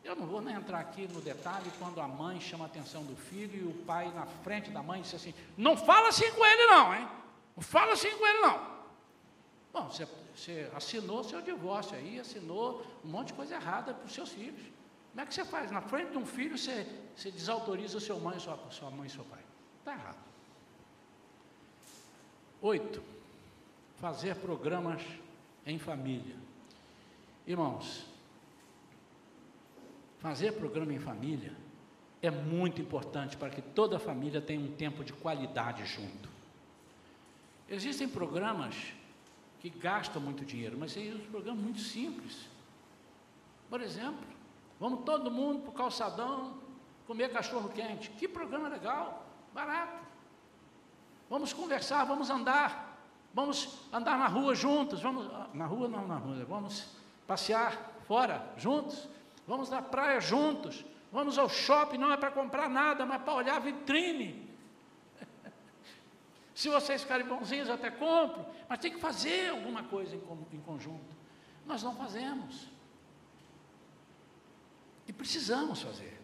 Eu 0.04 0.14
não 0.14 0.28
vou 0.28 0.42
nem 0.42 0.54
entrar 0.56 0.80
aqui 0.80 1.08
no 1.08 1.22
detalhe 1.22 1.72
quando 1.80 2.02
a 2.02 2.08
mãe 2.08 2.38
chama 2.42 2.66
a 2.66 2.68
atenção 2.68 3.02
do 3.06 3.16
filho 3.16 3.56
e 3.58 3.66
o 3.66 3.74
pai 3.86 4.12
na 4.14 4.26
frente 4.26 4.70
da 4.70 4.84
mãe 4.84 5.02
diz 5.02 5.14
assim: 5.14 5.34
Não 5.56 5.78
fala 5.78 6.10
assim 6.10 6.30
com 6.34 6.46
ele, 6.46 6.66
não, 6.66 6.94
hein? 6.94 7.08
Não 7.56 7.64
fala 7.64 7.94
assim 7.94 8.12
com 8.18 8.28
ele, 8.28 8.40
não. 8.40 8.78
Bom, 9.72 9.86
você, 9.90 10.06
você 10.36 10.70
assinou 10.76 11.24
seu 11.24 11.42
divórcio 11.42 11.96
aí, 11.96 12.20
assinou 12.20 12.86
um 13.06 13.08
monte 13.08 13.28
de 13.28 13.36
coisa 13.36 13.56
errada 13.56 13.94
para 13.94 14.06
os 14.06 14.12
seus 14.12 14.32
filhos. 14.32 14.66
Como 15.12 15.22
é 15.22 15.26
que 15.26 15.34
você 15.34 15.46
faz? 15.46 15.72
Na 15.72 15.80
frente 15.80 16.12
de 16.12 16.18
um 16.18 16.26
filho, 16.26 16.58
você, 16.58 16.86
você 17.16 17.32
desautoriza 17.32 18.02
seu 18.02 18.20
mãe, 18.20 18.38
sua, 18.38 18.60
sua 18.70 18.92
mãe 18.92 19.08
e 19.08 19.12
seu 19.12 19.24
pai. 19.24 19.46
Está 19.80 19.94
errado. 19.94 20.18
Oito, 22.62 23.02
fazer 24.00 24.36
programas 24.36 25.02
em 25.66 25.78
família. 25.78 26.36
Irmãos, 27.46 28.06
fazer 30.20 30.54
programa 30.54 30.94
em 30.94 31.00
família 31.00 31.54
é 32.22 32.30
muito 32.30 32.82
importante 32.82 33.38
para 33.38 33.50
que 33.50 33.62
toda 33.62 33.98
a 33.98 34.00
família 34.00 34.42
tenha 34.42 34.60
um 34.60 34.72
tempo 34.76 35.04
de 35.04 35.14
qualidade 35.14 35.86
junto. 35.86 36.30
Existem 37.70 38.08
programas 38.08 38.76
que 39.60 39.70
gastam 39.70 40.22
muito 40.22 40.46
dinheiro, 40.46 40.78
mas 40.80 40.92
são 40.92 41.02
programas 41.32 41.64
muito 41.64 41.80
simples. 41.80 42.48
Por 43.70 43.82
exemplo, 43.82 44.26
vamos 44.80 45.04
todo 45.04 45.30
mundo 45.30 45.62
para 45.62 45.70
o 45.70 45.74
calçadão 45.74 46.58
comer 47.06 47.32
cachorro 47.32 47.70
quente. 47.70 48.10
Que 48.12 48.28
programa 48.28 48.70
legal, 48.70 49.26
barato. 49.54 50.06
Vamos 51.30 51.52
conversar, 51.52 52.06
vamos 52.06 52.30
andar. 52.30 52.87
Vamos 53.34 53.78
andar 53.94 54.18
na 54.18 54.28
rua 54.28 54.56
juntos, 54.56 55.02
vamos 55.02 55.30
na 55.54 55.66
rua 55.66 55.88
não 55.88 56.08
na 56.08 56.18
rua, 56.18 56.44
vamos 56.46 56.88
passear 57.28 57.94
fora 58.08 58.54
juntos. 58.58 59.08
Vamos 59.48 59.70
na 59.70 59.82
praia 59.82 60.20
juntos. 60.20 60.86
Vamos 61.12 61.38
ao 61.38 61.48
shopping, 61.48 61.98
não 61.98 62.12
é 62.12 62.18
para 62.18 62.32
comprar 62.32 62.70
nada, 62.70 63.06
mas 63.06 63.22
para 63.22 63.34
olhar 63.34 63.60
vitrine. 63.62 64.46
Se 66.54 66.68
vocês 66.68 67.02
ficarem 67.02 67.26
bonzinhos, 67.26 67.70
eu 67.70 67.76
até 67.76 67.90
compro, 67.90 68.46
mas 68.68 68.80
tem 68.80 68.92
que 68.92 69.00
fazer 69.00 69.52
alguma 69.52 69.84
coisa 69.84 70.16
em, 70.16 70.22
em 70.52 70.60
conjunto. 70.60 71.16
Nós 71.66 71.82
não 71.82 71.96
fazemos. 71.96 72.68
E 75.08 75.14
precisamos 75.14 75.82
fazer. 75.82 76.17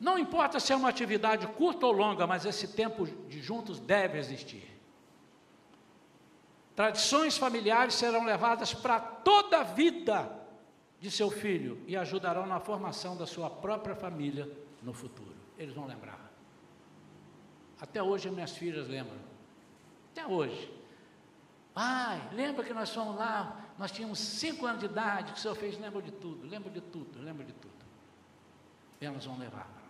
Não 0.00 0.18
importa 0.18 0.58
se 0.58 0.72
é 0.72 0.76
uma 0.76 0.88
atividade 0.88 1.46
curta 1.48 1.86
ou 1.86 1.92
longa, 1.92 2.26
mas 2.26 2.44
esse 2.44 2.68
tempo 2.68 3.06
de 3.06 3.40
juntos 3.40 3.78
deve 3.78 4.18
existir. 4.18 4.74
Tradições 6.74 7.38
familiares 7.38 7.94
serão 7.94 8.24
levadas 8.24 8.74
para 8.74 8.98
toda 8.98 9.60
a 9.60 9.62
vida 9.62 10.30
de 10.98 11.10
seu 11.10 11.30
filho 11.30 11.80
e 11.86 11.96
ajudarão 11.96 12.46
na 12.46 12.58
formação 12.58 13.16
da 13.16 13.26
sua 13.26 13.48
própria 13.48 13.94
família 13.94 14.50
no 14.82 14.92
futuro. 14.92 15.34
Eles 15.56 15.74
vão 15.74 15.86
lembrar. 15.86 16.18
Até 17.80 18.02
hoje 18.02 18.30
minhas 18.30 18.52
filhas 18.52 18.88
lembram. 18.88 19.18
Até 20.10 20.26
hoje. 20.26 20.72
Pai, 21.72 22.30
lembra 22.32 22.64
que 22.64 22.72
nós 22.72 22.90
fomos 22.90 23.16
lá, 23.16 23.64
nós 23.78 23.90
tínhamos 23.90 24.18
cinco 24.18 24.64
anos 24.64 24.80
de 24.80 24.86
idade, 24.86 25.32
que 25.32 25.38
o 25.38 25.40
senhor 25.42 25.56
fez, 25.56 25.78
lembra 25.78 26.00
de 26.00 26.12
tudo, 26.12 26.46
lembra 26.46 26.70
de 26.70 26.80
tudo, 26.80 27.20
lembra 27.20 27.44
de 27.44 27.52
tudo. 27.52 27.74
Elas 29.00 29.24
vão 29.24 29.36
levar. 29.38 29.83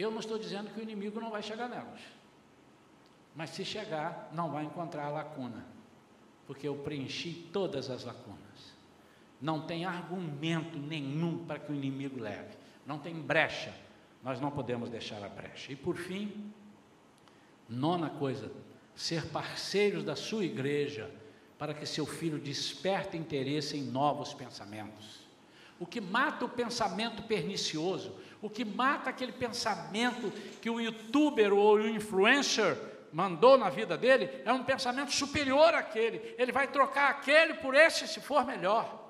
Eu 0.00 0.10
não 0.10 0.20
estou 0.20 0.38
dizendo 0.38 0.70
que 0.70 0.80
o 0.80 0.82
inimigo 0.82 1.20
não 1.20 1.30
vai 1.30 1.42
chegar 1.42 1.68
nelas. 1.68 2.00
Mas 3.34 3.50
se 3.50 3.64
chegar, 3.64 4.30
não 4.32 4.50
vai 4.50 4.64
encontrar 4.64 5.04
a 5.04 5.10
lacuna. 5.10 5.64
Porque 6.46 6.66
eu 6.66 6.74
preenchi 6.76 7.48
todas 7.52 7.90
as 7.90 8.04
lacunas. 8.04 8.40
Não 9.40 9.66
tem 9.66 9.84
argumento 9.84 10.78
nenhum 10.78 11.44
para 11.44 11.58
que 11.58 11.70
o 11.70 11.74
inimigo 11.74 12.18
leve. 12.18 12.56
Não 12.86 12.98
tem 12.98 13.14
brecha. 13.14 13.74
Nós 14.22 14.40
não 14.40 14.50
podemos 14.50 14.88
deixar 14.88 15.22
a 15.22 15.28
brecha. 15.28 15.72
E 15.72 15.76
por 15.76 15.96
fim, 15.96 16.50
nona 17.68 18.10
coisa, 18.10 18.50
ser 18.94 19.26
parceiros 19.26 20.02
da 20.02 20.16
sua 20.16 20.44
igreja 20.44 21.10
para 21.58 21.74
que 21.74 21.84
seu 21.84 22.06
filho 22.06 22.38
desperte 22.38 23.16
interesse 23.16 23.76
em 23.76 23.82
novos 23.82 24.32
pensamentos. 24.32 25.29
O 25.80 25.86
que 25.86 26.00
mata 26.00 26.44
o 26.44 26.48
pensamento 26.48 27.22
pernicioso, 27.22 28.14
o 28.42 28.50
que 28.50 28.66
mata 28.66 29.08
aquele 29.08 29.32
pensamento 29.32 30.30
que 30.60 30.68
o 30.68 30.78
youtuber 30.78 31.54
ou 31.54 31.76
o 31.76 31.88
influencer 31.88 32.76
mandou 33.10 33.56
na 33.56 33.70
vida 33.70 33.96
dele, 33.96 34.30
é 34.44 34.52
um 34.52 34.62
pensamento 34.62 35.10
superior 35.10 35.74
àquele. 35.74 36.34
Ele 36.36 36.52
vai 36.52 36.68
trocar 36.68 37.10
aquele 37.10 37.54
por 37.54 37.74
esse 37.74 38.06
se 38.06 38.20
for 38.20 38.44
melhor. 38.44 39.00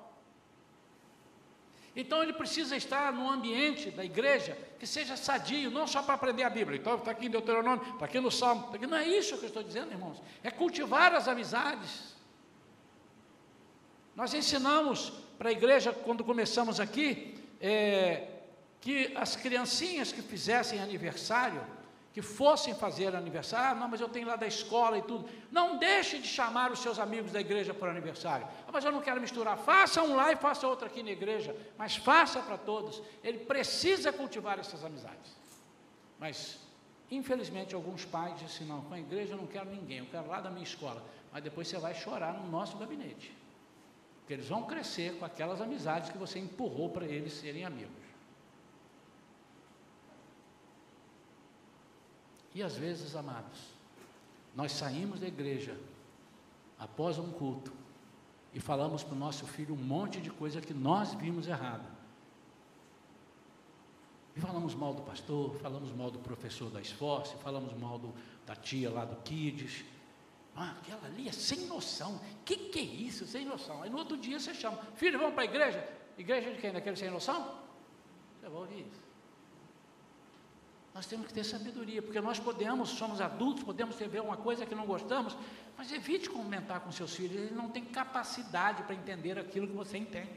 Então 1.95 2.23
ele 2.23 2.33
precisa 2.33 2.77
estar 2.77 3.13
no 3.13 3.29
ambiente 3.29 3.91
da 3.91 4.05
igreja 4.05 4.57
que 4.79 4.87
seja 4.87 5.17
sadio, 5.17 5.73
não 5.73 5.89
só 5.89 6.03
para 6.03 6.15
aprender 6.15 6.45
a 6.45 6.51
Bíblia. 6.51 6.79
Então 6.79 6.95
está 6.95 7.11
aqui 7.11 7.27
em 7.27 7.31
Deuteronômio, 7.31 7.85
está 7.95 8.05
aqui 8.05 8.21
no 8.21 8.31
Salmo. 8.31 8.69
Tá 8.69 8.77
aqui, 8.77 8.87
não 8.87 8.97
é 8.97 9.07
isso 9.07 9.37
que 9.37 9.45
eu 9.45 9.49
estou 9.49 9.63
dizendo, 9.63 9.91
irmãos. 9.91 10.23
É 10.43 10.53
cultivar 10.53 11.13
as 11.15 11.27
amizades. 11.27 12.15
Nós 14.15 14.33
ensinamos 14.33 15.13
para 15.41 15.49
a 15.49 15.53
igreja, 15.53 15.91
quando 15.91 16.23
começamos 16.23 16.79
aqui, 16.79 17.35
é, 17.63 18.27
que 18.79 19.11
as 19.17 19.37
criancinhas 19.37 20.13
que 20.13 20.21
fizessem 20.21 20.83
aniversário, 20.83 21.63
que 22.13 22.21
fossem 22.21 22.75
fazer 22.75 23.17
aniversário, 23.17 23.71
ah, 23.71 23.75
não, 23.75 23.89
mas 23.89 24.03
eu 24.03 24.09
tenho 24.11 24.29
lá 24.29 24.37
da 24.37 24.47
escola 24.47 24.99
e 24.99 25.03
tudo. 25.03 25.27
Não 25.51 25.79
deixe 25.79 26.19
de 26.19 26.29
chamar 26.29 26.71
os 26.71 26.81
seus 26.81 26.99
amigos 26.99 27.33
da 27.33 27.41
igreja 27.41 27.73
para 27.73 27.89
o 27.89 27.91
aniversário. 27.91 28.47
Ah, 28.69 28.71
mas 28.71 28.85
eu 28.85 28.93
não 28.93 29.01
quero 29.01 29.19
misturar. 29.19 29.57
Faça 29.57 30.03
um 30.03 30.15
lá 30.15 30.31
e 30.31 30.37
faça 30.37 30.69
outro 30.69 30.85
aqui 30.87 31.03
na 31.03 31.13
igreja, 31.13 31.57
mas 31.79 31.97
faça 31.97 32.41
para 32.43 32.59
todos. 32.59 33.03
Ele 33.25 33.39
precisa 33.39 34.13
cultivar 34.13 34.59
essas 34.59 34.85
amizades. 34.85 35.35
Mas, 36.19 36.59
infelizmente, 37.11 37.75
alguns 37.75 38.05
pais 38.05 38.35
dizem 38.35 38.47
assim, 38.47 38.65
não, 38.67 38.83
com 38.83 38.93
a 38.93 39.01
igreja 39.01 39.33
eu 39.33 39.39
não 39.39 39.47
quero 39.47 39.71
ninguém, 39.71 40.01
eu 40.01 40.07
quero 40.11 40.29
lá 40.29 40.39
da 40.43 40.51
minha 40.51 40.65
escola. 40.65 41.03
Mas 41.33 41.43
depois 41.43 41.67
você 41.67 41.79
vai 41.79 41.95
chorar 41.95 42.35
no 42.35 42.47
nosso 42.51 42.77
gabinete. 42.77 43.40
Porque 44.21 44.35
eles 44.35 44.49
vão 44.49 44.65
crescer 44.65 45.19
com 45.19 45.25
aquelas 45.25 45.61
amizades 45.61 46.11
que 46.11 46.19
você 46.19 46.39
empurrou 46.39 46.91
para 46.91 47.07
eles 47.07 47.33
serem 47.33 47.65
amigos. 47.65 48.01
E 52.55 52.63
às 52.63 52.77
vezes, 52.77 53.15
amados, 53.15 53.59
nós 54.55 54.73
saímos 54.73 55.21
da 55.21 55.27
igreja 55.27 55.77
após 56.79 57.19
um 57.19 57.31
culto 57.31 57.73
e 58.53 58.61
falamos 58.61 59.05
para 59.05 59.15
o 59.15 59.19
nosso 59.19 59.47
filho 59.47 59.75
um 59.75 59.79
monte 59.79 60.21
de 60.21 60.31
coisa 60.31 60.61
que 60.61 60.75
nós 60.75 61.15
vimos 61.15 61.47
errada. 61.47 62.01
E 64.35 64.41
falamos 64.41 64.75
mal 64.75 64.95
do 64.95 65.03
pastor, 65.03 65.55
falamos 65.57 65.93
mal 65.93 66.11
do 66.11 66.19
professor 66.19 66.71
da 66.71 66.81
Esforce, 66.81 67.35
falamos 67.37 67.77
mal 67.79 67.99
do, 67.99 68.13
da 68.47 68.57
tia 68.57 68.91
lá 68.91 69.05
do 69.05 69.17
Kids. 69.23 69.85
Ah, 70.63 70.75
aquela 70.79 71.07
ali 71.07 71.27
é 71.27 71.33
sem 71.33 71.61
noção. 71.61 72.17
O 72.17 72.45
que, 72.45 72.55
que 72.55 72.79
é 72.79 72.83
isso, 72.83 73.27
sem 73.27 73.47
noção? 73.47 73.83
Aí 73.83 73.89
no 73.89 73.97
outro 73.97 74.15
dia 74.15 74.39
você 74.39 74.53
chama, 74.53 74.77
filho, 74.95 75.19
vamos 75.19 75.33
para 75.33 75.45
a 75.45 75.47
igreja? 75.47 75.89
Igreja 76.19 76.53
de 76.53 76.61
quem? 76.61 76.71
Daquele 76.71 76.97
sem 76.97 77.11
noção? 77.11 77.59
Você 78.39 78.47
vai 78.47 78.61
ouvir 78.61 78.81
isso. 78.81 79.03
Nós 80.93 81.07
temos 81.07 81.29
que 81.29 81.33
ter 81.33 81.45
sabedoria, 81.45 82.03
porque 82.03 82.21
nós 82.21 82.39
podemos, 82.39 82.91
somos 82.91 83.23
adultos, 83.23 83.65
podemos 83.65 83.97
ver 83.97 84.21
uma 84.21 84.37
coisa 84.37 84.67
que 84.67 84.75
não 84.75 84.85
gostamos, 84.85 85.35
mas 85.79 85.91
evite 85.93 86.29
comentar 86.29 86.81
com 86.81 86.93
seus 86.93 87.15
filhos, 87.15 87.37
eles 87.37 87.53
não 87.53 87.71
têm 87.71 87.87
capacidade 87.87 88.83
para 88.83 88.95
entender 88.95 89.39
aquilo 89.39 89.67
que 89.67 89.73
você 89.73 89.97
entende. 89.97 90.35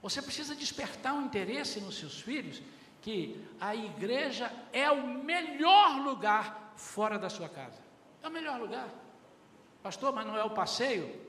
Você 0.00 0.22
precisa 0.22 0.54
despertar 0.54 1.12
um 1.12 1.26
interesse 1.26 1.78
nos 1.78 1.96
seus 1.98 2.22
filhos 2.22 2.62
que 3.02 3.44
a 3.60 3.76
igreja 3.76 4.50
é 4.72 4.90
o 4.90 5.06
melhor 5.06 6.00
lugar 6.00 6.71
fora 6.76 7.18
da 7.18 7.28
sua 7.28 7.48
casa. 7.48 7.80
É 8.22 8.28
o 8.28 8.30
melhor 8.30 8.60
lugar. 8.60 8.88
Pastor, 9.82 10.12
mas 10.12 10.26
não 10.26 10.36
é 10.36 10.44
o 10.44 10.50
passeio? 10.50 11.20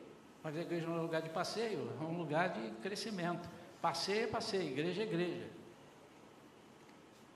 Mas 0.44 0.56
a 0.58 0.62
igreja 0.62 0.86
não 0.86 0.98
é 0.98 1.00
um 1.00 1.04
lugar 1.04 1.22
de 1.22 1.30
passeio, 1.30 1.91
é 2.00 2.04
um 2.04 2.18
lugar 2.18 2.50
de 2.50 2.70
crescimento. 2.82 3.50
Passeio 3.82 4.26
é 4.26 4.28
passeio, 4.28 4.64
igreja 4.64 5.02
é 5.02 5.06
igreja. 5.06 5.48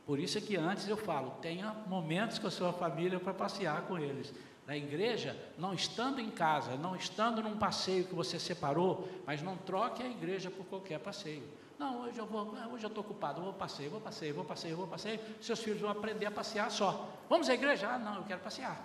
Por 0.05 0.19
isso 0.19 0.37
é 0.37 0.41
que 0.41 0.55
antes 0.55 0.87
eu 0.87 0.95
falo, 0.95 1.31
tenha 1.41 1.73
momentos 1.87 2.39
com 2.39 2.47
a 2.47 2.51
sua 2.51 2.71
família 2.71 3.19
para 3.19 3.33
passear 3.33 3.81
com 3.83 3.97
eles. 3.97 4.33
Na 4.65 4.75
igreja, 4.75 5.35
não 5.57 5.73
estando 5.73 6.19
em 6.19 6.29
casa, 6.29 6.75
não 6.75 6.95
estando 6.95 7.41
num 7.41 7.57
passeio 7.57 8.05
que 8.05 8.13
você 8.13 8.37
separou, 8.37 9.07
mas 9.25 9.41
não 9.41 9.57
troque 9.57 10.03
a 10.03 10.09
igreja 10.09 10.51
por 10.51 10.65
qualquer 10.65 10.99
passeio. 10.99 11.43
Não, 11.77 12.01
hoje 12.01 12.17
eu 12.17 12.25
vou, 12.25 12.55
hoje 12.71 12.85
eu 12.85 12.87
estou 12.87 13.03
ocupado, 13.03 13.41
vou 13.41 13.53
passeio, 13.53 13.91
vou 13.91 14.01
passeio, 14.01 14.33
vou 14.33 14.43
passeio, 14.43 14.75
vou 14.75 14.87
passeio. 14.87 15.19
Seus 15.39 15.59
filhos 15.59 15.79
vão 15.79 15.91
aprender 15.91 16.25
a 16.25 16.31
passear 16.31 16.71
só. 16.71 17.07
Vamos 17.29 17.49
à 17.49 17.53
igreja? 17.53 17.87
Ah, 17.87 17.99
não, 17.99 18.15
eu 18.15 18.23
quero 18.23 18.41
passear. 18.41 18.83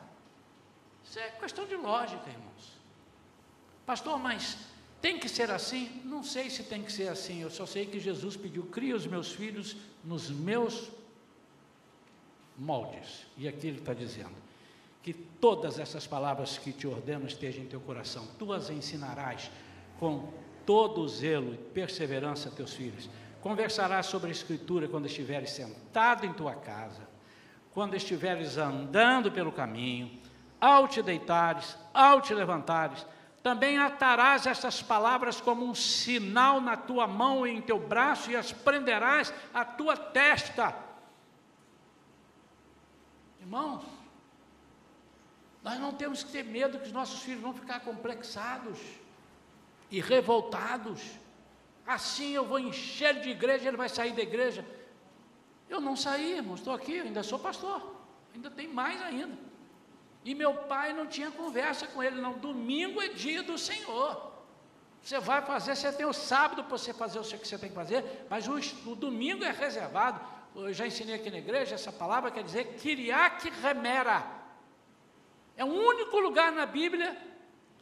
Isso 1.03 1.19
é 1.19 1.31
questão 1.31 1.67
de 1.67 1.75
lógica, 1.75 2.29
irmãos. 2.29 2.79
Pastor, 3.87 4.19
mas 4.19 4.59
tem 5.01 5.19
que 5.19 5.29
ser 5.29 5.51
assim? 5.51 6.03
Não 6.05 6.23
sei 6.23 6.51
se 6.51 6.63
tem 6.63 6.83
que 6.83 6.93
ser 6.93 7.09
assim. 7.09 7.41
Eu 7.41 7.51
só 7.51 7.65
sei 7.65 7.87
que 7.87 7.99
Jesus 7.99 8.37
pediu: 8.37 8.65
cria 8.65 8.95
os 8.95 9.07
meus 9.07 9.33
filhos 9.33 9.77
nos 10.05 10.31
meus 10.31 10.91
moldes. 12.59 13.27
E 13.39 13.49
aqui 13.49 13.69
ele 13.69 13.79
está 13.79 13.95
dizendo: 13.95 14.37
que 15.03 15.13
todas 15.13 15.79
essas 15.79 16.07
palavras 16.07 16.59
que 16.59 16.73
te 16.73 16.87
ordeno 16.87 17.27
estejam 17.27 17.65
em 17.65 17.67
teu 17.67 17.81
coração, 17.81 18.29
tu 18.39 18.53
as 18.53 18.71
ensinarás 18.71 19.51
com 19.99 20.33
todo 20.67 21.07
zelo 21.09 21.55
e 21.55 21.59
perseverança 21.59 22.49
a 22.49 22.53
teus 22.53 22.73
filhos. 22.75 23.09
Conversarás 23.41 24.07
sobre 24.07 24.29
a 24.29 24.33
Escritura 24.33 24.89
quando 24.89 25.07
estiveres 25.07 25.51
sentado 25.51 26.25
em 26.27 26.33
tua 26.33 26.55
casa, 26.55 27.09
quando 27.73 27.95
estiveres 27.95 28.57
andando 28.57 29.31
pelo 29.33 29.51
caminho, 29.51 30.11
ao 30.61 30.87
te 30.87 31.03
deitares, 31.03 31.77
ao 31.93 32.21
te 32.21 32.33
levantares. 32.33 33.05
Também 33.43 33.79
atarás 33.79 34.47
estas 34.47 34.81
palavras 34.81 35.41
como 35.41 35.65
um 35.65 35.75
sinal 35.75 36.61
na 36.61 36.77
tua 36.77 37.07
mão 37.07 37.47
e 37.47 37.51
em 37.51 37.61
teu 37.61 37.79
braço, 37.79 38.31
e 38.31 38.37
as 38.37 38.53
prenderás 38.53 39.35
à 39.53 39.65
tua 39.65 39.97
testa 39.97 40.93
Irmãos, 43.43 43.83
nós 45.65 45.79
não 45.81 45.93
temos 45.93 46.23
que 46.23 46.31
ter 46.31 46.45
medo 46.45 46.79
que 46.79 46.87
os 46.87 46.93
nossos 46.93 47.23
filhos 47.23 47.43
vão 47.43 47.53
ficar 47.53 47.81
complexados 47.81 48.79
e 49.93 50.01
revoltados. 50.01 51.03
assim 51.87 52.31
eu 52.33 52.47
vou 52.47 52.59
encher 52.59 53.21
de 53.21 53.29
igreja, 53.29 53.69
ele 53.69 53.77
vai 53.77 53.91
sair 53.91 54.13
da 54.13 54.23
igreja. 54.23 54.65
Eu 55.69 55.81
não 55.81 55.95
saí, 55.95 56.37
irmão, 56.37 56.55
estou 56.55 56.73
aqui, 56.73 56.99
ainda 56.99 57.23
sou 57.23 57.39
pastor, 57.39 57.95
ainda 58.35 58.51
tem 58.51 58.67
mais 58.67 59.01
ainda. 59.03 59.37
E 60.25 60.35
meu 60.35 60.55
pai 60.55 60.95
não 60.95 61.07
tinha 61.07 61.31
conversa 61.31 61.87
com 61.87 62.03
ele, 62.03 62.21
não. 62.21 62.33
Domingo 62.39 63.03
é 63.03 63.09
dia 63.09 63.43
do 63.43 63.59
Senhor. 63.59 64.33
Você 65.03 65.19
vai 65.19 65.43
fazer, 65.43 65.77
você 65.77 65.93
tem 65.93 66.07
o 66.07 66.13
sábado 66.13 66.65
para 66.65 66.79
você 66.79 66.95
fazer 66.95 67.19
o 67.19 67.23
que 67.23 67.47
você 67.47 67.59
tem 67.59 67.69
que 67.69 67.75
fazer, 67.75 68.27
mas 68.31 68.49
o, 68.49 68.55
o 68.91 68.95
domingo 68.95 69.45
é 69.45 69.51
reservado. 69.51 70.21
Eu 70.55 70.73
já 70.73 70.87
ensinei 70.87 71.17
aqui 71.17 71.31
na 71.31 71.39
igreja, 71.39 71.75
essa 71.75 71.93
palavra 71.93 72.31
quer 72.31 72.45
dizer 72.45 72.77
Kiriak 72.77 73.51
Remera. 73.61 74.25
É 75.57 75.65
o 75.65 75.69
único 75.69 76.19
lugar 76.19 76.51
na 76.53 76.65
Bíblia 76.65 77.32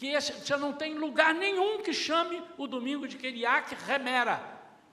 que 0.01 0.19
você 0.19 0.57
não 0.57 0.73
tem 0.73 0.95
lugar 0.95 1.35
nenhum 1.35 1.83
que 1.83 1.93
chame 1.93 2.43
o 2.57 2.67
domingo 2.67 3.07
de 3.07 3.19
Kiriak 3.19 3.75
Remera. 3.85 4.43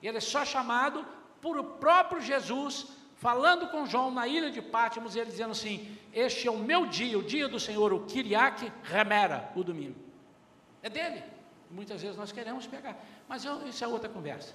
Ele 0.02 0.18
é 0.18 0.20
só 0.20 0.44
chamado 0.44 1.04
por 1.40 1.56
o 1.56 1.64
próprio 1.64 2.20
Jesus, 2.20 2.88
falando 3.16 3.68
com 3.68 3.86
João 3.86 4.10
na 4.10 4.28
ilha 4.28 4.50
de 4.50 4.60
Pátimos, 4.60 5.16
ele 5.16 5.30
dizendo 5.30 5.52
assim: 5.52 5.96
Este 6.12 6.46
é 6.46 6.50
o 6.50 6.58
meu 6.58 6.84
dia, 6.84 7.18
o 7.18 7.22
dia 7.22 7.48
do 7.48 7.58
Senhor, 7.58 7.90
o 7.90 8.04
Kiriak 8.04 8.70
Remera, 8.82 9.50
o 9.56 9.64
domingo. 9.64 9.96
É 10.82 10.90
dele. 10.90 11.24
Muitas 11.70 12.02
vezes 12.02 12.18
nós 12.18 12.30
queremos 12.30 12.66
pegar, 12.66 13.02
mas 13.26 13.46
eu, 13.46 13.66
isso 13.66 13.82
é 13.82 13.88
outra 13.88 14.10
conversa. 14.10 14.54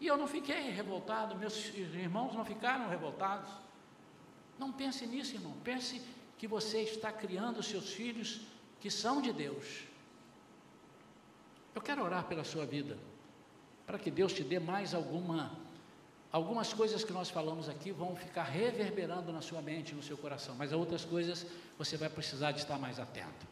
E 0.00 0.06
eu 0.06 0.16
não 0.16 0.26
fiquei 0.26 0.70
revoltado, 0.70 1.36
meus 1.36 1.74
irmãos 1.74 2.34
não 2.34 2.44
ficaram 2.44 2.88
revoltados. 2.88 3.50
Não 4.58 4.72
pense 4.72 5.06
nisso, 5.06 5.34
irmão. 5.34 5.54
Pense 5.62 6.00
que 6.38 6.46
você 6.46 6.80
está 6.80 7.12
criando 7.12 7.62
seus 7.62 7.92
filhos 7.92 8.40
que 8.80 8.90
são 8.90 9.20
de 9.20 9.30
Deus. 9.30 9.89
Eu 11.74 11.80
quero 11.80 12.02
orar 12.02 12.24
pela 12.24 12.44
sua 12.44 12.66
vida, 12.66 12.96
para 13.86 13.98
que 13.98 14.10
Deus 14.10 14.32
te 14.32 14.42
dê 14.42 14.58
mais 14.58 14.94
alguma, 14.94 15.52
algumas 16.32 16.72
coisas 16.72 17.04
que 17.04 17.12
nós 17.12 17.30
falamos 17.30 17.68
aqui 17.68 17.92
vão 17.92 18.16
ficar 18.16 18.44
reverberando 18.44 19.32
na 19.32 19.40
sua 19.40 19.62
mente, 19.62 19.94
no 19.94 20.02
seu 20.02 20.16
coração, 20.16 20.54
mas 20.56 20.72
outras 20.72 21.04
coisas 21.04 21.46
você 21.78 21.96
vai 21.96 22.08
precisar 22.08 22.52
de 22.52 22.60
estar 22.60 22.78
mais 22.78 22.98
atento. 22.98 23.46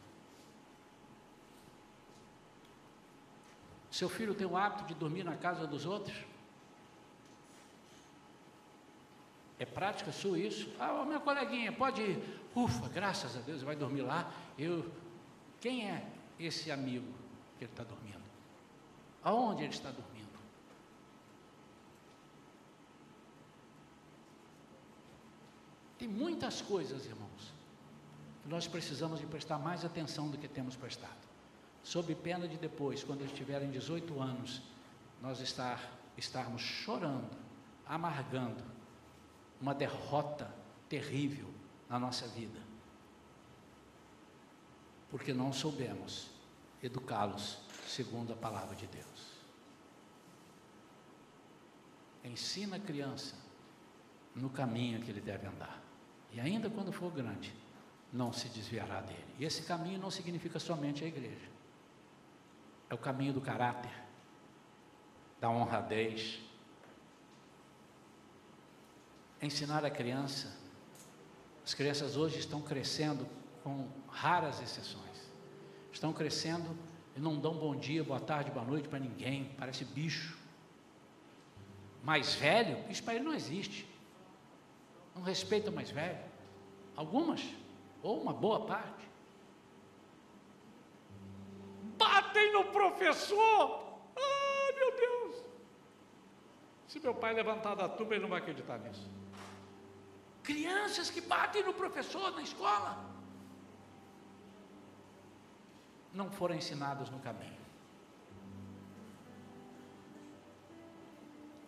Seu 3.91 4.07
filho 4.07 4.33
tem 4.33 4.45
o 4.45 4.55
hábito 4.55 4.85
de 4.85 4.93
dormir 4.93 5.23
na 5.23 5.35
casa 5.35 5.65
dos 5.65 5.85
outros? 5.85 6.15
É 9.59 9.65
prática 9.65 10.11
sua 10.11 10.39
isso? 10.39 10.69
Ah, 10.79 11.03
minha 11.05 11.19
coleguinha, 11.19 11.71
pode 11.71 12.01
ir. 12.01 12.41
Ufa, 12.55 12.87
graças 12.87 13.35
a 13.35 13.41
Deus, 13.41 13.61
vai 13.61 13.75
dormir 13.75 14.03
lá. 14.03 14.31
Eu, 14.57 14.89
quem 15.59 15.89
é 15.89 16.05
esse 16.39 16.71
amigo 16.71 17.11
que 17.57 17.65
ele 17.65 17.71
está 17.71 17.83
dormindo? 17.83 18.08
Aonde 19.23 19.63
ele 19.63 19.73
está 19.73 19.91
dormindo? 19.91 20.39
Tem 25.97 26.07
muitas 26.07 26.61
coisas, 26.61 27.05
irmãos, 27.05 27.53
que 28.41 28.49
nós 28.49 28.67
precisamos 28.67 29.19
de 29.19 29.25
prestar 29.25 29.57
mais 29.57 29.83
atenção 29.83 30.29
do 30.29 30.37
que 30.37 30.47
temos 30.47 30.75
prestado 30.75 31.29
sob 31.83 32.13
pena 32.15 32.47
de 32.47 32.57
depois, 32.57 33.03
quando 33.03 33.21
eles 33.21 33.33
tiverem 33.33 33.69
18 33.71 34.21
anos, 34.21 34.61
nós 35.21 35.39
estar, 35.39 35.91
estarmos 36.17 36.61
chorando, 36.61 37.29
amargando 37.85 38.63
uma 39.59 39.73
derrota 39.73 40.53
terrível 40.87 41.49
na 41.89 41.99
nossa 41.99 42.27
vida, 42.27 42.59
porque 45.09 45.33
não 45.33 45.51
soubemos 45.51 46.29
educá-los 46.81 47.57
segundo 47.89 48.33
a 48.33 48.35
palavra 48.35 48.75
de 48.75 48.87
Deus. 48.87 49.39
Ensina 52.23 52.75
a 52.75 52.79
criança 52.79 53.35
no 54.35 54.49
caminho 54.49 55.01
que 55.01 55.09
ele 55.09 55.21
deve 55.21 55.47
andar, 55.47 55.81
e 56.31 56.39
ainda 56.39 56.69
quando 56.69 56.91
for 56.91 57.11
grande, 57.11 57.53
não 58.11 58.31
se 58.31 58.47
desviará 58.49 59.01
dele. 59.01 59.35
E 59.37 59.45
esse 59.45 59.63
caminho 59.63 59.99
não 59.99 60.11
significa 60.11 60.59
somente 60.59 61.03
a 61.03 61.07
igreja 61.07 61.59
é 62.89 62.93
o 62.93 62.97
caminho 62.97 63.31
do 63.31 63.39
caráter, 63.39 63.91
da 65.39 65.49
honradez. 65.49 66.39
Ensinar 69.41 69.85
a 69.85 69.91
criança. 69.91 70.57
As 71.63 71.73
crianças 71.73 72.17
hoje 72.17 72.39
estão 72.39 72.61
crescendo 72.61 73.27
com 73.63 73.87
raras 74.07 74.59
exceções. 74.61 75.29
Estão 75.91 76.11
crescendo 76.11 76.75
e 77.19 77.21
não 77.21 77.37
dão 77.37 77.53
bom 77.53 77.75
dia, 77.75 78.01
boa 78.01 78.21
tarde, 78.21 78.49
boa 78.49 78.65
noite 78.65 78.87
para 78.87 78.97
ninguém, 78.97 79.53
parece 79.59 79.83
bicho. 79.83 80.37
Mais 82.01 82.33
velho, 82.33 82.77
isso 82.89 83.03
para 83.03 83.15
ele 83.15 83.25
não 83.25 83.33
existe. 83.33 83.85
Não 85.13 85.21
respeita 85.21 85.69
o 85.69 85.73
mais 85.73 85.91
velho. 85.91 86.17
Algumas, 86.95 87.43
ou 88.01 88.21
uma 88.21 88.31
boa 88.31 88.65
parte. 88.65 89.09
batem 91.97 92.53
no 92.53 92.63
professor. 92.65 93.99
Ah, 94.15 94.73
meu 94.73 94.95
Deus! 94.95 95.43
Se 96.87 97.01
meu 97.01 97.13
pai 97.13 97.33
levantar 97.33 97.75
da 97.75 97.89
tuba, 97.89 98.13
ele 98.13 98.21
não 98.21 98.29
vai 98.29 98.39
acreditar 98.39 98.77
nisso. 98.77 99.05
Crianças 100.41 101.09
que 101.09 101.19
batem 101.19 101.63
no 101.65 101.73
professor 101.73 102.31
na 102.31 102.41
escola 102.41 103.08
não 106.13 106.29
foram 106.29 106.55
ensinadas 106.55 107.09
no 107.09 107.19
caminho. 107.19 107.59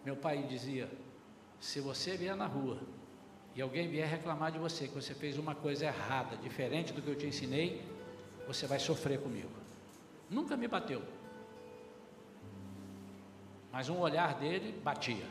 Meu 0.04 0.16
pai 0.16 0.44
dizia: 0.44 0.90
se 1.60 1.80
você 1.80 2.18
vier 2.18 2.36
na 2.36 2.48
rua 2.48 2.80
e 3.56 3.62
alguém 3.62 3.88
vier 3.88 4.08
reclamar 4.08 4.52
de 4.52 4.58
você 4.58 4.88
que 4.88 4.96
você 4.96 5.14
fez 5.14 5.38
uma 5.38 5.54
coisa 5.54 5.86
errada, 5.86 6.36
diferente 6.38 6.94
do 6.94 7.02
que 7.02 7.10
eu 7.10 7.16
te 7.16 7.28
ensinei, 7.28 7.86
você 8.48 8.66
vai 8.66 8.80
sofrer 8.80 9.22
comigo. 9.22 9.52
Nunca 10.30 10.58
me 10.58 10.68
bateu. 10.68 11.04
Mas 13.72 13.90
um 13.90 14.00
olhar 14.00 14.36
dele 14.36 14.80
batia. 14.84 15.26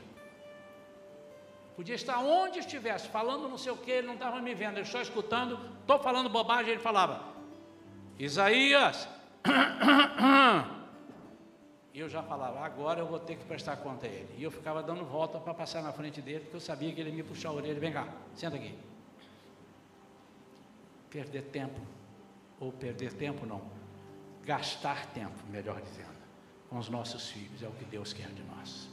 Podia 1.74 1.94
estar 1.94 2.18
onde 2.18 2.58
estivesse, 2.58 3.08
falando 3.08 3.48
não 3.48 3.56
sei 3.56 3.72
o 3.72 3.76
que, 3.76 3.90
ele 3.90 4.06
não 4.06 4.14
estava 4.14 4.40
me 4.40 4.54
vendo, 4.54 4.76
ele 4.76 4.86
só 4.86 5.00
escutando, 5.00 5.58
estou 5.80 5.98
falando 5.98 6.28
bobagem, 6.28 6.72
ele 6.72 6.80
falava, 6.80 7.24
Isaías, 8.24 9.08
e 11.94 11.98
eu 12.00 12.06
já 12.06 12.22
falava, 12.22 12.60
agora 12.60 13.00
eu 13.00 13.06
vou 13.06 13.18
ter 13.18 13.36
que 13.36 13.44
prestar 13.46 13.78
conta 13.78 14.06
a 14.06 14.10
ele. 14.10 14.28
E 14.36 14.42
eu 14.42 14.50
ficava 14.50 14.82
dando 14.82 15.06
volta 15.06 15.38
para 15.40 15.54
passar 15.54 15.82
na 15.82 15.90
frente 15.90 16.20
dele, 16.20 16.40
porque 16.40 16.56
eu 16.56 16.60
sabia 16.60 16.92
que 16.92 17.00
ele 17.00 17.12
me 17.12 17.22
puxar 17.22 17.48
a 17.48 17.52
orelha, 17.52 17.80
vem 17.80 17.90
cá, 17.90 18.06
senta 18.34 18.56
aqui. 18.56 18.78
Perder 21.08 21.44
tempo, 21.44 21.80
ou 22.60 22.70
perder 22.70 23.14
tempo 23.14 23.46
não, 23.46 23.62
gastar 24.44 25.06
tempo, 25.06 25.42
melhor 25.48 25.80
dizendo, 25.80 26.20
com 26.68 26.78
os 26.78 26.90
nossos 26.90 27.30
filhos, 27.30 27.62
é 27.62 27.68
o 27.68 27.72
que 27.72 27.86
Deus 27.86 28.12
quer 28.12 28.28
de 28.28 28.42
nós. 28.42 28.86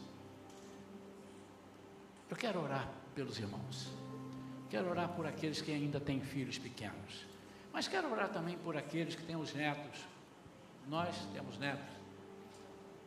Eu 2.30 2.38
quero 2.38 2.64
orar 2.64 2.90
pelos 3.14 3.38
irmãos, 3.40 3.90
quero 4.70 4.90
orar 4.90 5.10
por 5.10 5.28
aqueles 5.28 5.62
que 5.62 5.72
ainda 5.74 6.00
têm 6.00 6.22
filhos 6.22 6.58
pequenos, 6.58 7.27
mas 7.78 7.88
quero 7.88 8.12
orar 8.12 8.30
também 8.30 8.58
por 8.58 8.76
aqueles 8.76 9.14
que 9.14 9.22
têm 9.22 9.36
os 9.36 9.54
netos. 9.54 10.00
Nós 10.88 11.16
temos 11.32 11.60
netos, 11.60 11.94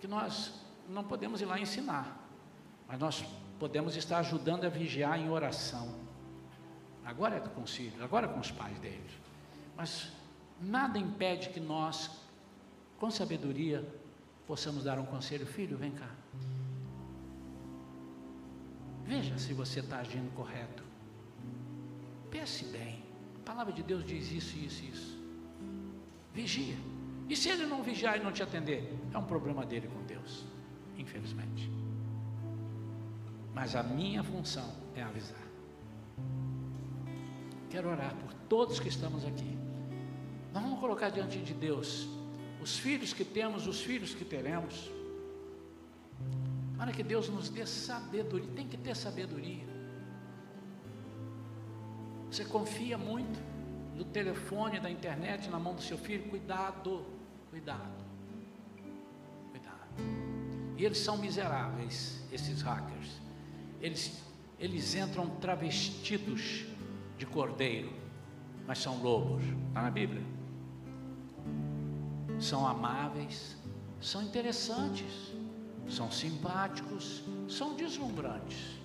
que 0.00 0.06
nós 0.06 0.54
não 0.88 1.02
podemos 1.02 1.40
ir 1.40 1.46
lá 1.46 1.58
ensinar, 1.58 2.16
mas 2.86 2.96
nós 2.96 3.24
podemos 3.58 3.96
estar 3.96 4.18
ajudando 4.18 4.64
a 4.64 4.68
vigiar 4.68 5.18
em 5.18 5.28
oração. 5.28 5.92
Agora 7.04 7.34
é 7.34 7.60
os 7.60 7.74
filhos, 7.74 8.00
agora 8.00 8.28
é 8.28 8.32
com 8.32 8.38
os 8.38 8.52
pais 8.52 8.78
deles. 8.78 9.10
Mas 9.76 10.12
nada 10.60 11.00
impede 11.00 11.48
que 11.48 11.58
nós 11.58 12.08
com 13.00 13.10
sabedoria, 13.10 13.84
possamos 14.46 14.84
dar 14.84 15.00
um 15.00 15.06
conselho: 15.06 15.46
filho, 15.46 15.76
vem 15.76 15.90
cá. 15.90 16.14
Veja 19.04 19.36
se 19.36 19.52
você 19.52 19.80
está 19.80 19.98
agindo 19.98 20.32
correto. 20.32 20.84
Pense 22.30 22.64
bem. 22.66 22.99
Palavra 23.50 23.72
de 23.72 23.82
Deus 23.82 24.04
diz 24.04 24.30
isso, 24.30 24.56
isso, 24.56 24.84
isso. 24.84 25.18
Vigia. 26.32 26.76
E 27.28 27.34
se 27.34 27.48
ele 27.48 27.66
não 27.66 27.82
vigiar 27.82 28.16
e 28.16 28.22
não 28.22 28.30
te 28.30 28.44
atender? 28.44 28.96
É 29.12 29.18
um 29.18 29.24
problema 29.24 29.66
dele 29.66 29.88
com 29.88 30.00
Deus, 30.04 30.44
infelizmente. 30.96 31.68
Mas 33.52 33.74
a 33.74 33.82
minha 33.82 34.22
função 34.22 34.72
é 34.94 35.02
avisar. 35.02 35.48
Quero 37.68 37.88
orar 37.88 38.14
por 38.14 38.32
todos 38.48 38.78
que 38.78 38.88
estamos 38.88 39.24
aqui. 39.24 39.58
Nós 40.52 40.62
vamos 40.62 40.78
colocar 40.78 41.10
diante 41.10 41.38
de 41.38 41.52
Deus 41.52 42.08
os 42.62 42.78
filhos 42.78 43.12
que 43.12 43.24
temos, 43.24 43.66
os 43.66 43.80
filhos 43.80 44.14
que 44.14 44.24
teremos. 44.24 44.88
Para 46.78 46.92
que 46.92 47.02
Deus 47.02 47.28
nos 47.28 47.48
dê 47.48 47.66
sabedoria, 47.66 48.48
tem 48.54 48.68
que 48.68 48.76
ter 48.76 48.94
sabedoria. 48.94 49.69
Você 52.30 52.44
confia 52.44 52.96
muito 52.96 53.40
no 53.96 54.04
telefone, 54.04 54.78
da 54.78 54.88
internet, 54.88 55.50
na 55.50 55.58
mão 55.58 55.74
do 55.74 55.82
seu 55.82 55.98
filho, 55.98 56.30
cuidado, 56.30 57.04
cuidado, 57.50 58.04
cuidado. 59.50 59.76
E 60.76 60.84
eles 60.84 60.98
são 60.98 61.18
miseráveis, 61.18 62.22
esses 62.32 62.62
hackers. 62.62 63.20
Eles, 63.80 64.22
eles 64.58 64.94
entram 64.94 65.28
travestidos 65.36 66.64
de 67.18 67.26
cordeiro, 67.26 67.92
mas 68.64 68.78
são 68.78 69.02
lobos. 69.02 69.42
Está 69.68 69.82
na 69.82 69.90
Bíblia. 69.90 70.22
São 72.38 72.66
amáveis, 72.66 73.56
são 74.00 74.22
interessantes, 74.22 75.34
são 75.88 76.10
simpáticos, 76.10 77.22
são 77.48 77.74
deslumbrantes. 77.74 78.79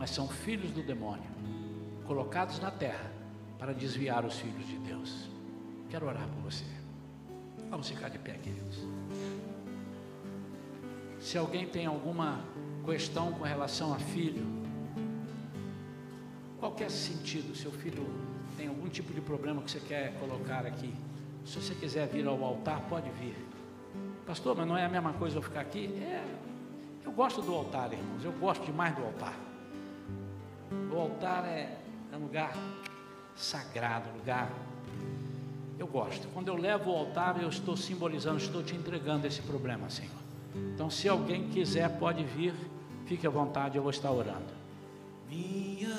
Mas 0.00 0.08
são 0.08 0.26
filhos 0.26 0.70
do 0.70 0.82
demônio, 0.82 1.28
colocados 2.06 2.58
na 2.58 2.70
terra 2.70 3.12
para 3.58 3.74
desviar 3.74 4.24
os 4.24 4.38
filhos 4.38 4.66
de 4.66 4.78
Deus. 4.78 5.28
Quero 5.90 6.06
orar 6.06 6.26
por 6.26 6.50
você. 6.50 6.64
Vamos 7.68 7.86
ficar 7.86 8.08
de 8.08 8.18
pé, 8.18 8.32
queridos. 8.32 8.78
Se 11.20 11.36
alguém 11.36 11.66
tem 11.66 11.84
alguma 11.84 12.40
questão 12.82 13.30
com 13.34 13.44
relação 13.44 13.92
a 13.92 13.98
filho, 13.98 14.46
qualquer 16.58 16.90
sentido, 16.90 17.54
seu 17.54 17.70
filho 17.70 18.06
tem 18.56 18.68
algum 18.68 18.88
tipo 18.88 19.12
de 19.12 19.20
problema 19.20 19.60
que 19.60 19.70
você 19.70 19.80
quer 19.80 20.14
colocar 20.18 20.64
aqui, 20.64 20.94
se 21.44 21.60
você 21.60 21.74
quiser 21.74 22.08
vir 22.08 22.26
ao 22.26 22.42
altar, 22.42 22.80
pode 22.88 23.10
vir. 23.10 23.36
Pastor, 24.26 24.56
mas 24.56 24.66
não 24.66 24.78
é 24.78 24.86
a 24.86 24.88
mesma 24.88 25.12
coisa 25.12 25.36
eu 25.36 25.42
ficar 25.42 25.60
aqui? 25.60 25.92
É, 26.02 26.24
eu 27.04 27.12
gosto 27.12 27.42
do 27.42 27.54
altar, 27.54 27.92
irmãos, 27.92 28.24
eu 28.24 28.32
gosto 28.32 28.64
demais 28.64 28.96
do 28.96 29.04
altar. 29.04 29.49
O 30.92 30.98
altar 30.98 31.44
é, 31.46 31.78
é 32.12 32.16
um 32.16 32.20
lugar 32.20 32.52
sagrado, 33.36 34.10
lugar. 34.16 34.50
Eu 35.78 35.86
gosto. 35.86 36.28
Quando 36.34 36.48
eu 36.48 36.56
levo 36.56 36.90
o 36.90 36.96
altar, 36.96 37.40
eu 37.40 37.48
estou 37.48 37.76
simbolizando, 37.76 38.38
estou 38.38 38.62
te 38.62 38.74
entregando 38.74 39.26
esse 39.26 39.40
problema, 39.40 39.88
Senhor. 39.88 40.10
Então, 40.74 40.90
se 40.90 41.08
alguém 41.08 41.48
quiser, 41.48 41.88
pode 41.98 42.22
vir, 42.24 42.54
fique 43.06 43.26
à 43.26 43.30
vontade, 43.30 43.76
eu 43.76 43.82
vou 43.82 43.90
estar 43.90 44.10
orando. 44.10 44.60
Minha 45.28 45.96